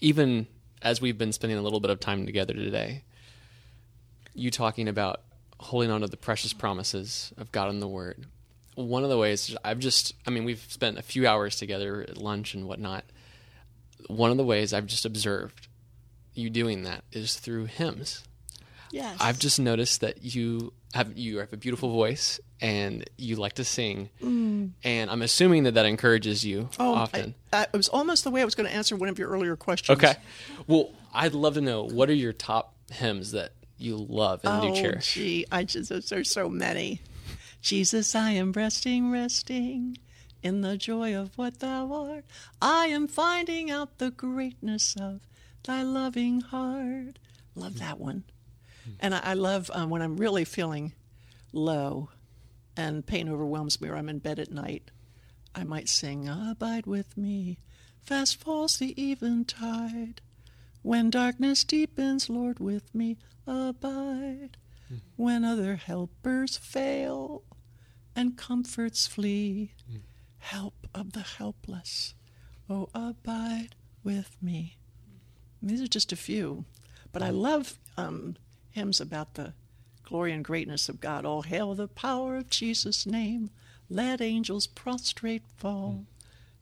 Even 0.00 0.46
as 0.82 1.00
we've 1.00 1.18
been 1.18 1.32
spending 1.32 1.58
a 1.58 1.62
little 1.62 1.80
bit 1.80 1.90
of 1.90 2.00
time 2.00 2.26
together 2.26 2.54
today, 2.54 3.02
you 4.34 4.50
talking 4.50 4.88
about 4.88 5.22
holding 5.58 5.90
on 5.90 6.02
to 6.02 6.06
the 6.06 6.16
precious 6.16 6.52
promises 6.52 7.32
of 7.38 7.50
God 7.52 7.70
and 7.70 7.80
the 7.80 7.88
Word. 7.88 8.26
One 8.74 9.04
of 9.04 9.10
the 9.10 9.18
ways 9.18 9.56
I've 9.64 9.78
just, 9.78 10.14
I 10.26 10.30
mean, 10.30 10.44
we've 10.44 10.64
spent 10.68 10.98
a 10.98 11.02
few 11.02 11.26
hours 11.26 11.56
together 11.56 12.02
at 12.02 12.18
lunch 12.18 12.54
and 12.54 12.68
whatnot. 12.68 13.04
One 14.08 14.30
of 14.30 14.36
the 14.36 14.44
ways 14.44 14.74
I've 14.74 14.86
just 14.86 15.06
observed 15.06 15.68
you 16.34 16.50
doing 16.50 16.82
that 16.82 17.02
is 17.10 17.36
through 17.36 17.64
hymns. 17.66 18.22
Yes. 18.92 19.16
I've 19.18 19.38
just 19.38 19.58
noticed 19.58 20.02
that 20.02 20.22
you 20.22 20.74
have 20.96 21.16
you 21.16 21.38
have 21.38 21.52
a 21.52 21.56
beautiful 21.56 21.92
voice 21.92 22.40
and 22.60 23.08
you 23.16 23.36
like 23.36 23.54
to 23.54 23.64
sing, 23.64 24.08
mm. 24.22 24.70
and 24.82 25.10
I'm 25.10 25.22
assuming 25.22 25.64
that 25.64 25.74
that 25.74 25.86
encourages 25.86 26.44
you 26.44 26.68
oh, 26.78 26.94
often. 26.94 27.34
I, 27.52 27.58
I, 27.58 27.62
it 27.64 27.76
was 27.76 27.88
almost 27.88 28.24
the 28.24 28.30
way 28.30 28.40
I 28.40 28.44
was 28.44 28.54
going 28.54 28.68
to 28.68 28.74
answer 28.74 28.96
one 28.96 29.08
of 29.08 29.18
your 29.18 29.28
earlier 29.28 29.56
questions. 29.56 29.98
Okay. 29.98 30.16
Well, 30.66 30.90
I'd 31.12 31.34
love 31.34 31.54
to 31.54 31.60
know 31.60 31.84
what 31.84 32.10
are 32.10 32.14
your 32.14 32.32
top 32.32 32.74
hymns 32.90 33.32
that 33.32 33.52
you 33.78 33.96
love 33.96 34.40
and 34.44 34.64
oh, 34.64 34.74
do 34.74 34.80
cherish. 34.80 35.14
Gee, 35.14 35.46
I 35.52 35.64
just 35.64 36.08
there's 36.08 36.30
so 36.30 36.48
many. 36.48 37.02
Jesus, 37.60 38.14
I 38.14 38.30
am 38.30 38.52
resting, 38.52 39.10
resting 39.10 39.98
in 40.42 40.60
the 40.60 40.76
joy 40.76 41.14
of 41.14 41.36
what 41.36 41.60
thou 41.60 41.92
art. 41.92 42.24
I 42.62 42.86
am 42.86 43.08
finding 43.08 43.70
out 43.70 43.98
the 43.98 44.10
greatness 44.10 44.94
of 44.98 45.20
thy 45.64 45.82
loving 45.82 46.40
heart. 46.40 47.18
Love 47.54 47.78
that 47.78 47.98
one. 47.98 48.24
And 49.00 49.14
I, 49.14 49.20
I 49.22 49.34
love 49.34 49.70
um, 49.74 49.90
when 49.90 50.02
I'm 50.02 50.16
really 50.16 50.44
feeling 50.44 50.92
low 51.52 52.10
and 52.76 53.06
pain 53.06 53.28
overwhelms 53.28 53.80
me 53.80 53.88
or 53.88 53.96
I'm 53.96 54.08
in 54.08 54.18
bed 54.18 54.38
at 54.38 54.50
night, 54.50 54.90
I 55.54 55.64
might 55.64 55.88
sing, 55.88 56.28
Abide 56.28 56.86
with 56.86 57.16
me, 57.16 57.58
fast 58.02 58.40
falls 58.40 58.78
the 58.78 58.94
eventide. 59.00 60.20
When 60.82 61.10
darkness 61.10 61.64
deepens, 61.64 62.30
Lord, 62.30 62.60
with 62.60 62.94
me 62.94 63.16
abide. 63.46 64.56
Mm. 64.92 65.00
When 65.16 65.44
other 65.44 65.76
helpers 65.76 66.56
fail 66.56 67.42
and 68.14 68.36
comforts 68.36 69.06
flee, 69.06 69.72
mm. 69.90 70.00
help 70.38 70.86
of 70.94 71.12
the 71.12 71.22
helpless, 71.22 72.14
oh, 72.68 72.88
abide 72.94 73.74
with 74.04 74.36
me. 74.40 74.76
These 75.62 75.82
are 75.82 75.88
just 75.88 76.12
a 76.12 76.16
few. 76.16 76.64
But 77.12 77.22
I 77.22 77.30
love 77.30 77.78
um, 77.96 78.36
hymns 78.76 79.00
about 79.00 79.34
the 79.34 79.54
glory 80.04 80.32
and 80.32 80.44
greatness 80.44 80.88
of 80.88 81.00
God. 81.00 81.24
All 81.24 81.42
hail 81.42 81.74
the 81.74 81.88
power 81.88 82.36
of 82.36 82.48
Jesus' 82.48 83.04
name. 83.06 83.50
Let 83.90 84.20
angels 84.20 84.66
prostrate 84.68 85.42
fall. 85.56 86.00
Mm. 86.00 86.04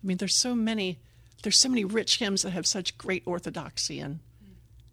I 0.02 0.06
mean, 0.06 0.16
there's 0.16 0.34
so 0.34 0.54
many. 0.54 0.98
There's 1.42 1.60
so 1.60 1.68
many 1.68 1.84
rich 1.84 2.16
hymns 2.16 2.42
that 2.42 2.50
have 2.50 2.66
such 2.66 2.96
great 2.96 3.22
orthodoxy 3.26 4.00
and 4.00 4.20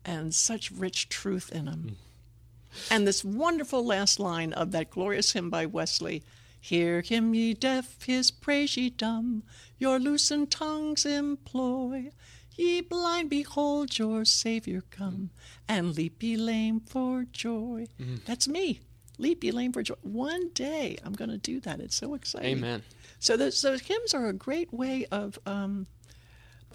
and 0.04 0.36
such 0.36 0.72
rich 0.72 1.08
truth 1.08 1.52
in 1.52 1.66
them. 1.66 1.92
Mm. 1.92 2.92
And 2.92 3.08
this 3.08 3.24
wonderful 3.24 3.86
last 3.86 4.20
line 4.20 4.52
of 4.54 4.72
that 4.72 4.90
glorious 4.90 5.32
hymn 5.34 5.50
by 5.50 5.66
Wesley 5.66 6.24
Hear 6.64 7.02
him, 7.02 7.34
ye 7.34 7.56
deaf, 7.56 8.04
his 8.04 8.30
praise 8.30 8.78
ye 8.78 8.92
dumb, 8.92 9.42
your 9.80 10.00
loosened 10.00 10.52
tongues 10.52 11.08
employ. 11.08 12.12
Ye 12.56 12.82
blind, 12.82 13.32
behold 13.32 13.98
your 13.98 14.26
Savior 14.26 14.84
come, 14.92 15.32
and 15.68 15.96
leap 15.96 16.22
ye 16.22 16.38
lame 16.38 16.80
for 16.80 17.26
joy. 17.32 17.88
Mm-hmm. 18.00 18.18
That's 18.26 18.48
me. 18.48 18.82
Leap 19.18 19.44
ye 19.44 19.52
lame 19.52 19.74
for 19.74 19.82
joy. 19.82 19.96
One 20.04 20.50
day 20.54 20.98
I'm 21.04 21.14
going 21.14 21.32
to 21.32 21.38
do 21.38 21.60
that. 21.62 21.80
It's 21.80 21.96
so 21.96 22.14
exciting. 22.14 22.58
Amen. 22.58 22.84
So 23.18 23.38
those, 23.38 23.60
those 23.62 23.82
hymns 23.82 24.14
are 24.14 24.28
a 24.28 24.34
great 24.34 24.72
way 24.72 25.08
of, 25.12 25.40
um, 25.48 25.88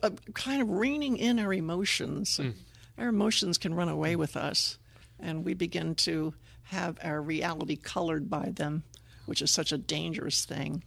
of 0.02 0.18
kind 0.34 0.60
of 0.60 0.68
reining 0.68 1.16
in 1.16 1.38
our 1.38 1.52
emotions. 1.52 2.40
Mm. 2.42 2.54
Our 2.98 3.08
emotions 3.08 3.56
can 3.56 3.72
run 3.74 3.88
away 3.88 4.16
with 4.16 4.36
us, 4.36 4.78
and 5.20 5.44
we 5.44 5.54
begin 5.54 5.94
to 5.96 6.34
have 6.64 6.98
our 7.04 7.22
reality 7.22 7.76
colored 7.76 8.28
by 8.28 8.50
them, 8.50 8.82
which 9.26 9.42
is 9.42 9.50
such 9.50 9.72
a 9.72 9.78
dangerous 9.78 10.44
thing. 10.44 10.82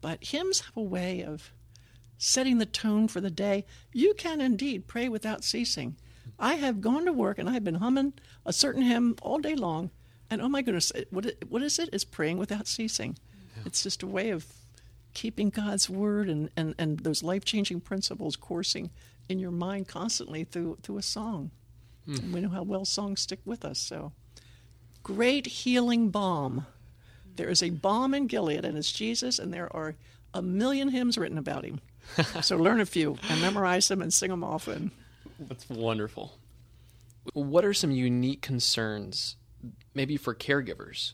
But 0.00 0.24
hymns 0.24 0.60
have 0.60 0.76
a 0.76 0.82
way 0.82 1.22
of 1.22 1.52
setting 2.18 2.58
the 2.58 2.66
tone 2.66 3.08
for 3.08 3.20
the 3.20 3.30
day, 3.30 3.64
you 3.92 4.14
can 4.14 4.40
indeed 4.40 4.86
pray 4.86 5.08
without 5.08 5.42
ceasing. 5.42 5.96
I 6.38 6.54
have 6.54 6.80
gone 6.80 7.04
to 7.06 7.12
work 7.12 7.38
and 7.38 7.48
I 7.48 7.52
have 7.52 7.64
been 7.64 7.76
humming 7.76 8.12
a 8.46 8.52
certain 8.52 8.82
hymn 8.82 9.16
all 9.22 9.38
day 9.38 9.56
long, 9.56 9.90
and 10.30 10.40
oh 10.40 10.48
my 10.48 10.62
goodness, 10.62 10.92
what 11.10 11.34
what 11.48 11.62
is 11.62 11.78
it? 11.78 11.90
It's 11.92 12.04
praying 12.04 12.38
without 12.38 12.66
ceasing. 12.66 13.18
Yeah. 13.56 13.64
It's 13.66 13.82
just 13.82 14.02
a 14.02 14.06
way 14.06 14.30
of 14.30 14.46
keeping 15.14 15.50
God's 15.50 15.90
word 15.90 16.28
and, 16.28 16.48
and, 16.56 16.74
and 16.78 17.00
those 17.00 17.22
life 17.22 17.44
changing 17.44 17.80
principles 17.80 18.36
coursing 18.36 18.90
in 19.28 19.38
your 19.38 19.50
mind 19.50 19.88
constantly 19.88 20.44
through 20.44 20.78
through 20.82 20.98
a 20.98 21.02
song. 21.02 21.50
Mm. 22.08 22.18
And 22.18 22.34
we 22.34 22.40
know 22.40 22.48
how 22.50 22.62
well 22.62 22.84
songs 22.84 23.20
stick 23.20 23.40
with 23.44 23.64
us. 23.64 23.78
So, 23.78 24.12
great 25.02 25.46
healing 25.46 26.10
balm. 26.10 26.66
There 27.36 27.48
is 27.48 27.62
a 27.62 27.70
balm 27.70 28.14
in 28.14 28.26
Gilead, 28.26 28.64
and 28.64 28.76
it's 28.76 28.92
Jesus, 28.92 29.38
and 29.38 29.52
there 29.52 29.74
are 29.74 29.94
a 30.34 30.42
million 30.42 30.88
hymns 30.88 31.16
written 31.16 31.38
about 31.38 31.64
him. 31.64 31.80
so 32.42 32.56
learn 32.56 32.80
a 32.80 32.86
few 32.86 33.16
and 33.28 33.40
memorize 33.40 33.88
them 33.88 34.02
and 34.02 34.12
sing 34.12 34.30
them 34.30 34.44
often. 34.44 34.90
That's 35.38 35.68
wonderful. 35.68 36.38
What 37.32 37.64
are 37.64 37.74
some 37.74 37.90
unique 37.90 38.42
concerns, 38.42 39.36
maybe 39.94 40.16
for 40.16 40.34
caregivers, 40.34 41.12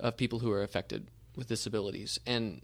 of 0.00 0.16
people 0.16 0.38
who 0.38 0.50
are 0.50 0.62
affected 0.62 1.06
with 1.36 1.48
disabilities. 1.48 2.18
And 2.26 2.62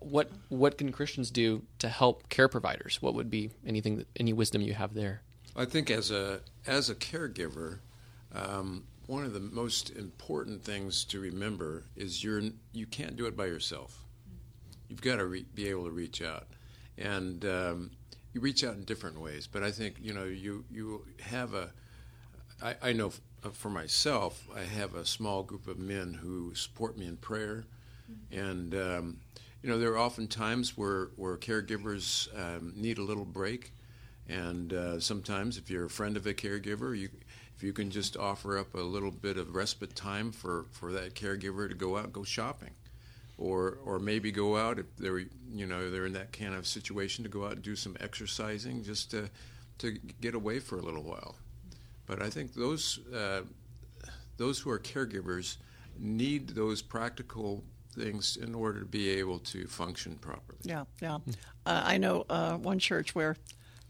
what 0.00 0.30
what 0.48 0.78
can 0.78 0.92
Christians 0.92 1.30
do 1.30 1.62
to 1.78 1.88
help 1.88 2.28
care 2.28 2.48
providers? 2.48 3.00
What 3.00 3.14
would 3.14 3.30
be 3.30 3.50
anything 3.66 3.96
that, 3.96 4.08
any 4.16 4.32
wisdom 4.32 4.62
you 4.62 4.74
have 4.74 4.94
there? 4.94 5.22
I 5.56 5.64
think 5.64 5.90
as 5.90 6.10
a 6.10 6.40
as 6.66 6.90
a 6.90 6.94
caregiver, 6.94 7.78
um, 8.34 8.84
one 9.08 9.24
of 9.24 9.32
the 9.32 9.40
most 9.40 9.88
important 9.90 10.62
things 10.62 11.02
to 11.02 11.18
remember 11.18 11.84
is 11.96 12.22
you're 12.22 12.42
you 12.72 12.86
can't 12.86 13.16
do 13.16 13.26
it 13.26 13.36
by 13.36 13.46
yourself. 13.46 14.04
You've 14.88 15.00
got 15.00 15.16
to 15.16 15.26
re- 15.26 15.46
be 15.54 15.68
able 15.68 15.84
to 15.84 15.90
reach 15.90 16.22
out, 16.22 16.46
and 16.98 17.42
um, 17.46 17.90
you 18.34 18.42
reach 18.42 18.62
out 18.62 18.74
in 18.74 18.84
different 18.84 19.18
ways. 19.18 19.46
But 19.46 19.62
I 19.62 19.70
think 19.70 19.96
you 20.00 20.12
know 20.12 20.24
you 20.24 20.64
you 20.70 21.06
have 21.20 21.54
a. 21.54 21.70
I, 22.62 22.74
I 22.82 22.92
know 22.92 23.12
for 23.52 23.70
myself, 23.70 24.46
I 24.54 24.60
have 24.62 24.94
a 24.94 25.06
small 25.06 25.42
group 25.42 25.68
of 25.68 25.78
men 25.78 26.12
who 26.12 26.54
support 26.54 26.98
me 26.98 27.06
in 27.06 27.16
prayer, 27.16 27.64
and 28.30 28.74
um, 28.74 29.16
you 29.62 29.70
know 29.70 29.78
there 29.78 29.92
are 29.92 29.98
often 29.98 30.28
times 30.28 30.76
where 30.76 31.08
where 31.16 31.38
caregivers 31.38 32.28
um, 32.38 32.74
need 32.76 32.98
a 32.98 33.02
little 33.02 33.24
break 33.24 33.72
and 34.28 34.72
uh, 34.74 35.00
sometimes, 35.00 35.56
if 35.56 35.70
you're 35.70 35.86
a 35.86 35.90
friend 35.90 36.16
of 36.16 36.26
a 36.26 36.34
caregiver, 36.34 36.96
you, 36.98 37.08
if 37.58 37.64
you 37.64 37.72
can 37.72 37.90
just 37.90 38.16
offer 38.16 38.56
up 38.56 38.72
a 38.74 38.80
little 38.80 39.10
bit 39.10 39.36
of 39.36 39.52
respite 39.52 39.96
time 39.96 40.30
for, 40.30 40.66
for 40.70 40.92
that 40.92 41.16
caregiver 41.16 41.68
to 41.68 41.74
go 41.74 41.96
out 41.96 42.04
and 42.04 42.12
go 42.12 42.22
shopping, 42.22 42.70
or 43.36 43.78
or 43.84 43.98
maybe 43.98 44.30
go 44.30 44.56
out 44.56 44.78
if 44.78 44.86
they're 44.96 45.18
you 45.52 45.66
know 45.66 45.90
they're 45.90 46.06
in 46.06 46.12
that 46.12 46.32
kind 46.32 46.54
of 46.54 46.68
situation 46.68 47.24
to 47.24 47.28
go 47.28 47.46
out 47.46 47.54
and 47.54 47.62
do 47.62 47.74
some 47.74 47.96
exercising 47.98 48.84
just 48.84 49.10
to 49.10 49.28
to 49.78 49.98
get 50.20 50.36
away 50.36 50.60
for 50.60 50.78
a 50.78 50.80
little 50.80 51.02
while. 51.02 51.34
But 52.06 52.22
I 52.22 52.30
think 52.30 52.54
those 52.54 53.00
uh, 53.12 53.40
those 54.36 54.60
who 54.60 54.70
are 54.70 54.78
caregivers 54.78 55.56
need 55.98 56.50
those 56.50 56.80
practical 56.80 57.64
things 57.90 58.36
in 58.36 58.54
order 58.54 58.78
to 58.78 58.86
be 58.86 59.10
able 59.10 59.40
to 59.40 59.66
function 59.66 60.14
properly. 60.20 60.60
Yeah, 60.62 60.84
yeah. 61.02 61.16
Uh, 61.66 61.82
I 61.84 61.98
know 61.98 62.24
uh, 62.30 62.56
one 62.56 62.78
church 62.78 63.16
where 63.16 63.36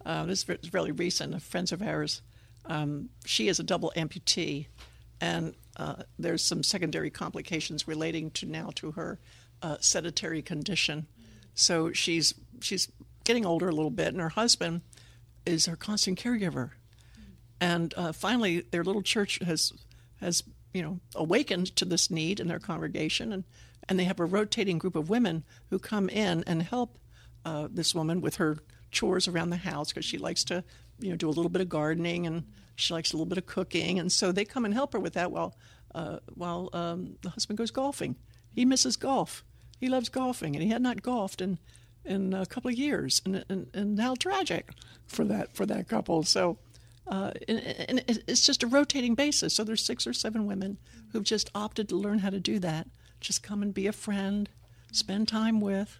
uh, 0.07 0.25
this 0.25 0.49
is 0.49 0.73
really 0.73 0.93
recent. 0.93 1.35
A 1.35 1.41
friend 1.41 1.71
of 1.71 1.83
ours, 1.83 2.23
um, 2.69 3.09
she 3.25 3.49
is 3.49 3.59
a 3.59 3.64
double 3.64 3.93
amputee, 3.97 4.66
and 5.21 5.55
uh, 5.77 6.03
there's 6.19 6.45
some 6.45 6.62
secondary 6.62 7.11
complications 7.11 7.89
relating 7.89 8.31
to 8.33 8.47
now 8.47 8.71
to 8.77 8.93
her 8.93 9.19
uh, 9.62 9.77
sedentary 9.81 10.43
condition. 10.43 11.07
So 11.55 11.93
she's 11.93 12.35
she's 12.61 12.89
getting 13.25 13.47
older 13.47 13.69
a 13.69 13.75
little 13.75 13.91
bit, 13.91 14.09
and 14.09 14.21
her 14.21 14.29
husband 14.29 14.83
is 15.45 15.66
her 15.66 15.77
constant 15.77 16.21
caregiver. 16.21 16.71
And 17.61 17.93
uh, 17.97 18.12
finally, 18.12 18.61
their 18.61 18.85
little 18.85 19.03
church 19.03 19.41
has 19.45 19.73
has 20.21 20.45
you 20.73 20.83
know 20.83 21.01
awakened 21.14 21.75
to 21.77 21.85
this 21.85 22.11
need 22.11 22.39
in 22.39 22.49
their 22.49 22.61
congregation, 22.61 23.33
and 23.33 23.45
and 23.89 23.99
they 23.99 24.05
have 24.05 24.21
a 24.21 24.25
rotating 24.25 24.79
group 24.79 24.95
of 24.95 25.09
women 25.09 25.45
who 25.71 25.79
come 25.79 26.09
in 26.09 26.45
and 26.47 26.62
help 26.62 26.99
uh, 27.45 27.69
this 27.71 27.95
woman 27.95 28.21
with 28.21 28.37
her 28.37 28.59
chores 28.91 29.28
around 29.28 29.51
the 29.51 29.57
house 29.57 29.89
because 29.89 30.05
she 30.05 30.18
likes 30.18 30.45
to, 30.45 30.64
you 30.99 31.11
know, 31.11 31.16
do 31.16 31.28
a 31.28 31.30
little 31.30 31.51
bit 31.51 31.62
of 31.62 31.68
gardening 31.68 32.26
and 32.26 32.45
she 32.78 32.95
likes 32.95 33.12
a 33.12 33.16
little 33.16 33.26
bit 33.26 33.39
of 33.39 33.47
cooking, 33.47 33.99
and 33.99 34.11
so 34.12 34.30
they 34.30 34.45
come 34.45 34.64
and 34.64 34.72
help 34.72 34.93
her 34.93 35.01
with 35.01 35.14
that 35.14 35.32
while 35.32 35.57
uh, 35.95 36.18
while 36.34 36.70
um, 36.72 37.16
the 37.22 37.30
husband 37.30 37.59
goes 37.59 37.72
golfing. 37.72 38.14
He 38.51 38.64
misses 38.64 38.97
golf. 38.97 39.45
He 39.80 39.89
loves 39.89 40.09
golfing, 40.09 40.55
and 40.55 40.62
he 40.62 40.70
had 40.70 40.82
not 40.82 41.03
golfed 41.03 41.41
in 41.41 41.59
in 42.05 42.32
a 42.32 42.47
couple 42.47 42.70
of 42.70 42.78
years, 42.78 43.20
and 43.24 43.45
and, 43.49 43.66
and 43.74 44.01
how 44.01 44.14
tragic 44.14 44.70
for 45.07 45.24
that 45.24 45.55
for 45.55 45.66
that 45.66 45.89
couple. 45.89 46.22
So. 46.22 46.59
Uh, 47.11 47.32
and, 47.49 47.59
and 47.89 48.05
it's 48.07 48.45
just 48.45 48.62
a 48.62 48.66
rotating 48.66 49.14
basis. 49.14 49.55
So 49.55 49.64
there's 49.64 49.82
six 49.82 50.07
or 50.07 50.12
seven 50.12 50.47
women 50.47 50.76
who've 51.11 51.22
just 51.24 51.51
opted 51.55 51.89
to 51.89 51.97
learn 51.97 52.18
how 52.18 52.28
to 52.28 52.39
do 52.39 52.59
that. 52.59 52.86
Just 53.18 53.43
come 53.43 53.62
and 53.62 53.72
be 53.72 53.86
a 53.86 53.93
friend, 53.93 54.47
spend 54.93 55.26
time 55.26 55.59
with, 55.59 55.99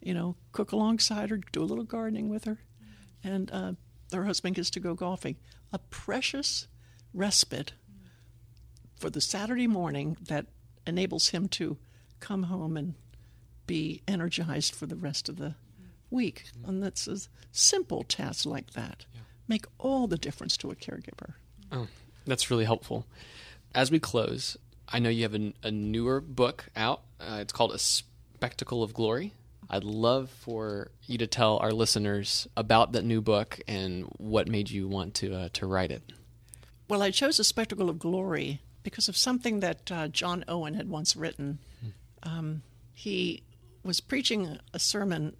you 0.00 0.14
know, 0.14 0.36
cook 0.52 0.72
alongside 0.72 1.30
her, 1.30 1.40
do 1.52 1.62
a 1.62 1.64
little 1.64 1.84
gardening 1.84 2.28
with 2.28 2.44
her, 2.44 2.58
and 3.22 3.50
uh, 3.52 3.72
her 4.12 4.24
husband 4.24 4.56
gets 4.56 4.70
to 4.70 4.80
go 4.80 4.94
golfing. 4.94 5.36
A 5.72 5.78
precious 5.78 6.66
respite 7.12 7.72
for 8.96 9.10
the 9.10 9.20
Saturday 9.20 9.66
morning 9.66 10.16
that 10.28 10.46
enables 10.86 11.28
him 11.28 11.48
to 11.48 11.76
come 12.20 12.44
home 12.44 12.76
and 12.76 12.94
be 13.66 14.02
energized 14.08 14.74
for 14.74 14.86
the 14.86 14.96
rest 14.96 15.28
of 15.28 15.36
the 15.36 15.54
week. 16.10 16.44
And 16.64 16.82
that's 16.82 17.06
a 17.06 17.18
simple 17.52 18.02
task 18.02 18.46
like 18.46 18.72
that. 18.72 19.06
Yeah. 19.14 19.20
Make 19.46 19.66
all 19.78 20.06
the 20.06 20.18
difference 20.18 20.56
to 20.58 20.70
a 20.70 20.74
caregiver. 20.74 21.34
Oh, 21.70 21.86
that's 22.26 22.50
really 22.50 22.64
helpful. 22.64 23.06
As 23.74 23.90
we 23.90 23.98
close, 23.98 24.56
I 24.88 24.98
know 24.98 25.10
you 25.10 25.22
have 25.22 25.34
a, 25.34 25.52
a 25.62 25.70
newer 25.70 26.20
book 26.20 26.66
out. 26.74 27.02
Uh, 27.20 27.38
it's 27.40 27.52
called 27.52 27.72
A 27.72 27.78
Spectacle 27.78 28.82
of 28.82 28.94
Glory. 28.94 29.34
I'd 29.70 29.84
love 29.84 30.30
for 30.30 30.90
you 31.06 31.18
to 31.18 31.26
tell 31.26 31.58
our 31.58 31.72
listeners 31.72 32.48
about 32.56 32.92
that 32.92 33.04
new 33.04 33.20
book 33.20 33.60
and 33.68 34.04
what 34.16 34.48
made 34.48 34.70
you 34.70 34.88
want 34.88 35.14
to 35.16 35.34
uh, 35.34 35.48
to 35.54 35.66
write 35.66 35.90
it. 35.90 36.02
Well, 36.88 37.02
I 37.02 37.10
chose 37.10 37.38
A 37.38 37.44
Spectacle 37.44 37.90
of 37.90 37.98
Glory 37.98 38.62
because 38.82 39.08
of 39.08 39.16
something 39.16 39.60
that 39.60 39.92
uh, 39.92 40.08
John 40.08 40.44
Owen 40.48 40.74
had 40.74 40.88
once 40.88 41.14
written. 41.14 41.58
Um, 42.22 42.62
he 42.94 43.42
was 43.82 44.00
preaching 44.00 44.58
a 44.72 44.78
sermon 44.78 45.36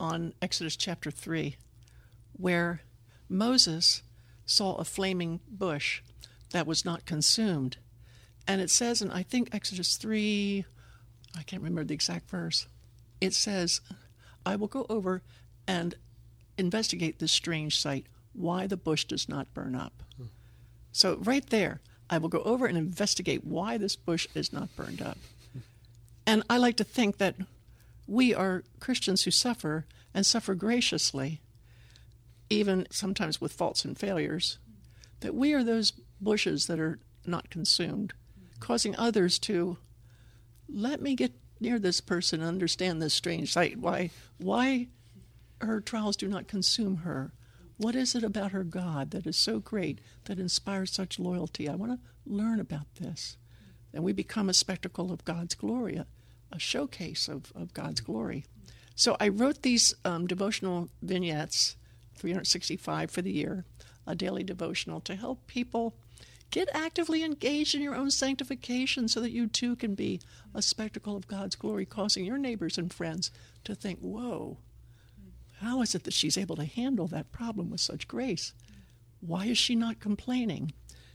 on 0.00 0.32
Exodus 0.40 0.76
chapter 0.76 1.10
3 1.10 1.56
where 2.32 2.80
Moses 3.28 4.02
saw 4.46 4.76
a 4.76 4.84
flaming 4.84 5.40
bush 5.48 6.00
that 6.52 6.66
was 6.66 6.84
not 6.84 7.04
consumed. 7.04 7.76
And 8.46 8.60
it 8.60 8.70
says 8.70 9.02
and 9.02 9.12
I 9.12 9.22
think, 9.22 9.50
Exodus 9.52 9.96
3, 9.96 10.64
I 11.36 11.42
can't 11.42 11.62
remember 11.62 11.84
the 11.84 11.94
exact 11.94 12.30
verse, 12.30 12.66
it 13.20 13.34
says, 13.34 13.80
I 14.44 14.56
will 14.56 14.68
go 14.68 14.86
over 14.88 15.22
and 15.66 15.94
investigate 16.56 17.18
this 17.18 17.32
strange 17.32 17.78
sight, 17.78 18.06
why 18.32 18.66
the 18.66 18.76
bush 18.76 19.04
does 19.04 19.28
not 19.28 19.52
burn 19.54 19.74
up. 19.74 20.02
Hmm. 20.16 20.24
So, 20.92 21.16
right 21.16 21.46
there, 21.50 21.80
I 22.10 22.18
will 22.18 22.28
go 22.28 22.42
over 22.42 22.66
and 22.66 22.78
investigate 22.78 23.44
why 23.44 23.78
this 23.78 23.96
bush 23.96 24.26
is 24.34 24.52
not 24.52 24.74
burned 24.76 25.02
up. 25.02 25.18
And 26.26 26.42
I 26.48 26.58
like 26.58 26.76
to 26.76 26.84
think 26.84 27.18
that 27.18 27.36
we 28.06 28.34
are 28.34 28.64
Christians 28.80 29.22
who 29.22 29.30
suffer 29.30 29.86
and 30.14 30.24
suffer 30.26 30.54
graciously 30.54 31.40
even 32.50 32.86
sometimes 32.90 33.40
with 33.40 33.52
faults 33.52 33.84
and 33.84 33.98
failures, 33.98 34.58
that 35.20 35.34
we 35.34 35.52
are 35.52 35.64
those 35.64 35.92
bushes 36.20 36.66
that 36.66 36.80
are 36.80 36.98
not 37.26 37.50
consumed, 37.50 38.12
causing 38.60 38.96
others 38.96 39.38
to 39.38 39.76
let 40.68 41.00
me 41.00 41.14
get 41.14 41.32
near 41.60 41.78
this 41.78 42.00
person 42.00 42.40
and 42.40 42.48
understand 42.48 43.00
this 43.00 43.14
strange 43.14 43.52
sight. 43.52 43.78
Why, 43.78 44.10
why 44.38 44.88
her 45.60 45.80
trials 45.80 46.16
do 46.16 46.28
not 46.28 46.48
consume 46.48 46.98
her? 46.98 47.32
What 47.76 47.94
is 47.94 48.14
it 48.14 48.24
about 48.24 48.52
her 48.52 48.64
God 48.64 49.12
that 49.12 49.26
is 49.26 49.36
so 49.36 49.60
great 49.60 50.00
that 50.24 50.38
inspires 50.38 50.92
such 50.92 51.18
loyalty? 51.18 51.68
I 51.68 51.76
want 51.76 51.92
to 51.92 51.98
learn 52.26 52.60
about 52.60 52.92
this. 53.00 53.36
And 53.92 54.04
we 54.04 54.12
become 54.12 54.48
a 54.48 54.54
spectacle 54.54 55.12
of 55.12 55.24
God's 55.24 55.54
glory, 55.54 55.96
a, 55.96 56.06
a 56.52 56.58
showcase 56.58 57.28
of, 57.28 57.52
of 57.54 57.74
God's 57.74 58.00
glory. 58.00 58.44
So 58.94 59.16
I 59.20 59.28
wrote 59.28 59.62
these 59.62 59.94
um, 60.04 60.26
devotional 60.26 60.88
vignettes 61.02 61.76
365 62.16 63.10
for 63.10 63.22
the 63.22 63.32
year, 63.32 63.64
a 64.06 64.14
daily 64.14 64.42
devotional 64.42 65.00
to 65.02 65.14
help 65.14 65.46
people 65.46 65.94
get 66.50 66.68
actively 66.72 67.22
engaged 67.22 67.74
in 67.74 67.82
your 67.82 67.94
own 67.94 68.10
sanctification 68.10 69.08
so 69.08 69.20
that 69.20 69.32
you 69.32 69.46
too 69.46 69.76
can 69.76 69.94
be 69.94 70.20
a 70.54 70.62
spectacle 70.62 71.16
of 71.16 71.28
God's 71.28 71.56
glory, 71.56 71.84
causing 71.84 72.24
your 72.24 72.38
neighbors 72.38 72.78
and 72.78 72.92
friends 72.92 73.30
to 73.64 73.74
think, 73.74 73.98
whoa, 74.00 74.58
how 75.60 75.82
is 75.82 75.94
it 75.94 76.04
that 76.04 76.14
she's 76.14 76.38
able 76.38 76.56
to 76.56 76.64
handle 76.64 77.06
that 77.08 77.32
problem 77.32 77.70
with 77.70 77.80
such 77.80 78.08
grace? 78.08 78.52
Why 79.20 79.46
is 79.46 79.58
she 79.58 79.74
not 79.74 80.00
complaining? 80.00 80.72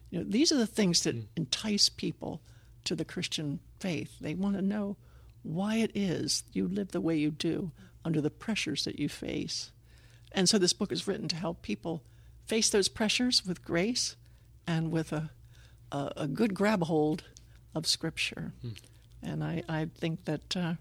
You 0.10 0.20
know, 0.20 0.26
these 0.28 0.52
are 0.52 0.58
the 0.58 0.68
things 0.68 1.02
that 1.04 1.16
mm. 1.16 1.26
entice 1.36 1.90
people 1.90 2.42
to 2.84 2.96
the 2.96 3.06
Christian 3.06 3.60
faith. 3.80 4.20
They 4.20 4.36
want 4.36 4.56
to 4.56 4.62
know 4.62 4.98
why 5.42 5.78
it 5.78 5.92
is 5.96 6.44
you 6.52 6.68
live 6.68 6.92
the 6.92 7.02
way 7.02 7.16
you 7.16 7.32
do 7.32 7.72
under 8.06 8.22
the 8.22 8.30
pressures 8.30 8.84
that 8.84 9.00
you 9.00 9.10
face. 9.10 9.72
And 10.32 10.50
so 10.50 10.58
this 10.58 10.74
book 10.74 10.92
is 10.92 11.08
written 11.08 11.28
to 11.30 11.36
help 11.36 11.62
people 11.62 12.04
face 12.46 12.70
those 12.70 12.90
pressures 12.90 13.46
with 13.46 13.64
grace 13.64 14.16
and 14.68 14.91
with 14.91 15.11
a, 15.11 15.32
a, 15.91 16.11
a 16.18 16.28
good 16.28 16.53
grab 16.53 16.84
hold 16.84 17.24
of 17.76 17.88
Scripture. 17.88 18.53
Hmm. 18.61 18.70
And 19.22 19.43
I, 19.43 19.64
I 19.70 19.89
think 19.97 20.26
that, 20.26 20.55
uh, 20.55 20.74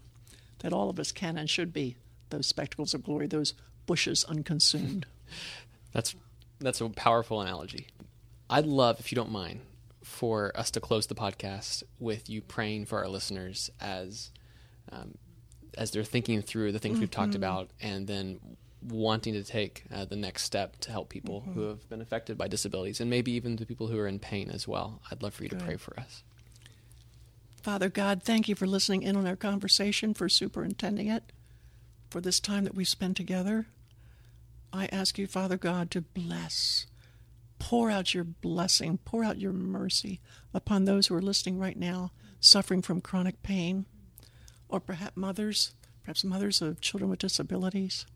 that 0.61 0.72
all 0.72 0.91
of 0.91 0.99
us 0.99 1.12
can 1.12 1.37
and 1.37 1.49
should 1.49 1.72
be 1.72 1.97
those 2.30 2.47
spectacles 2.47 2.95
of 2.95 3.05
glory, 3.05 3.26
those 3.26 3.55
bushes 3.87 4.24
unconsumed. 4.24 5.07
that's, 5.93 6.14
that's 6.59 6.80
a 6.80 6.89
powerful 6.89 7.41
analogy. 7.41 7.89
I'd 8.51 8.66
love, 8.66 9.01
if 9.01 9.12
you 9.12 9.16
don't 9.16 9.30
mind, 9.30 9.61
for 10.03 10.53
us 10.57 10.70
to 10.72 10.80
close 10.80 11.07
the 11.07 11.14
podcast 11.14 11.83
with 11.99 12.28
you 12.28 12.43
praying 12.43 12.87
for 12.87 12.99
our 12.99 13.09
listeners 13.09 13.70
as 13.80 14.30
um, 14.91 15.14
as 15.78 15.91
they're 15.91 16.05
thinking 16.05 16.43
through 16.43 16.72
the 16.72 16.78
things 16.78 16.95
mm-hmm. 16.95 17.03
we've 17.03 17.11
talked 17.11 17.30
mm-hmm. 17.30 17.37
about, 17.37 17.70
and 17.80 18.07
then 18.07 18.41
wanting 18.89 19.35
to 19.35 19.45
take 19.45 19.85
uh, 19.93 20.05
the 20.05 20.16
next 20.16 20.43
step 20.43 20.76
to 20.80 20.91
help 20.91 21.09
people 21.09 21.41
mm-hmm. 21.43 21.53
who 21.53 21.62
have 21.68 21.89
been 21.89 22.01
affected 22.01 22.37
by 22.37 22.49
disabilities 22.49 23.01
and 23.01 23.09
maybe 23.09 23.33
even 23.33 23.57
the 23.57 23.66
people 23.66 23.87
who 23.87 23.99
are 23.99 24.07
in 24.07 24.18
pain 24.18 24.51
as 24.51 24.66
well. 24.66 25.01
I'd 25.11 25.22
love 25.22 25.35
for 25.35 25.45
you 25.45 25.49
Good. 25.49 25.61
to 25.61 25.64
pray 25.64 25.76
for 25.76 25.99
us. 25.99 26.22
Father 27.62 27.89
God, 27.89 28.24
thank 28.24 28.49
you 28.49 28.57
for 28.57 28.66
listening 28.66 29.03
in 29.03 29.16
on 29.16 29.26
our 29.26 29.37
conversation, 29.37 30.14
for 30.14 30.28
superintending 30.28 31.07
it, 31.07 31.33
for 32.11 32.20
this 32.20 32.41
time 32.41 32.64
that 32.64 32.74
we 32.74 32.85
spent 32.85 33.16
together. 33.16 33.66
I 34.72 34.89
ask 34.91 35.16
you, 35.16 35.28
Father 35.28 35.57
God, 35.57 35.91
to 35.93 36.01
bless, 36.01 36.87
pour 37.61 37.89
out 37.89 38.14
your 38.14 38.24
blessing, 38.24 38.99
pour 39.05 39.22
out 39.22 39.39
your 39.39 39.53
mercy 39.53 40.20
upon 40.53 40.85
those 40.85 41.07
who 41.07 41.14
are 41.14 41.22
listening 41.22 41.59
right 41.59 41.78
now, 41.78 42.11
suffering 42.41 42.83
from 42.83 43.01
chronic 43.01 43.45
pain, 43.45 43.87
or 44.68 44.80
perhaps 44.80 45.16
mothers, 45.16 45.72
perhaps 46.03 46.24
mothers 46.24 46.61
of 46.61 46.80
children 46.80 47.11
with 47.11 47.20
disabilities, 47.20 48.07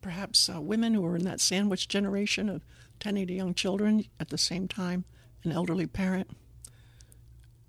perhaps 0.00 0.48
uh, 0.48 0.60
women 0.60 0.94
who 0.94 1.04
are 1.04 1.16
in 1.16 1.24
that 1.24 1.40
sandwich 1.40 1.88
generation 1.88 2.48
of 2.48 2.64
tending 3.00 3.26
to 3.26 3.32
young 3.32 3.54
children 3.54 4.04
at 4.18 4.28
the 4.28 4.38
same 4.38 4.68
time, 4.68 5.04
an 5.44 5.52
elderly 5.52 5.86
parent 5.86 6.30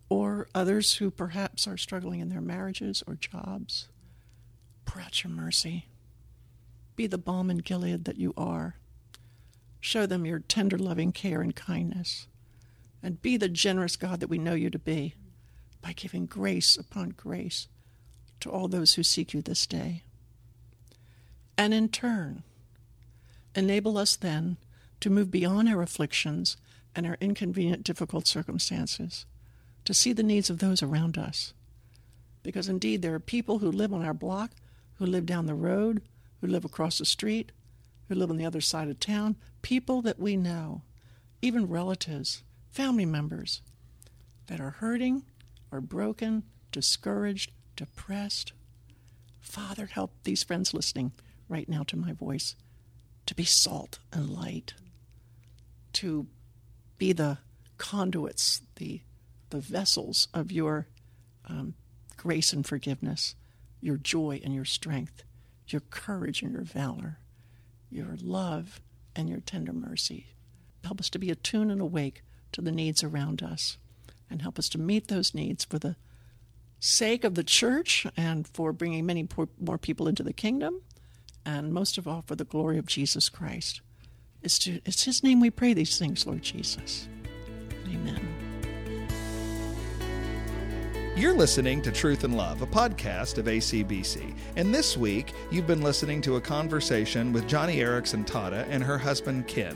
or 0.10 0.48
others 0.56 0.96
who 0.96 1.12
perhaps 1.12 1.68
are 1.68 1.78
struggling 1.78 2.20
in 2.20 2.30
their 2.30 2.42
marriages 2.42 3.04
or 3.08 3.16
jobs. 3.16 3.88
Pour 4.86 5.02
out 5.02 5.24
your 5.24 5.32
mercy. 5.32 5.86
Be 6.96 7.06
the 7.08 7.18
balm 7.18 7.52
in 7.52 7.60
Gilead 7.60 8.06
that 8.06 8.18
you 8.18 8.34
are. 8.36 8.76
Show 9.80 10.06
them 10.06 10.26
your 10.26 10.40
tender, 10.40 10.78
loving 10.78 11.12
care 11.12 11.42
and 11.42 11.56
kindness. 11.56 12.28
And 13.02 13.22
be 13.22 13.38
the 13.38 13.48
generous 13.48 13.96
God 13.96 14.20
that 14.20 14.30
we 14.30 14.38
know 14.38 14.56
you 14.56 14.70
to 14.72 14.80
be 14.80 15.16
by 15.82 15.94
giving 15.94 16.26
grace 16.26 16.76
upon 16.76 17.10
grace 17.12 17.68
to 18.42 18.50
all 18.50 18.68
those 18.68 18.96
who 18.96 19.04
seek 19.04 19.34
you 19.34 19.42
this 19.42 19.66
day. 19.66 20.04
And 21.60 21.74
in 21.74 21.90
turn, 21.90 22.44
enable 23.54 23.98
us 23.98 24.16
then 24.16 24.56
to 25.02 25.10
move 25.10 25.30
beyond 25.30 25.68
our 25.68 25.82
afflictions 25.82 26.56
and 26.96 27.06
our 27.06 27.18
inconvenient, 27.20 27.84
difficult 27.84 28.28
circumstances 28.28 29.26
to 29.84 29.94
see 29.94 30.14
the 30.14 30.24
needs 30.24 30.50
of 30.50 30.60
those 30.60 30.82
around 30.82 31.18
us. 31.18 31.54
Because 32.44 32.70
indeed, 32.70 33.02
there 33.02 33.14
are 33.14 33.20
people 33.20 33.60
who 33.60 33.70
live 33.70 33.94
on 33.94 34.06
our 34.06 34.14
block, 34.14 34.52
who 35.00 35.06
live 35.06 35.26
down 35.26 35.48
the 35.48 35.54
road, 35.54 36.02
who 36.40 36.48
live 36.48 36.64
across 36.64 36.98
the 36.98 37.06
street, 37.06 37.52
who 38.08 38.16
live 38.16 38.30
on 38.30 38.38
the 38.38 38.46
other 38.46 38.62
side 38.62 38.88
of 38.88 38.98
town, 39.02 39.36
people 39.62 40.02
that 40.02 40.18
we 40.18 40.38
know, 40.38 40.84
even 41.42 41.68
relatives, 41.68 42.42
family 42.70 43.06
members, 43.06 43.62
that 44.48 44.62
are 44.62 44.78
hurting, 44.80 45.24
are 45.74 45.82
broken, 45.82 46.44
discouraged, 46.72 47.52
depressed. 47.76 48.54
Father, 49.42 49.88
help 49.88 50.14
these 50.24 50.42
friends 50.42 50.74
listening 50.74 51.12
right 51.50 51.68
now 51.68 51.84
to 51.84 51.98
my 51.98 52.14
voice 52.14 52.56
to 53.26 53.36
be 53.36 53.44
salt 53.44 54.00
and 54.14 54.30
light, 54.30 54.74
to 55.94 56.26
be 56.98 57.12
the 57.14 57.40
conduits, 57.78 58.62
the 58.78 59.02
the 59.50 59.60
vessels 59.60 60.28
of 60.34 60.52
your 60.52 60.88
um, 61.48 61.74
grace 62.18 62.54
and 62.54 62.66
forgiveness, 62.66 63.36
your 63.82 63.98
joy 63.98 64.40
and 64.44 64.54
your 64.54 64.66
strength, 64.66 65.24
your 65.68 65.82
courage 65.90 66.42
and 66.44 66.52
your 66.52 66.62
valor, 66.62 67.18
your 67.90 68.16
love 68.22 68.80
and 69.16 69.28
your 69.28 69.40
tender 69.40 69.74
mercy. 69.74 70.28
Help 70.84 71.00
us 71.00 71.10
to 71.10 71.20
be 71.20 71.32
attuned 71.32 71.72
and 71.72 71.82
awake 71.82 72.22
to 72.52 72.62
the 72.62 72.72
needs 72.72 73.04
around 73.04 73.42
us, 73.42 73.78
and 74.30 74.42
help 74.42 74.60
us 74.60 74.70
to 74.70 74.78
meet 74.78 75.08
those 75.08 75.34
needs 75.34 75.66
for 75.66 75.80
the 75.80 75.96
sake 76.80 77.24
of 77.24 77.36
the 77.36 77.44
church 77.44 78.08
and 78.16 78.48
for 78.48 78.72
bringing 78.72 79.06
many 79.06 79.28
more 79.60 79.78
people 79.78 80.08
into 80.08 80.24
the 80.24 80.34
kingdom, 80.34 80.82
and 81.46 81.74
most 81.74 81.98
of 81.98 82.08
all 82.08 82.24
for 82.26 82.36
the 82.36 82.44
glory 82.44 82.78
of 82.78 82.86
Jesus 82.86 83.30
Christ. 83.30 83.82
It's, 84.42 84.60
to, 84.60 84.80
it's 84.86 85.04
His 85.04 85.24
name 85.24 85.40
we 85.40 85.50
pray 85.50 85.74
these 85.74 85.98
things, 85.98 86.26
Lord 86.26 86.42
Jesus. 86.42 87.08
Amen. 87.88 88.50
You're 91.16 91.34
listening 91.34 91.82
to 91.82 91.92
Truth 91.92 92.24
and 92.24 92.38
Love, 92.38 92.62
a 92.62 92.68
podcast 92.68 93.40
of 93.40 93.46
ACBC. 93.46 94.34
And 94.56 94.74
this 94.74 94.96
week, 94.96 95.34
you've 95.52 95.68
been 95.68 95.82
listening 95.82 96.22
to 96.22 96.38
a 96.38 96.42
conversation 96.42 97.34
with 97.34 97.50
Joni 97.50 97.76
Eareckson 97.76 98.26
Tada 98.26 98.66
and 98.70 98.82
her 98.82 98.98
husband, 98.98 99.46
Ken. 99.46 99.76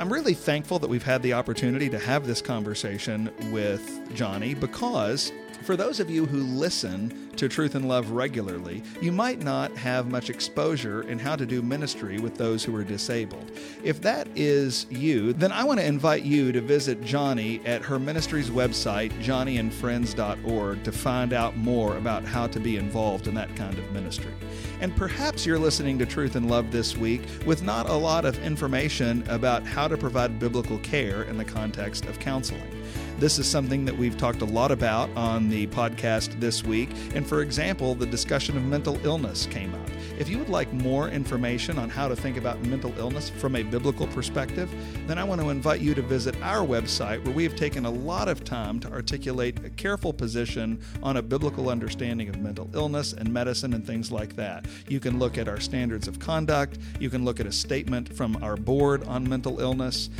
I'm 0.00 0.12
really 0.12 0.34
thankful 0.34 0.80
that 0.80 0.90
we've 0.90 1.04
had 1.04 1.22
the 1.22 1.34
opportunity 1.34 1.88
to 1.90 1.98
have 2.00 2.26
this 2.26 2.42
conversation 2.42 3.30
with 3.52 3.88
Joni 4.14 4.58
because 4.58 5.30
for 5.64 5.76
those 5.76 5.98
of 5.98 6.10
you 6.10 6.26
who 6.26 6.38
listen 6.38 7.30
to 7.36 7.48
Truth 7.48 7.74
and 7.74 7.88
Love 7.88 8.10
regularly, 8.10 8.82
you 9.00 9.10
might 9.10 9.42
not 9.42 9.74
have 9.76 10.08
much 10.08 10.28
exposure 10.28 11.02
in 11.02 11.18
how 11.18 11.36
to 11.36 11.46
do 11.46 11.62
ministry 11.62 12.18
with 12.18 12.36
those 12.36 12.62
who 12.62 12.76
are 12.76 12.84
disabled. 12.84 13.50
If 13.82 14.02
that 14.02 14.28
is 14.36 14.86
you, 14.90 15.32
then 15.32 15.52
I 15.52 15.64
want 15.64 15.80
to 15.80 15.86
invite 15.86 16.22
you 16.22 16.52
to 16.52 16.60
visit 16.60 17.00
Joni 17.00 17.66
at 17.66 17.82
her 17.82 17.98
ministry's 17.98 18.50
website, 18.50 19.10
joniandfriends.org, 19.22 20.84
to 20.84 20.92
find 20.92 21.32
out 21.32 21.56
more 21.56 21.96
about 21.96 22.24
how 22.24 22.46
to 22.46 22.60
be 22.60 22.76
involved 22.76 23.26
in 23.26 23.34
that 23.34 23.54
kind 23.56 23.78
of 23.78 23.90
ministry. 23.90 24.32
And 24.80 24.94
perhaps 24.94 25.46
you're 25.46 25.58
listening 25.58 25.98
to 25.98 26.06
Truth 26.06 26.36
and 26.36 26.50
Love 26.50 26.72
this 26.72 26.94
week 26.94 27.22
with 27.46 27.62
not 27.62 27.88
a 27.88 27.94
lot 27.94 28.26
of 28.26 28.38
information 28.44 29.24
about 29.28 29.66
how 29.66 29.88
to 29.88 29.96
provide 29.96 30.38
biblical 30.38 30.78
care 30.80 31.22
in 31.22 31.38
the 31.38 31.44
context 31.44 32.04
of 32.04 32.20
counseling. 32.20 32.84
This 33.18 33.38
is 33.38 33.46
something 33.46 33.84
that 33.84 33.96
we've 33.96 34.18
talked 34.18 34.42
a 34.42 34.44
lot 34.44 34.72
about 34.72 35.08
on 35.16 35.48
the 35.48 35.68
podcast 35.68 36.40
this 36.40 36.64
week. 36.64 36.90
And 37.14 37.24
for 37.24 37.42
example, 37.42 37.94
the 37.94 38.06
discussion 38.06 38.56
of 38.56 38.64
mental 38.64 38.98
illness 39.06 39.46
came 39.46 39.72
up. 39.72 39.88
If 40.18 40.28
you 40.28 40.38
would 40.38 40.48
like 40.48 40.72
more 40.72 41.08
information 41.08 41.78
on 41.78 41.90
how 41.90 42.08
to 42.08 42.16
think 42.16 42.36
about 42.36 42.60
mental 42.66 42.92
illness 42.98 43.30
from 43.30 43.54
a 43.54 43.62
biblical 43.62 44.08
perspective, 44.08 44.68
then 45.06 45.16
I 45.16 45.24
want 45.24 45.40
to 45.40 45.50
invite 45.50 45.80
you 45.80 45.94
to 45.94 46.02
visit 46.02 46.40
our 46.42 46.66
website 46.66 47.24
where 47.24 47.34
we 47.34 47.44
have 47.44 47.54
taken 47.54 47.84
a 47.84 47.90
lot 47.90 48.28
of 48.28 48.42
time 48.42 48.80
to 48.80 48.92
articulate 48.92 49.64
a 49.64 49.70
careful 49.70 50.12
position 50.12 50.80
on 51.02 51.16
a 51.16 51.22
biblical 51.22 51.68
understanding 51.68 52.28
of 52.28 52.38
mental 52.38 52.68
illness 52.74 53.12
and 53.12 53.32
medicine 53.32 53.74
and 53.74 53.86
things 53.86 54.10
like 54.10 54.34
that. 54.36 54.66
You 54.88 54.98
can 54.98 55.20
look 55.20 55.38
at 55.38 55.48
our 55.48 55.60
standards 55.60 56.08
of 56.08 56.18
conduct, 56.18 56.78
you 56.98 57.10
can 57.10 57.24
look 57.24 57.38
at 57.38 57.46
a 57.46 57.52
statement 57.52 58.14
from 58.14 58.42
our 58.42 58.56
board 58.56 59.04
on 59.04 59.28
mental 59.28 59.60
illness. 59.60 60.10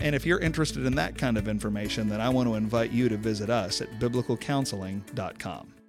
And 0.00 0.14
if 0.14 0.24
you're 0.24 0.38
interested 0.38 0.86
in 0.86 0.94
that 0.96 1.18
kind 1.18 1.36
of 1.36 1.46
information, 1.46 2.08
then 2.08 2.20
I 2.20 2.30
want 2.30 2.48
to 2.48 2.54
invite 2.54 2.90
you 2.90 3.08
to 3.08 3.16
visit 3.16 3.50
us 3.50 3.80
at 3.80 3.90
biblicalcounseling.com. 4.00 5.79